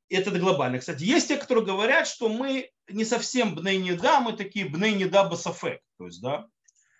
Это 0.08 0.30
глобально. 0.30 0.78
Кстати, 0.78 1.02
есть 1.02 1.28
те, 1.28 1.36
которые 1.36 1.64
говорят, 1.64 2.06
что 2.06 2.28
мы 2.28 2.70
не 2.88 3.04
совсем 3.04 3.54
бней 3.54 3.78
не 3.78 3.94
да, 3.94 4.20
мы 4.20 4.34
такие 4.34 4.66
бней 4.66 4.94
не 4.94 5.06
да 5.06 5.24
басафек. 5.24 5.80
То 5.98 6.06
есть, 6.06 6.22
да, 6.22 6.46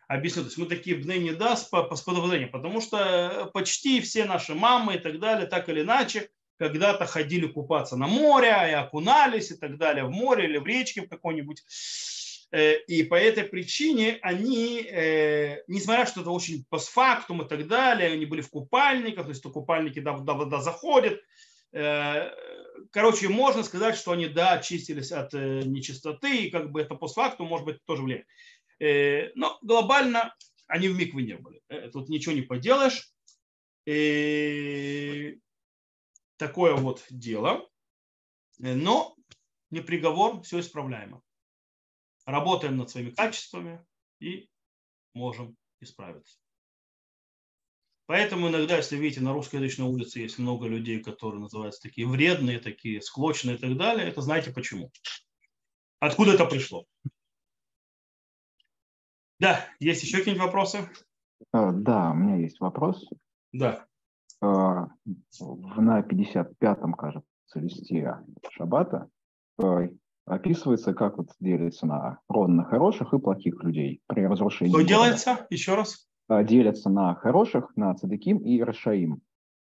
объясню, 0.08 0.42
то 0.42 0.48
есть 0.48 0.58
мы 0.58 0.66
такие 0.66 0.96
бней 0.96 1.20
не 1.20 1.32
да 1.32 1.56
с, 1.56 1.64
по- 1.64 1.94
с 1.94 2.02
подозрением, 2.02 2.50
потому 2.50 2.80
что 2.80 3.50
почти 3.54 4.00
все 4.00 4.24
наши 4.24 4.54
мамы 4.54 4.96
и 4.96 4.98
так 4.98 5.20
далее, 5.20 5.46
так 5.46 5.68
или 5.68 5.82
иначе, 5.82 6.28
когда-то 6.58 7.06
ходили 7.06 7.46
купаться 7.46 7.96
на 7.96 8.06
море 8.06 8.48
и 8.48 8.72
окунались 8.72 9.50
и 9.50 9.56
так 9.56 9.76
далее 9.76 10.04
в 10.04 10.10
море 10.10 10.44
или 10.44 10.58
в 10.58 10.66
речке 10.66 11.02
в 11.02 11.08
какой-нибудь. 11.08 11.62
Э, 12.54 12.78
И 12.86 13.02
по 13.02 13.16
этой 13.16 13.42
причине 13.42 14.20
они, 14.22 14.80
э, 14.82 15.64
несмотря 15.66 16.06
что 16.06 16.20
это 16.20 16.30
очень 16.30 16.64
постфактум 16.70 17.42
и 17.42 17.48
так 17.48 17.66
далее, 17.66 18.12
они 18.12 18.26
были 18.26 18.42
в 18.42 18.50
купальниках, 18.50 19.24
то 19.24 19.30
есть 19.30 19.42
то 19.42 19.50
купальники, 19.50 19.98
да, 19.98 20.16
да, 20.18 20.34
вода 20.34 20.60
заходит. 20.60 21.20
Э, 21.72 22.30
Короче, 22.92 23.28
можно 23.28 23.64
сказать, 23.64 23.96
что 23.96 24.12
они, 24.12 24.28
да, 24.28 24.52
очистились 24.52 25.10
от 25.10 25.32
нечистоты, 25.32 26.44
и 26.44 26.50
как 26.50 26.70
бы 26.70 26.80
это 26.80 26.94
постфактум, 26.94 27.48
может 27.48 27.66
быть, 27.66 27.84
тоже 27.86 28.02
влияет. 28.02 28.26
Но 29.36 29.58
глобально 29.62 30.34
они 30.66 30.88
в 30.88 30.96
микве 30.96 31.24
не 31.24 31.36
были. 31.36 31.60
Тут 31.92 32.08
ничего 32.08 32.34
не 32.34 32.42
поделаешь. 32.42 33.10
И 33.86 35.38
такое 36.36 36.74
вот 36.74 37.04
дело. 37.10 37.68
Но 38.58 39.16
не 39.70 39.80
приговор, 39.80 40.42
все 40.42 40.60
исправляемо. 40.60 41.23
Работаем 42.26 42.76
над 42.76 42.90
своими 42.90 43.10
качествами 43.10 43.84
и 44.20 44.48
можем 45.14 45.56
исправиться. 45.80 46.38
Поэтому 48.06 48.48
иногда, 48.48 48.76
если 48.76 48.96
видите, 48.96 49.22
на 49.22 49.32
русскоязычной 49.32 49.86
улице 49.86 50.20
есть 50.20 50.38
много 50.38 50.66
людей, 50.66 51.02
которые 51.02 51.40
называются 51.40 51.80
такие 51.80 52.06
вредные, 52.06 52.58
такие 52.58 53.00
склочные 53.00 53.56
и 53.56 53.58
так 53.58 53.76
далее, 53.76 54.06
это 54.06 54.20
знаете 54.20 54.52
почему. 54.52 54.90
Откуда 56.00 56.32
это 56.34 56.44
пришло? 56.44 56.84
Да, 59.40 59.66
есть 59.80 60.02
еще 60.02 60.18
какие-нибудь 60.18 60.46
вопросы? 60.46 60.88
Э, 61.52 61.72
Да, 61.72 62.10
у 62.10 62.14
меня 62.14 62.36
есть 62.36 62.60
вопрос. 62.60 63.08
Да. 63.52 63.86
Э, 64.42 64.46
На 65.40 66.00
55-м, 66.02 66.92
кажется, 66.92 67.26
листе 67.54 68.22
Шабата 68.50 69.08
э, 69.58 69.88
описывается, 70.26 70.94
как 70.94 71.18
вот 71.18 71.28
делится 71.40 71.86
на 71.86 72.20
ровно 72.28 72.64
хороших 72.64 73.12
и 73.12 73.18
плохих 73.18 73.62
людей 73.62 74.00
при 74.06 74.26
разрушении. 74.26 74.72
Что 74.72 74.82
делается? 74.82 75.46
Еще 75.50 75.74
раз. 75.74 76.08
Э, 76.28 76.44
Делятся 76.44 76.90
на 76.90 77.14
хороших, 77.14 77.76
на 77.76 77.94
цадыким 77.94 78.38
и 78.38 78.60
рашаим 78.62 79.20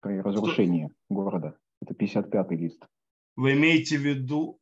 при 0.00 0.20
разрушении 0.20 0.90
города. 1.08 1.56
Это 1.82 1.94
55-й 1.94 2.56
лист. 2.56 2.86
Вы 3.36 3.52
имеете 3.52 3.98
в 3.98 4.02
виду 4.02 4.58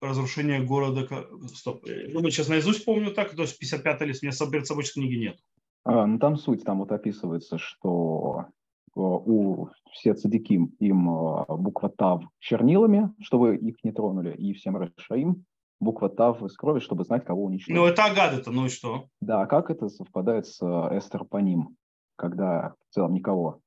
разрушение 0.00 0.62
города? 0.64 1.06
Стоп. 1.54 1.84
Думаю, 2.12 2.30
сейчас 2.30 2.48
наизусть 2.48 2.84
помню 2.84 3.12
так, 3.12 3.34
то 3.34 3.42
есть 3.42 3.58
55 3.58 4.00
лист. 4.02 4.22
У 4.22 4.26
меня 4.26 4.50
перед 4.50 4.66
собой 4.66 4.84
книги 4.84 5.16
нет. 5.16 5.38
А, 5.84 6.06
Ну, 6.06 6.18
там 6.18 6.36
суть, 6.36 6.64
там 6.64 6.78
вот 6.78 6.92
описывается, 6.92 7.58
что 7.58 8.46
у 8.94 9.68
все 9.92 10.14
цадиким 10.14 10.74
им 10.78 11.08
э, 11.10 11.44
буква 11.48 11.88
Тав 11.90 12.22
чернилами, 12.38 13.12
чтобы 13.20 13.56
их 13.56 13.82
не 13.84 13.92
тронули, 13.92 14.34
и 14.34 14.52
всем 14.52 14.76
Рашаим 14.76 15.44
буква 15.80 16.08
Тав 16.08 16.42
из 16.42 16.56
крови, 16.56 16.80
чтобы 16.80 17.04
знать, 17.04 17.24
кого 17.24 17.44
уничтожить. 17.44 17.76
Ну, 17.76 17.86
это 17.86 18.04
агады-то, 18.04 18.50
ну 18.50 18.66
и 18.66 18.68
что? 18.68 19.08
Да, 19.20 19.42
а 19.42 19.46
как 19.46 19.70
это 19.70 19.88
совпадает 19.88 20.46
с 20.46 20.60
э, 20.62 20.98
Эстер 20.98 21.24
по 21.24 21.38
ним, 21.38 21.76
когда 22.16 22.74
в 22.88 22.94
целом 22.94 23.14
никого, 23.14 23.60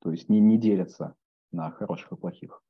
то 0.00 0.10
есть 0.10 0.28
не, 0.28 0.40
не 0.40 0.58
делятся 0.58 1.14
на 1.50 1.70
хороших 1.70 2.12
и 2.12 2.16
плохих? 2.16 2.62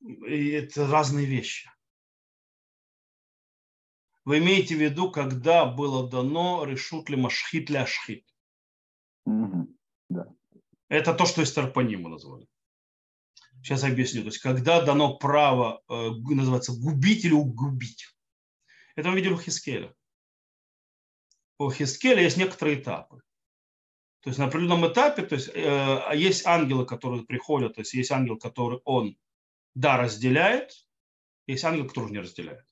И 0.00 0.48
это 0.50 0.86
разные 0.86 1.26
вещи. 1.26 1.70
Вы 4.24 4.38
имеете 4.38 4.76
в 4.76 4.80
виду, 4.80 5.10
когда 5.10 5.66
было 5.66 6.08
дано 6.08 6.64
решут 6.64 7.10
ли 7.10 7.16
машхит 7.16 7.70
ли 7.70 7.76
ашхит? 7.76 8.29
Мгм. 9.26 9.76
Это 10.88 11.14
то, 11.14 11.26
что 11.26 11.42
Эстерпаним 11.42 12.02
мы 12.02 12.10
назвали. 12.10 12.46
Сейчас 13.62 13.84
объясню. 13.84 14.22
То 14.22 14.28
есть, 14.28 14.38
когда 14.38 14.82
дано 14.82 15.16
право, 15.18 15.82
э, 15.88 16.10
называется, 16.30 16.72
губить 16.72 17.24
или 17.24 17.32
угубить. 17.32 18.08
Это 18.96 19.10
мы 19.10 19.16
видели 19.16 19.32
у 19.32 19.38
Хискеля. 19.38 19.94
У 21.58 21.70
Хискеля 21.70 22.22
есть 22.22 22.36
некоторые 22.36 22.80
этапы. 22.80 23.20
То 24.22 24.30
есть 24.30 24.38
на 24.38 24.46
определенном 24.46 24.86
этапе, 24.86 25.22
то 25.22 25.34
есть 25.34 25.50
э, 25.54 26.10
есть 26.14 26.46
ангелы, 26.46 26.84
которые 26.84 27.24
приходят, 27.24 27.74
то 27.74 27.80
есть 27.80 27.94
есть 27.94 28.10
ангел, 28.10 28.38
который 28.38 28.80
он, 28.84 29.16
да, 29.74 29.96
разделяет, 29.96 30.72
есть 31.46 31.64
ангел, 31.64 31.86
который 31.86 32.10
не 32.10 32.18
разделяет. 32.18 32.64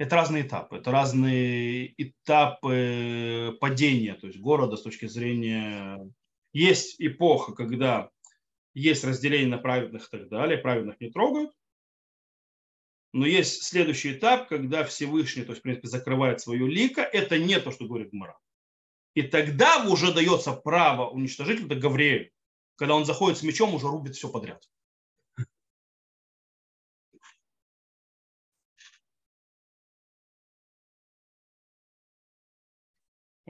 Это 0.00 0.16
разные 0.16 0.46
этапы, 0.46 0.78
это 0.78 0.90
разные 0.90 1.92
этапы 2.02 3.54
падения, 3.60 4.14
то 4.14 4.28
есть 4.28 4.40
города 4.40 4.76
с 4.78 4.82
точки 4.82 5.06
зрения... 5.06 6.10
Есть 6.54 6.96
эпоха, 6.98 7.52
когда 7.52 8.08
есть 8.72 9.04
разделение 9.04 9.48
на 9.48 9.58
праведных 9.58 10.06
и 10.06 10.10
так 10.10 10.30
далее, 10.30 10.56
праведных 10.56 10.98
не 11.02 11.10
трогают. 11.10 11.52
Но 13.12 13.26
есть 13.26 13.64
следующий 13.64 14.14
этап, 14.14 14.48
когда 14.48 14.84
Всевышний, 14.84 15.42
то 15.42 15.50
есть, 15.50 15.60
в 15.60 15.64
принципе, 15.64 15.88
закрывает 15.88 16.40
свое 16.40 16.66
лико. 16.66 17.02
Это 17.02 17.38
не 17.38 17.60
то, 17.60 17.70
что 17.70 17.84
говорит 17.84 18.10
Гмара. 18.10 18.38
И 19.12 19.20
тогда 19.20 19.84
уже 19.86 20.14
дается 20.14 20.52
право 20.54 21.10
уничтожить 21.10 21.62
это 21.62 21.74
Гавриэль. 21.74 22.32
Когда 22.76 22.94
он 22.94 23.04
заходит 23.04 23.36
с 23.36 23.42
мечом, 23.42 23.74
уже 23.74 23.86
рубит 23.86 24.16
все 24.16 24.30
подряд. 24.30 24.66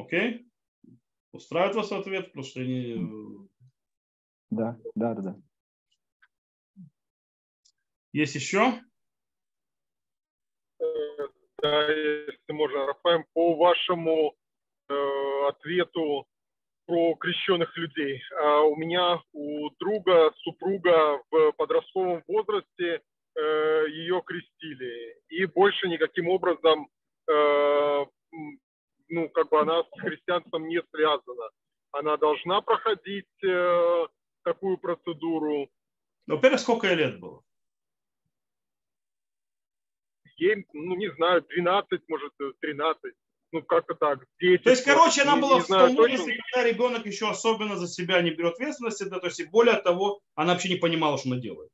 Окей? 0.00 0.46
Устраивает 1.32 1.76
вас 1.76 1.92
ответ? 1.92 2.26
Потому 2.26 2.44
что 2.44 2.60
они... 2.60 2.94
э, 2.94 3.48
Да, 4.50 4.78
да, 4.94 5.14
да, 5.14 5.22
да. 5.22 5.36
Есть 8.12 8.34
еще? 8.34 8.80
Да, 11.62 11.92
если 11.92 12.52
можно, 12.52 12.86
Рафаэль, 12.86 13.24
по 13.34 13.54
вашему 13.54 14.34
э, 14.88 15.48
ответу 15.48 16.26
про 16.86 17.14
крещенных 17.16 17.76
людей. 17.76 18.22
А 18.42 18.62
у 18.62 18.74
меня 18.76 19.22
у 19.32 19.70
друга, 19.78 20.32
супруга 20.38 21.22
в 21.30 21.52
подростковом 21.52 22.24
возрасте 22.26 23.02
э, 23.36 23.84
ее 23.90 24.22
крестили. 24.24 25.20
И 25.28 25.44
больше 25.44 25.86
никаким 25.88 26.28
образом, 26.28 26.88
э, 27.28 28.06
ну, 29.10 29.28
как 29.28 29.50
бы 29.50 29.60
она 29.60 29.82
с 29.82 30.00
христианством 30.00 30.68
не 30.68 30.80
связана. 30.94 31.50
Она 31.92 32.16
должна 32.16 32.60
проходить 32.62 33.26
э, 33.44 34.06
такую 34.44 34.78
процедуру. 34.78 35.68
Ну, 36.26 36.36
Во-первых, 36.36 36.60
сколько 36.60 36.86
ей 36.86 36.96
лет 36.96 37.18
было? 37.20 37.42
Ей, 40.36 40.64
ну, 40.72 40.94
не 40.96 41.12
знаю, 41.16 41.42
12, 41.42 42.00
может, 42.08 42.32
13. 42.60 43.12
Ну, 43.52 43.62
как-то 43.62 43.94
так, 43.94 44.24
10. 44.38 44.62
То 44.62 44.70
есть, 44.70 44.84
короче, 44.84 45.22
она 45.22 45.34
Не- 45.34 45.40
была 45.42 45.56
не 45.56 45.60
в 45.62 45.66
том 45.66 45.96
возрасте, 45.96 46.38
когда 46.52 46.68
ребенок 46.68 47.04
еще 47.04 47.28
особенно 47.28 47.76
за 47.76 47.88
себя 47.88 48.22
не 48.22 48.30
берет 48.30 48.54
ответственности, 48.54 49.04
да, 49.04 49.18
то 49.18 49.26
есть, 49.26 49.40
и 49.40 49.44
более 49.44 49.76
того, 49.82 50.20
она 50.36 50.52
вообще 50.52 50.68
не 50.68 50.76
понимала, 50.76 51.18
что 51.18 51.30
она 51.30 51.40
делает. 51.40 51.68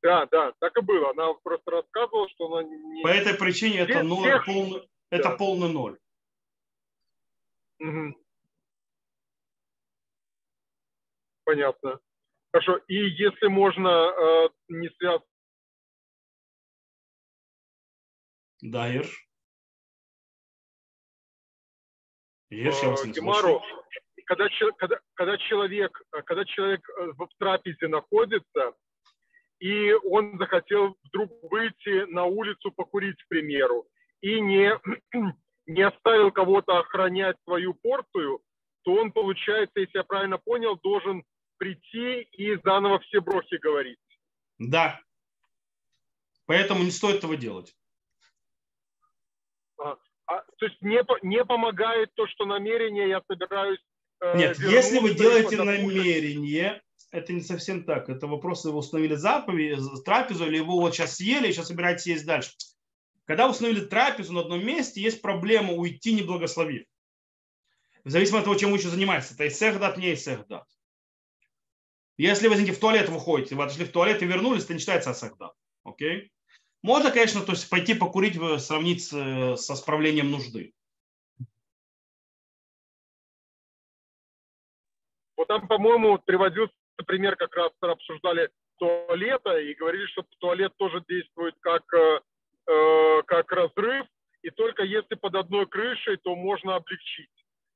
Да, 0.00 0.26
да, 0.26 0.52
так 0.60 0.76
и 0.78 0.80
было. 0.80 1.10
Она 1.10 1.32
просто 1.42 1.70
рассказывала, 1.72 2.28
что 2.30 2.46
она 2.52 2.62
не... 2.68 3.02
По 3.02 3.08
этой 3.08 3.34
причине 3.34 3.80
это, 3.80 3.92
Всех- 3.94 4.04
ноль, 4.04 4.28
всех- 4.28 4.44
полный, 4.46 4.88
это 5.12 5.28
да. 5.28 5.36
полный 5.36 5.70
ноль. 5.70 5.98
Мгм. 7.78 8.16
Понятно. 11.44 12.00
Хорошо. 12.52 12.78
И 12.88 12.94
если 12.94 13.48
можно, 13.48 13.88
э, 13.88 14.48
не 14.68 14.88
связано 14.90 15.26
Да, 18.62 18.88
Ирш? 18.94 19.28
Ирш, 22.50 22.82
я 22.82 22.88
вас 22.90 23.04
не 23.04 23.12
Гемару, 23.12 23.60
слышу. 23.60 23.84
когда, 24.24 24.48
когда, 24.78 25.00
когда 25.14 25.36
человек, 25.38 26.00
э, 26.12 26.22
когда 26.22 26.44
человек 26.44 26.88
э, 26.88 27.12
в 27.18 27.28
трапезе 27.38 27.88
находится, 27.88 28.72
и 29.58 29.92
он 29.92 30.38
захотел 30.38 30.96
вдруг 31.02 31.32
выйти 31.50 32.10
на 32.12 32.24
улицу 32.24 32.70
покурить, 32.70 33.20
к 33.24 33.28
примеру, 33.28 33.88
и 34.22 34.40
не, 34.40 34.72
не 35.66 35.82
оставил 35.82 36.32
кого-то 36.32 36.78
охранять 36.78 37.36
свою 37.44 37.74
порцию, 37.74 38.40
то 38.84 38.94
он, 38.94 39.12
получается, 39.12 39.80
если 39.80 39.98
я 39.98 40.04
правильно 40.04 40.38
понял, 40.38 40.78
должен 40.82 41.22
прийти 41.58 42.22
и 42.32 42.56
заново 42.64 42.98
все 43.00 43.20
брохи 43.20 43.56
говорить. 43.56 43.98
Да. 44.58 45.00
Поэтому 46.46 46.82
не 46.82 46.90
стоит 46.90 47.16
этого 47.16 47.36
делать. 47.36 47.76
А, 49.78 49.96
то 50.56 50.66
есть 50.66 50.80
не, 50.80 51.02
не 51.22 51.44
помогает 51.44 52.10
то, 52.14 52.26
что 52.26 52.46
намерение 52.46 53.08
я 53.08 53.22
собираюсь... 53.28 53.80
э, 54.20 54.36
Нет, 54.36 54.58
если 54.58 54.98
вы 54.98 55.14
делаете 55.14 55.56
намерение, 55.62 56.82
это 57.10 57.32
не 57.32 57.40
совсем 57.42 57.84
так. 57.84 58.08
Это 58.08 58.26
вопрос, 58.26 58.64
вы 58.64 58.72
установили 58.72 59.14
заповедь, 59.14 59.78
трапезу, 60.04 60.46
или 60.46 60.60
вы 60.60 60.80
вот 60.80 60.94
сейчас 60.94 61.16
съели, 61.16 61.48
и 61.48 61.52
сейчас 61.52 61.68
собираетесь 61.68 62.06
есть 62.06 62.26
дальше. 62.26 62.52
Когда 63.32 63.48
установили 63.48 63.86
трапезу 63.86 64.34
на 64.34 64.40
одном 64.40 64.62
месте, 64.62 65.00
есть 65.00 65.22
проблема 65.22 65.72
уйти, 65.72 66.12
не 66.12 66.20
благословив. 66.20 66.84
В 68.04 68.10
зависимости 68.10 68.40
от 68.40 68.44
того, 68.44 68.58
чем 68.58 68.70
вы 68.70 68.76
еще 68.76 68.90
занимаетесь. 68.90 69.30
Это 69.30 69.48
исехдат, 69.48 69.96
не 69.96 70.12
исехдат. 70.12 70.68
Если 72.18 72.46
вы, 72.46 72.56
извините, 72.56 72.76
в 72.76 72.78
туалет 72.78 73.08
выходите, 73.08 73.54
вы 73.54 73.64
отошли 73.64 73.86
в 73.86 73.90
туалет 73.90 74.20
и 74.20 74.26
вернулись, 74.26 74.64
это 74.64 74.74
не 74.74 74.80
считается 74.80 75.12
асехдат. 75.12 75.54
Окей? 75.82 76.30
Можно, 76.82 77.10
конечно, 77.10 77.40
то 77.40 77.52
есть 77.52 77.70
пойти 77.70 77.94
покурить, 77.94 78.36
э, 78.36 78.58
сравнить 78.58 79.02
с, 79.02 79.14
э, 79.14 79.56
со 79.56 79.76
справлением 79.76 80.30
нужды. 80.30 80.74
Вот 85.38 85.48
там, 85.48 85.66
по-моему, 85.68 86.10
вот 86.10 86.26
приводился 86.26 86.74
пример, 87.06 87.36
как 87.36 87.56
раз 87.56 87.72
обсуждали 87.80 88.50
туалета 88.76 89.56
и 89.56 89.72
говорили, 89.72 90.04
что 90.08 90.22
туалет 90.38 90.76
тоже 90.76 91.02
действует 91.08 91.54
как, 91.60 91.82
э, 92.66 93.22
как 93.26 93.50
разрыв, 93.52 94.06
и 94.42 94.50
только 94.50 94.82
если 94.82 95.14
под 95.14 95.34
одной 95.34 95.66
крышей, 95.66 96.16
то 96.16 96.34
можно 96.34 96.76
облегчить. 96.76 97.30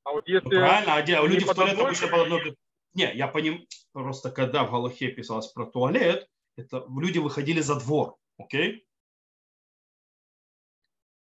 А 0.04 0.12
вот 0.12 0.28
если... 0.28 0.46
Ну, 0.46 0.60
Правильно, 0.60 0.94
а 0.94 1.02
не 1.02 1.28
люди 1.28 1.44
в 1.44 1.54
туалет 1.54 1.72
одной 1.72 1.86
обычно 1.86 2.08
под 2.08 2.20
одной... 2.20 2.56
Не, 2.94 3.14
я 3.14 3.28
понимаю, 3.28 3.66
просто 3.92 4.30
когда 4.30 4.64
в 4.64 4.70
Галахе 4.70 5.08
писалось 5.08 5.48
про 5.48 5.66
туалет, 5.66 6.28
это 6.56 6.84
люди 6.88 7.18
выходили 7.18 7.60
за 7.60 7.78
двор, 7.78 8.16
окей? 8.38 8.86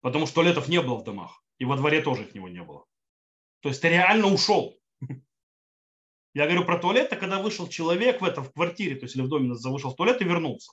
Потому 0.01 0.25
что 0.25 0.35
туалетов 0.35 0.67
не 0.67 0.81
было 0.81 0.95
в 0.95 1.03
домах, 1.03 1.43
и 1.59 1.65
во 1.65 1.77
дворе 1.77 2.01
тоже 2.01 2.23
их 2.23 2.33
него 2.33 2.49
не 2.49 2.63
было. 2.63 2.85
То 3.61 3.69
есть 3.69 3.81
ты 3.81 3.89
реально 3.89 4.27
ушел. 4.27 4.77
Я 6.33 6.45
говорю 6.45 6.65
про 6.65 6.79
туалет, 6.79 7.05
это 7.05 7.17
когда 7.17 7.41
вышел 7.41 7.67
человек 7.67 8.21
в 8.21 8.25
этом, 8.25 8.43
в 8.43 8.51
квартире, 8.51 8.95
то 8.95 9.05
есть 9.05 9.15
или 9.15 9.23
в 9.23 9.29
доме 9.29 9.53
вышел 9.53 9.91
в 9.91 9.95
туалет 9.95 10.21
и 10.21 10.25
вернулся. 10.25 10.71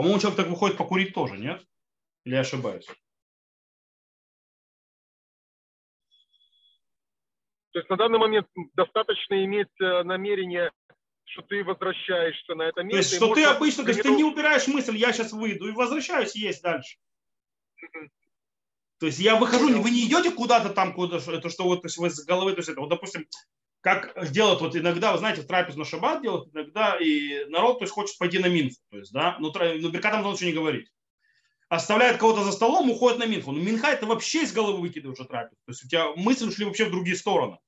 По-моему, 0.00 0.18
человек 0.18 0.38
так 0.38 0.48
выходит 0.48 0.78
покурить 0.78 1.12
тоже, 1.12 1.36
нет? 1.36 1.62
Или 2.24 2.36
я 2.36 2.40
ошибаюсь? 2.40 2.86
То 7.72 7.78
есть 7.80 7.90
на 7.90 7.98
данный 7.98 8.18
момент 8.18 8.46
достаточно 8.72 9.44
иметь 9.44 9.68
э, 9.78 10.02
намерение, 10.04 10.72
что 11.24 11.42
ты 11.42 11.62
возвращаешься 11.62 12.54
на 12.54 12.62
это 12.62 12.76
То 12.76 12.84
место. 12.84 12.96
есть, 12.96 13.12
и 13.12 13.16
что 13.16 13.34
ты 13.34 13.44
обычно, 13.44 13.82
то 13.84 13.90
есть 13.90 14.00
ты 14.00 14.10
не 14.12 14.24
убираешь 14.24 14.66
мысль, 14.68 14.96
я 14.96 15.12
сейчас 15.12 15.32
выйду 15.32 15.68
и 15.68 15.72
возвращаюсь 15.72 16.34
есть 16.34 16.62
дальше. 16.62 16.96
То 19.00 19.04
есть 19.04 19.18
я 19.18 19.36
выхожу, 19.36 19.82
вы 19.82 19.90
не 19.90 20.06
идете 20.06 20.30
куда-то 20.30 20.70
там, 20.70 20.94
куда 20.94 21.18
это 21.18 21.50
что 21.50 21.64
вот, 21.64 21.82
то 21.82 21.88
есть 21.88 21.98
вы 21.98 22.08
с 22.08 22.24
головы, 22.24 22.52
то 22.52 22.60
есть 22.60 22.70
это 22.70 22.80
вот, 22.80 22.88
допустим, 22.88 23.28
как 23.80 24.30
делают 24.30 24.60
вот 24.60 24.76
иногда, 24.76 25.12
вы 25.12 25.18
знаете, 25.18 25.42
в 25.42 25.46
трапезу 25.46 25.78
на 25.78 25.84
шаббат 25.84 26.22
делают, 26.22 26.54
иногда 26.54 26.96
и 27.00 27.46
народ, 27.46 27.78
то 27.78 27.84
есть 27.84 27.94
хочет 27.94 28.18
пойти 28.18 28.38
на 28.38 28.46
минху, 28.46 28.76
то 28.90 28.98
есть, 28.98 29.12
да, 29.12 29.36
ну, 29.40 29.50
тра- 29.50 29.74
ну 29.78 29.90
Беркатам 29.90 30.22
ничего 30.30 30.50
не 30.50 30.56
говорить. 30.56 30.88
Оставляет 31.68 32.18
кого-то 32.18 32.42
за 32.42 32.52
столом, 32.52 32.90
уходит 32.90 33.18
на 33.20 33.26
минху. 33.26 33.52
Ну, 33.52 33.62
минха 33.62 33.88
это 33.88 34.04
вообще 34.04 34.42
из 34.42 34.52
головы 34.52 34.80
выкидываешь 34.80 35.20
от 35.20 35.28
трапезу. 35.28 35.56
То 35.66 35.70
есть 35.70 35.84
у 35.84 35.88
тебя 35.88 36.12
мысли 36.16 36.46
ушли 36.46 36.64
вообще 36.64 36.86
в 36.86 36.90
другие 36.90 37.16
стороны. 37.16 37.58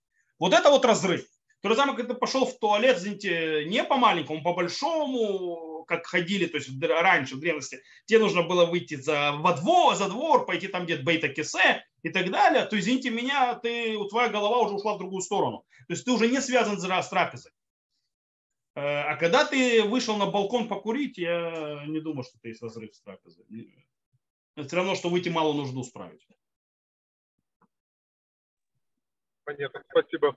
Вот 0.40 0.52
это 0.52 0.70
вот 0.70 0.84
разрыв. 0.84 1.24
То 1.62 1.68
же 1.68 1.76
самое, 1.76 1.96
когда 1.96 2.14
ты 2.14 2.20
пошел 2.20 2.44
в 2.44 2.58
туалет, 2.58 2.98
извините, 2.98 3.64
не 3.66 3.84
по 3.84 3.96
маленькому, 3.96 4.42
по 4.42 4.52
большому, 4.52 5.84
как 5.84 6.06
ходили, 6.06 6.46
то 6.46 6.56
есть 6.56 6.68
раньше, 6.82 7.36
в 7.36 7.40
древности, 7.40 7.82
тебе 8.04 8.18
нужно 8.18 8.42
было 8.42 8.66
выйти 8.66 8.96
за, 8.96 9.30
во 9.32 9.54
двор, 9.54 9.94
за 9.94 10.08
двор, 10.08 10.44
пойти 10.44 10.66
там 10.66 10.84
где-то 10.84 11.04
бейта 11.04 11.28
кесе 11.28 11.86
и 12.02 12.10
так 12.10 12.30
далее, 12.32 12.64
то, 12.64 12.76
извините 12.76 13.10
меня, 13.10 13.54
ты, 13.54 13.96
твоя 14.08 14.28
голова 14.28 14.58
уже 14.58 14.74
ушла 14.74 14.94
в 14.94 14.98
другую 14.98 15.22
сторону. 15.22 15.64
То 15.86 15.92
есть 15.92 16.04
ты 16.04 16.10
уже 16.10 16.28
не 16.28 16.40
связан 16.40 16.80
с 16.80 17.08
трапезой. 17.08 17.52
Э, 18.74 19.02
А 19.02 19.16
когда 19.16 19.44
ты 19.44 19.84
вышел 19.84 20.16
на 20.16 20.26
балкон 20.26 20.66
покурить, 20.66 21.16
я 21.16 21.84
не 21.86 22.00
думаю, 22.00 22.24
что 22.24 22.38
это 22.38 22.48
есть 22.48 22.62
разрыв 22.62 22.92
с 22.92 23.00
трапезой. 23.02 23.46
Это 24.56 24.66
все 24.66 24.76
равно, 24.76 24.96
что 24.96 25.10
выйти 25.10 25.28
мало 25.28 25.52
нужду 25.52 25.84
справить. 25.84 26.26
Понятно, 29.44 29.84
спасибо. 29.90 30.36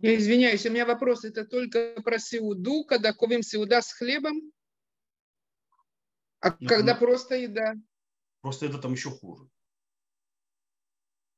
Я 0.00 0.16
извиняюсь, 0.16 0.66
у 0.66 0.70
меня 0.70 0.84
вопрос, 0.84 1.24
это 1.24 1.44
только 1.44 2.00
про 2.02 2.18
сеуду, 2.18 2.84
когда 2.84 3.12
ковим 3.12 3.42
сеуда 3.42 3.80
с 3.80 3.92
хлебом? 3.92 4.52
А 6.40 6.54
Ну, 6.60 6.68
когда 6.68 6.94
ну. 6.94 7.00
просто 7.00 7.36
еда? 7.36 7.74
Просто 8.42 8.66
это 8.66 8.78
там 8.78 8.92
еще 8.92 9.10
хуже. 9.10 9.48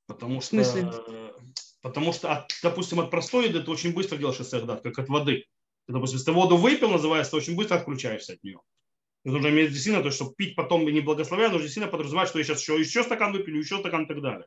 Потому 0.06 0.40
что, 0.40 1.38
потому 1.82 2.12
что, 2.12 2.32
от, 2.32 2.52
допустим, 2.62 2.98
от 3.00 3.10
простой 3.10 3.48
еды 3.48 3.62
ты 3.62 3.70
очень 3.70 3.94
быстро 3.94 4.16
делаешь 4.16 4.40
эсэхдат, 4.40 4.82
как 4.82 4.98
от 4.98 5.08
воды. 5.08 5.44
Ты, 5.86 5.92
допустим, 5.92 6.16
если 6.16 6.26
ты 6.26 6.32
воду 6.32 6.56
выпил, 6.56 6.90
называется, 6.90 7.32
ты 7.32 7.36
очень 7.36 7.56
быстро 7.56 7.76
отключаешься 7.76 8.32
от 8.32 8.42
нее. 8.42 8.60
Это 9.24 9.34
нужно 9.34 9.48
иметь 9.48 9.70
действительно, 9.70 10.02
то 10.02 10.08
есть, 10.08 10.16
чтобы 10.16 10.34
пить 10.34 10.56
потом 10.56 10.84
не 10.84 11.00
благословляя, 11.00 11.50
нужно 11.50 11.64
действительно 11.64 11.92
подразумевать, 11.92 12.28
что 12.28 12.38
я 12.38 12.44
сейчас 12.44 12.60
еще, 12.60 12.78
еще 12.78 13.04
стакан 13.04 13.32
выпилю, 13.32 13.58
еще 13.58 13.78
стакан 13.78 14.04
и 14.04 14.08
так 14.08 14.20
далее. 14.20 14.46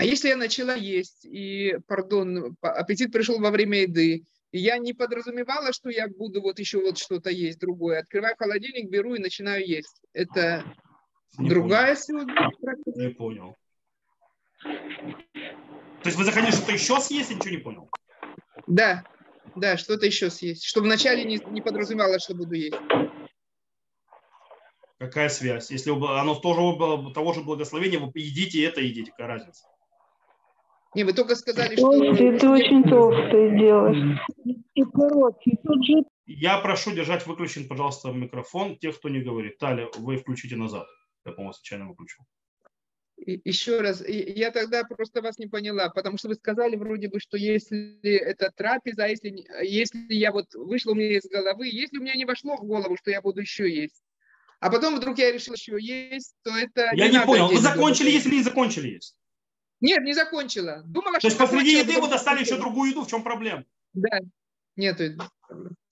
А 0.00 0.02
если 0.02 0.28
я 0.28 0.36
начала 0.36 0.74
есть, 0.74 1.26
и, 1.26 1.76
пардон, 1.86 2.56
аппетит 2.62 3.12
пришел 3.12 3.38
во 3.38 3.50
время 3.50 3.82
еды, 3.82 4.24
и 4.50 4.58
я 4.58 4.78
не 4.78 4.94
подразумевала, 4.94 5.74
что 5.74 5.90
я 5.90 6.08
буду 6.08 6.40
вот 6.40 6.58
еще 6.58 6.80
вот 6.80 6.96
что-то 6.96 7.28
есть 7.28 7.58
другое. 7.58 8.00
Открываю 8.00 8.34
холодильник, 8.38 8.88
беру 8.88 9.14
и 9.14 9.18
начинаю 9.18 9.62
есть. 9.68 10.00
Это 10.14 10.64
Не 11.36 11.50
другая 11.50 11.96
понял. 11.96 12.00
сегодня 12.00 12.50
Не 12.86 13.10
понял. 13.10 13.56
То 14.62 16.06
есть 16.06 16.16
вы 16.16 16.24
захотели 16.24 16.50
что-то 16.50 16.72
еще 16.72 16.98
съесть, 16.98 17.28
я 17.28 17.36
ничего 17.36 17.50
не 17.50 17.58
понял. 17.58 17.90
Да, 18.66 19.04
да, 19.54 19.76
что-то 19.76 20.06
еще 20.06 20.30
съесть. 20.30 20.64
Чтобы 20.64 20.86
вначале 20.86 21.24
не, 21.24 21.38
не 21.50 21.60
подразумевалось, 21.60 22.22
что 22.22 22.34
буду 22.34 22.54
есть. 22.54 22.78
Какая 24.98 25.28
связь? 25.28 25.70
Если 25.70 25.90
оно 25.90 26.36
тоже 26.36 27.12
того 27.12 27.34
же 27.34 27.42
благословения, 27.42 27.98
вы 27.98 28.10
едите 28.14 28.64
это, 28.64 28.80
едите, 28.80 29.10
какая 29.10 29.26
разница? 29.26 29.69
Не, 30.94 31.04
вы 31.04 31.12
только 31.12 31.36
сказали, 31.36 31.76
что... 31.76 31.88
Ой, 31.88 32.16
ты 32.38 32.48
очень 32.48 32.82
толстый 32.82 33.56
делаешь. 33.58 34.18
И 34.74 34.82
короче, 34.84 35.56
тут 35.62 35.84
же 35.84 36.02
Я 36.26 36.58
прошу 36.58 36.92
держать 36.92 37.26
выключен, 37.26 37.68
пожалуйста, 37.68 38.10
микрофон 38.10 38.76
тех, 38.76 38.98
кто 38.98 39.08
не 39.08 39.20
говорит. 39.20 39.58
Таля, 39.58 39.88
вы 39.98 40.16
включите 40.16 40.56
назад. 40.56 40.86
Я, 41.24 41.32
по-моему, 41.32 41.52
случайно 41.52 41.86
выключил. 41.86 42.24
И- 43.18 43.40
Еще 43.44 43.80
раз, 43.80 44.02
я 44.08 44.50
тогда 44.50 44.82
просто 44.84 45.20
вас 45.22 45.38
не 45.38 45.46
поняла, 45.46 45.90
потому 45.90 46.16
что 46.18 46.28
вы 46.28 46.34
сказали 46.34 46.76
вроде 46.76 47.08
бы, 47.08 47.20
что 47.20 47.36
если 47.36 48.00
это 48.16 48.50
трапеза, 48.56 49.04
а 49.04 49.08
если, 49.08 49.28
не- 49.28 49.46
если 49.62 50.14
я 50.14 50.32
вот 50.32 50.46
вышло 50.54 50.92
у 50.92 50.94
меня 50.94 51.18
из 51.18 51.28
головы, 51.28 51.68
если 51.68 51.98
у 51.98 52.02
меня 52.02 52.14
не 52.14 52.24
вошло 52.24 52.56
в 52.56 52.64
голову, 52.64 52.96
что 52.96 53.10
я 53.10 53.20
буду 53.20 53.42
еще 53.42 53.70
есть, 53.70 54.02
а 54.58 54.70
потом 54.70 54.96
вдруг 54.96 55.18
я 55.18 55.30
решила 55.32 55.54
еще 55.54 55.76
есть, 55.78 56.34
то 56.42 56.50
это... 56.56 56.90
Я 56.94 57.08
не 57.08 57.14
надо 57.14 57.26
понял, 57.26 57.48
вы 57.48 57.58
закончили 57.58 58.10
есть 58.10 58.26
или 58.26 58.36
не 58.36 58.42
закончили 58.42 58.88
есть? 58.88 59.14
Нет, 59.80 60.02
не 60.02 60.12
закончила. 60.12 60.82
Думала, 60.84 61.18
То 61.18 61.26
есть 61.26 61.36
что 61.36 61.46
посреди 61.46 61.76
закончила, 61.76 61.92
еды 61.92 62.00
вы 62.06 62.10
достали 62.10 62.40
еще 62.40 62.56
другую 62.56 62.90
еду, 62.90 63.02
в 63.02 63.06
чем 63.08 63.22
проблема? 63.22 63.64
Да, 63.94 64.18
нету. 64.76 65.04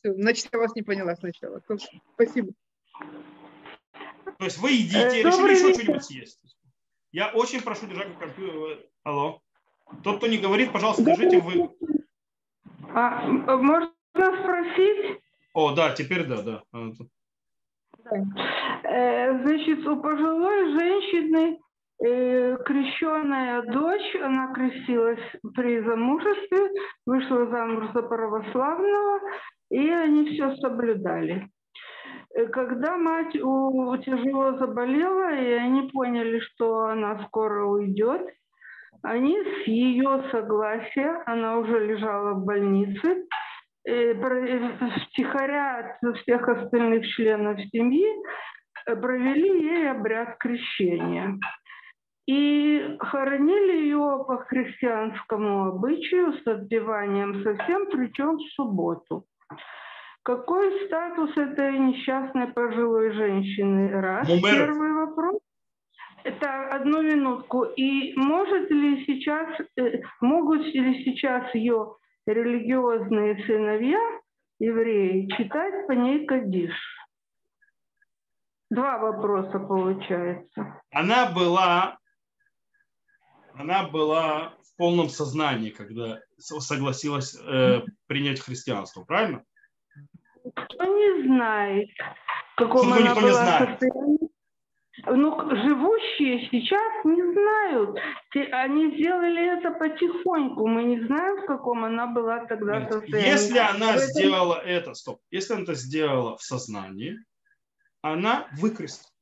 Всё, 0.01 0.15
Значит, 0.15 0.49
я 0.53 0.59
вас 0.59 0.75
не 0.75 0.83
поняла 0.83 1.17
сначала. 1.17 1.61
Спасибо. 2.15 2.53
То 4.39 4.45
есть 4.45 4.59
вы 4.59 4.71
едите, 4.73 4.99
Э, 4.99 5.09
решили 5.11 5.31
добрый 5.31 5.55
еще 5.55 5.67
вечер. 5.69 5.81
что-нибудь 5.83 6.05
съесть. 6.05 6.57
Я 7.13 7.29
очень 7.33 7.63
прошу 7.63 7.87
держать 7.87 8.17
компьютер. 8.19 8.79
Алло. 9.03 9.41
Тот, 10.05 10.19
кто 10.19 10.27
не 10.27 10.37
говорит, 10.39 10.71
пожалуйста, 10.73 11.03
держите 11.03 11.41
вы. 11.41 11.71
А, 12.95 13.27
можно 13.27 13.91
спросить? 14.15 15.21
О, 15.55 15.73
да, 15.75 15.95
теперь 15.95 16.25
да, 16.27 16.43
да. 16.43 16.63
А, 16.73 16.91
Э, 18.85 19.43
Значит, 19.43 19.87
у 19.87 20.01
пожилой 20.01 20.73
женщины 20.79 21.55
э, 21.55 21.59
крещенная 22.01 23.63
дочь, 23.63 24.17
она 24.23 24.53
крестилась 24.55 25.21
при 25.55 25.81
замужестве, 25.81 26.71
вышла 27.07 27.47
замуж 27.47 27.87
за 27.93 28.03
православного, 28.03 29.21
и 29.71 29.91
они 29.91 30.31
все 30.31 30.55
соблюдали. 30.57 31.49
Э, 32.35 32.47
Когда 32.47 32.97
мать 32.97 33.37
у, 33.37 33.97
тяжело 33.99 34.59
заболела, 34.59 35.35
и 35.35 35.53
они 35.53 35.91
поняли, 35.91 36.41
что 36.41 36.87
она 36.87 37.25
скоро 37.27 37.65
уйдет, 37.65 38.23
они 39.03 39.39
с 39.41 39.67
ее 39.67 40.25
согласия, 40.31 41.23
она 41.27 41.59
уже 41.59 41.87
лежала 41.87 42.35
в 42.35 42.45
больнице, 42.45 43.27
э, 43.87 44.13
э, 44.13 44.71
втихаря 45.07 45.97
от 46.03 46.17
всех 46.19 46.49
остальных 46.49 47.07
членов 47.09 47.59
семьи 47.73 48.07
провели 48.87 49.63
ей 49.65 49.91
обряд 49.91 50.39
крещения. 50.39 51.39
И 52.29 52.99
хоронили 53.01 53.85
ее 53.85 54.23
по 54.29 54.37
христианскому 54.45 55.69
обычаю 55.69 56.35
с 56.35 56.47
отпеванием 56.47 57.43
совсем, 57.43 57.87
причем 57.87 58.37
в 58.37 58.43
субботу. 58.53 59.25
Какой 60.23 60.87
статус 60.87 61.35
этой 61.39 61.79
несчастной 61.79 62.49
пожилой 62.49 63.13
женщины? 63.13 63.91
Раз. 63.91 64.29
Мумер. 64.29 64.43
Первый 64.43 64.93
вопрос. 65.07 65.41
Это 66.23 66.69
одну 66.69 67.01
минутку. 67.01 67.63
И 67.65 68.13
может 68.15 68.71
ли 68.71 69.07
сейчас, 69.07 69.49
э, 69.79 70.03
могут 70.21 70.67
ли 70.67 71.03
сейчас 71.05 71.55
ее 71.55 71.95
религиозные 72.27 73.43
сыновья, 73.47 74.03
евреи, 74.59 75.29
читать 75.35 75.87
по 75.87 75.93
ней 75.93 76.27
кадиш? 76.27 76.75
Два 78.71 78.99
вопроса 78.99 79.59
получается. 79.61 80.83
Она 80.93 81.33
была, 81.33 81.97
она 83.59 83.89
была 83.89 84.55
в 84.63 84.77
полном 84.77 85.09
сознании, 85.09 85.71
когда 85.71 86.21
согласилась 86.39 87.37
э, 87.37 87.81
принять 88.07 88.41
христианство, 88.41 89.03
правильно? 89.05 89.45
Кто 90.55 90.85
не 90.85 91.27
знает, 91.27 91.89
в 92.53 92.57
каком 92.57 92.93
она 92.93 93.01
никто 93.01 93.15
не 93.17 93.21
была 93.21 93.33
знает? 93.33 93.71
состоянии. 93.81 94.19
Ну, 95.07 95.41
живущие 95.51 96.49
сейчас 96.51 97.05
не 97.05 97.23
знают. 97.33 97.99
Они 98.53 98.97
сделали 98.97 99.59
это 99.59 99.71
потихоньку. 99.71 100.67
Мы 100.67 100.85
не 100.85 101.07
знаем, 101.07 101.43
в 101.43 101.47
каком 101.47 101.85
она 101.85 102.07
была 102.09 102.47
тогда 102.47 102.81
Нет, 102.81 102.93
состоянии. 102.93 103.31
Если 103.31 103.59
она 103.59 103.93
Поэтому- 103.95 104.11
сделала 104.13 104.55
это, 104.57 104.95
стоп, 104.95 105.21
если 105.31 105.55
она 105.55 105.63
это 105.63 105.75
сделала 105.75 106.37
в 106.37 106.43
сознании, 106.43 107.17
она 108.03 108.49
выкрест 108.59 109.13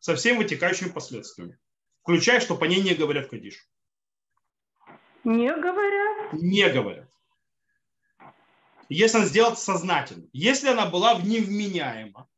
со 0.00 0.14
всеми 0.14 0.38
вытекающими 0.38 0.90
последствиями, 0.90 1.58
включая, 2.02 2.40
что 2.40 2.56
по 2.56 2.64
ней 2.64 2.82
не 2.82 2.94
говорят 2.94 3.28
кадиш. 3.28 3.66
Не 5.26 5.52
говорят. 5.56 6.32
Не 6.34 6.68
говорят. 6.68 7.08
Если 8.88 9.16
она 9.18 9.26
сделала 9.26 9.56
сознательно. 9.56 10.28
Если 10.32 10.68
она 10.68 10.86
была 10.86 11.14
невменяема, 11.14 12.28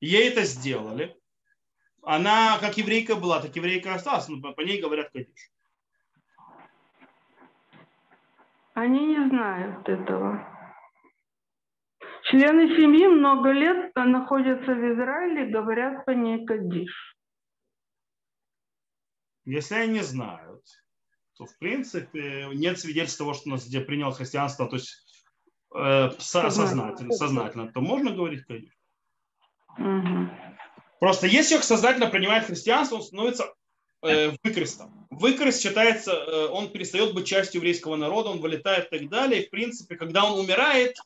ей 0.00 0.30
это 0.30 0.44
сделали, 0.44 1.14
она 2.02 2.58
как 2.58 2.78
еврейка 2.78 3.16
была, 3.16 3.42
так 3.42 3.54
еврейка 3.54 3.94
осталась, 3.94 4.28
но 4.28 4.40
по- 4.54 4.62
ней 4.62 4.80
говорят 4.80 5.10
кадиш. 5.10 5.50
Они 8.72 9.08
не 9.08 9.28
знают 9.28 9.86
этого. 9.86 10.42
Члены 12.30 12.74
семьи 12.78 13.08
много 13.08 13.50
лет 13.50 13.94
находятся 13.94 14.74
в 14.74 14.94
Израиле, 14.94 15.50
говорят 15.52 16.06
по 16.06 16.12
ней 16.12 16.46
кадиш. 16.46 17.14
Если 19.44 19.74
они 19.74 20.00
знают, 20.00 20.64
то 21.38 21.46
в 21.46 21.56
принципе 21.58 22.48
нет 22.52 22.80
свидетельств 22.80 23.18
того, 23.18 23.32
что 23.32 23.48
у 23.48 23.52
нас 23.52 23.66
где 23.66 23.80
принял 23.80 24.10
христианство, 24.10 24.68
то 24.68 24.76
есть 24.76 24.96
э, 25.74 26.10
со- 26.18 26.50
сознательно, 26.50 27.12
сознательно, 27.12 27.72
то 27.72 27.80
можно 27.80 28.10
говорить, 28.10 28.44
конечно. 28.44 28.72
Мгм. 29.78 30.30
Просто 30.98 31.28
если 31.28 31.50
человек 31.50 31.64
сознательно 31.64 32.08
принимает 32.08 32.46
христианство, 32.46 32.96
он 32.96 33.02
становится 33.02 33.54
э, 34.02 34.32
выкрестом. 34.42 35.06
Выкрест 35.10 35.62
считается, 35.62 36.12
э, 36.12 36.48
он 36.48 36.70
перестает 36.70 37.14
быть 37.14 37.26
частью 37.26 37.60
еврейского 37.60 37.94
народа, 37.94 38.30
он 38.30 38.40
вылетает 38.40 38.92
и 38.92 38.98
так 38.98 39.08
далее. 39.08 39.42
И, 39.42 39.46
в 39.46 39.50
принципе, 39.50 39.94
когда 39.94 40.24
он 40.24 40.40
умирает, 40.40 40.96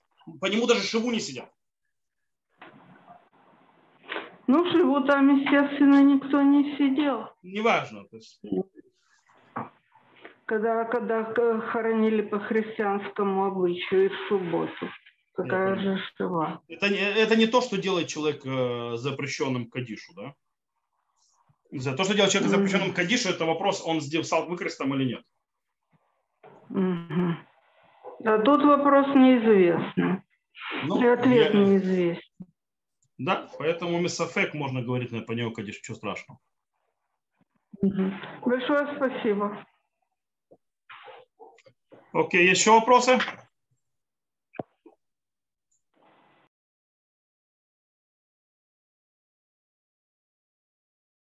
по 0.40 0.46
нему 0.46 0.66
даже 0.66 0.82
шиву 0.82 1.10
не 1.10 1.20
сидят. 1.20 1.50
Ну, 4.46 4.70
живу 4.72 5.04
там, 5.04 5.40
естественно, 5.40 6.02
никто 6.02 6.40
не 6.42 6.76
сидел. 6.76 7.28
Неважно. 7.42 8.04
То 8.04 8.16
есть, 8.16 8.40
Когда, 10.52 10.84
когда 10.84 11.24
х- 11.24 11.60
хоронили 11.60 12.20
по 12.20 12.38
христианскому 12.38 13.46
обычаю 13.46 14.10
в 14.10 14.28
субботу. 14.28 14.86
Какая 15.34 15.76
же 15.76 15.98
шива. 16.14 16.60
это, 16.68 16.90
не, 16.90 16.98
это 16.98 17.36
не 17.36 17.46
то, 17.46 17.62
что 17.62 17.78
делает 17.78 18.08
человек 18.08 18.42
э, 18.44 18.96
запрещенным 18.98 19.70
кадишу, 19.70 20.12
да? 20.14 20.34
За 21.70 21.96
то, 21.96 22.04
что 22.04 22.12
делает 22.12 22.32
человек 22.32 22.50
запрещенным 22.50 22.92
кадишу, 22.92 23.30
это 23.30 23.46
вопрос, 23.46 23.82
он 23.86 24.02
сделал 24.02 24.24
стал 24.26 24.46
выкрестом 24.46 24.94
или 24.94 25.04
нет. 25.14 25.22
Мгм. 26.68 27.38
А 28.26 28.38
тут 28.40 28.62
вопрос 28.62 29.06
неизвестный. 29.16 30.20
Ну, 30.84 31.02
И 31.02 31.06
ответ 31.06 31.54
я- 31.54 31.60
неизвестен. 31.60 32.46
Да, 33.16 33.48
поэтому 33.58 33.98
Месафек 34.00 34.52
можно 34.52 34.82
говорить 34.82 35.12
на 35.12 35.22
по 35.22 35.32
нему 35.32 35.50
кадиш, 35.50 35.80
что 35.82 35.94
страшного. 35.94 36.38
Большое 38.44 38.94
спасибо. 38.96 39.64
Окей, 42.12 42.46
еще 42.46 42.72
вопросы? 42.72 43.18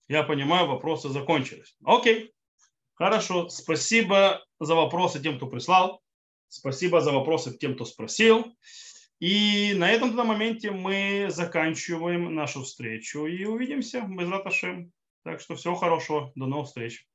Я 0.09 0.23
понимаю, 0.25 0.67
вопросы 0.67 1.09
закончились. 1.09 1.75
Окей, 1.85 2.35
хорошо. 2.95 3.49
Спасибо 3.49 4.45
за 4.61 4.75
вопросы 4.75 5.23
тем, 5.23 5.39
кто 5.39 5.47
прислал. 5.47 6.03
Спасибо 6.49 7.01
за 7.01 7.13
вопросы 7.13 7.57
тем, 7.57 7.75
кто 7.75 7.87
спросил. 7.87 8.55
И 9.21 9.73
на 9.77 9.91
этом 9.91 10.15
на 10.15 10.25
моменте 10.25 10.71
мы 10.71 11.29
заканчиваем 11.31 12.35
нашу 12.35 12.63
встречу 12.63 13.25
и 13.25 13.47
увидимся 13.47 14.03
без 14.03 14.29
раташем. 14.29 14.93
Так 15.23 15.41
что 15.41 15.57
всего 15.57 15.77
хорошего. 15.77 16.31
До 16.35 16.45
новых 16.45 16.67
встреч. 16.67 17.07